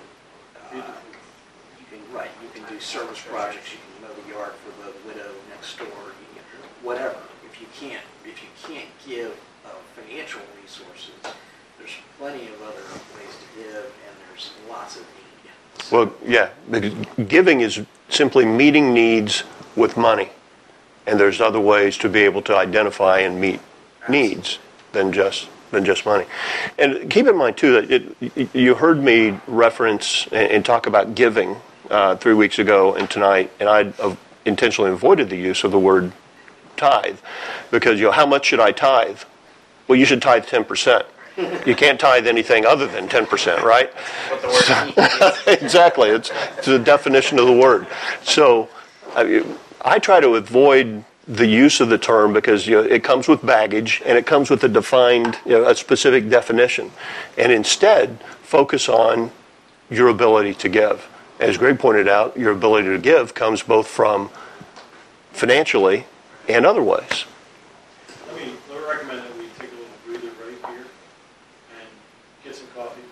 uh, 0.55 0.75
you 1.79 1.85
can, 1.89 2.13
right, 2.13 2.31
you 2.41 2.49
can 2.49 2.63
do 2.65 2.79
service 2.79 3.19
projects, 3.21 3.71
you 3.73 3.79
can 3.79 4.07
mow 4.07 4.13
the 4.21 4.29
yard 4.29 4.53
for 4.63 4.71
the 4.83 4.91
widow 5.07 5.33
next 5.49 5.77
door, 5.77 5.87
you 5.87 6.27
can, 6.35 6.43
whatever. 6.83 7.17
If 7.45 7.59
you 7.61 7.67
can't, 7.79 8.05
if 8.25 8.41
you 8.43 8.49
can't 8.67 8.89
give 9.05 9.31
uh, 9.65 9.69
financial 9.95 10.41
resources, 10.61 11.15
there's 11.77 11.91
plenty 12.17 12.47
of 12.47 12.61
other 12.61 12.85
ways 13.17 13.33
to 13.41 13.61
give, 13.61 13.85
and 13.85 14.15
there's 14.29 14.51
lots 14.69 14.95
of 14.95 15.01
need. 15.01 15.23
So- 15.23 15.26
Well, 15.91 16.13
yeah, 16.25 16.49
giving 17.27 17.61
is 17.61 17.85
simply 18.09 18.45
meeting 18.45 18.93
needs 18.93 19.43
with 19.75 19.97
money. 19.97 20.29
And 21.05 21.19
there's 21.19 21.39
other 21.39 21.59
ways 21.59 21.97
to 21.99 22.09
be 22.09 22.21
able 22.23 22.41
to 22.43 22.55
identify 22.55 23.19
and 23.19 23.39
meet 23.39 23.61
needs 24.09 24.59
than 24.91 25.13
just 25.13 25.47
than 25.71 25.83
just 25.83 26.05
money. 26.05 26.25
And 26.77 27.09
keep 27.09 27.27
in 27.27 27.35
mind 27.37 27.57
too 27.57 27.81
that 27.81 27.91
it, 27.91 28.55
you 28.55 28.75
heard 28.75 29.03
me 29.03 29.39
reference 29.47 30.27
and, 30.31 30.63
talk 30.65 30.87
about 30.87 31.13
giving 31.13 31.57
uh, 31.89 32.15
three 32.15 32.33
weeks 32.33 32.57
ago 32.57 32.95
and 32.95 33.09
tonight, 33.09 33.51
and 33.59 33.67
I 33.67 33.93
intentionally 34.45 34.91
avoided 34.91 35.29
the 35.29 35.37
use 35.37 35.65
of 35.65 35.71
the 35.71 35.79
word 35.79 36.13
tithe 36.77 37.19
because 37.69 37.99
you 37.99 38.05
know 38.05 38.11
how 38.11 38.25
much 38.25 38.45
should 38.45 38.61
I 38.61 38.71
tithe? 38.71 39.19
Well, 39.87 39.97
you 39.97 40.05
should 40.05 40.21
tithe 40.21 40.45
ten 40.45 40.63
percent. 40.63 41.05
You 41.37 41.75
can't 41.75 41.99
tithe 41.99 42.27
anything 42.27 42.65
other 42.65 42.87
than 42.87 43.07
ten 43.07 43.25
percent, 43.25 43.63
right? 43.63 43.93
What 43.93 44.41
the 44.41 44.47
word 44.47 45.47
means. 45.47 45.61
exactly. 45.63 46.09
It's, 46.09 46.31
it's 46.57 46.67
the 46.67 46.79
definition 46.79 47.37
of 47.39 47.45
the 47.45 47.53
word. 47.53 47.87
So 48.23 48.69
I, 49.15 49.43
I 49.81 49.99
try 49.99 50.19
to 50.19 50.35
avoid 50.35 51.03
the 51.27 51.45
use 51.45 51.79
of 51.81 51.89
the 51.89 51.97
term 51.97 52.33
because 52.33 52.65
you 52.67 52.77
know, 52.77 52.83
it 52.83 53.03
comes 53.03 53.27
with 53.27 53.45
baggage 53.45 54.01
and 54.05 54.17
it 54.17 54.25
comes 54.25 54.49
with 54.49 54.63
a 54.63 54.69
defined, 54.69 55.37
you 55.45 55.51
know, 55.51 55.67
a 55.67 55.75
specific 55.75 56.29
definition. 56.29 56.91
And 57.37 57.51
instead, 57.51 58.19
focus 58.41 58.87
on 58.89 59.31
your 59.89 60.07
ability 60.07 60.53
to 60.55 60.69
give. 60.69 61.07
As 61.39 61.57
Greg 61.57 61.77
pointed 61.79 62.07
out, 62.07 62.35
your 62.37 62.51
ability 62.51 62.87
to 62.89 62.97
give 62.97 63.33
comes 63.35 63.61
both 63.61 63.87
from 63.87 64.29
financially 65.31 66.05
and 66.49 66.65
other 66.65 66.81
ways. 66.81 67.25
Let 68.27 68.35
me, 68.37 68.53
let 68.69 68.79
me 68.79 68.87
recommend 68.89 69.19
that 69.19 69.37
we 69.37 69.45
take 69.59 69.69
a 69.71 69.75
little 69.75 69.99
breather 70.05 70.31
right 70.43 70.73
here 70.73 70.87
and 71.77 71.87
get 72.43 72.55
some 72.55 72.67
coffee, 72.73 73.03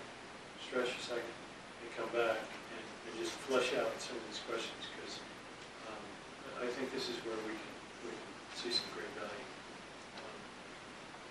stretch 0.66 0.88
a 0.88 1.00
second, 1.00 1.22
and 1.22 1.88
come 1.96 2.08
back 2.18 2.38
and, 2.40 2.82
and 3.06 3.14
just 3.20 3.32
flesh 3.46 3.72
out 3.78 3.92
some 4.00 4.16
of 4.16 4.24
these 4.26 4.40
questions, 4.48 4.82
because, 4.90 5.20
um, 5.86 6.00
I 6.60 6.66
I 6.66 6.68
think 6.74 6.90
this 6.92 7.08
is 7.08 7.16
where 7.24 7.36
we 7.46 7.54
can, 7.54 7.72
we 8.04 8.10
can 8.10 8.26
see 8.58 8.72
some 8.74 8.88
great 8.96 9.12
value. 9.14 9.46
Um, 10.18 10.34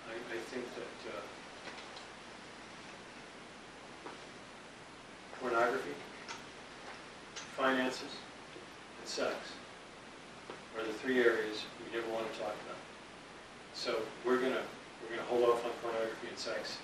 I, 0.08 0.12
I 0.32 0.38
think 0.48 0.64
that, 0.80 0.96
uh, 1.12 1.20
pornography, 5.40 5.92
finances, 7.56 8.16
and 9.00 9.08
sex 9.08 9.34
are 10.76 10.84
the 10.84 10.92
three 11.06 11.22
areas 11.22 11.62
we 11.78 11.96
never 11.96 12.12
want 12.12 12.26
to 12.32 12.38
talk 12.40 12.50
about. 12.66 12.82
So 13.74 13.94
we're 14.24 14.38
gonna, 14.38 14.62
we're 15.00 15.16
gonna 15.16 15.28
hold 15.28 15.44
off 15.44 15.64
on 15.64 15.70
pornography 15.80 16.26
and 16.28 16.36
sex 16.36 16.78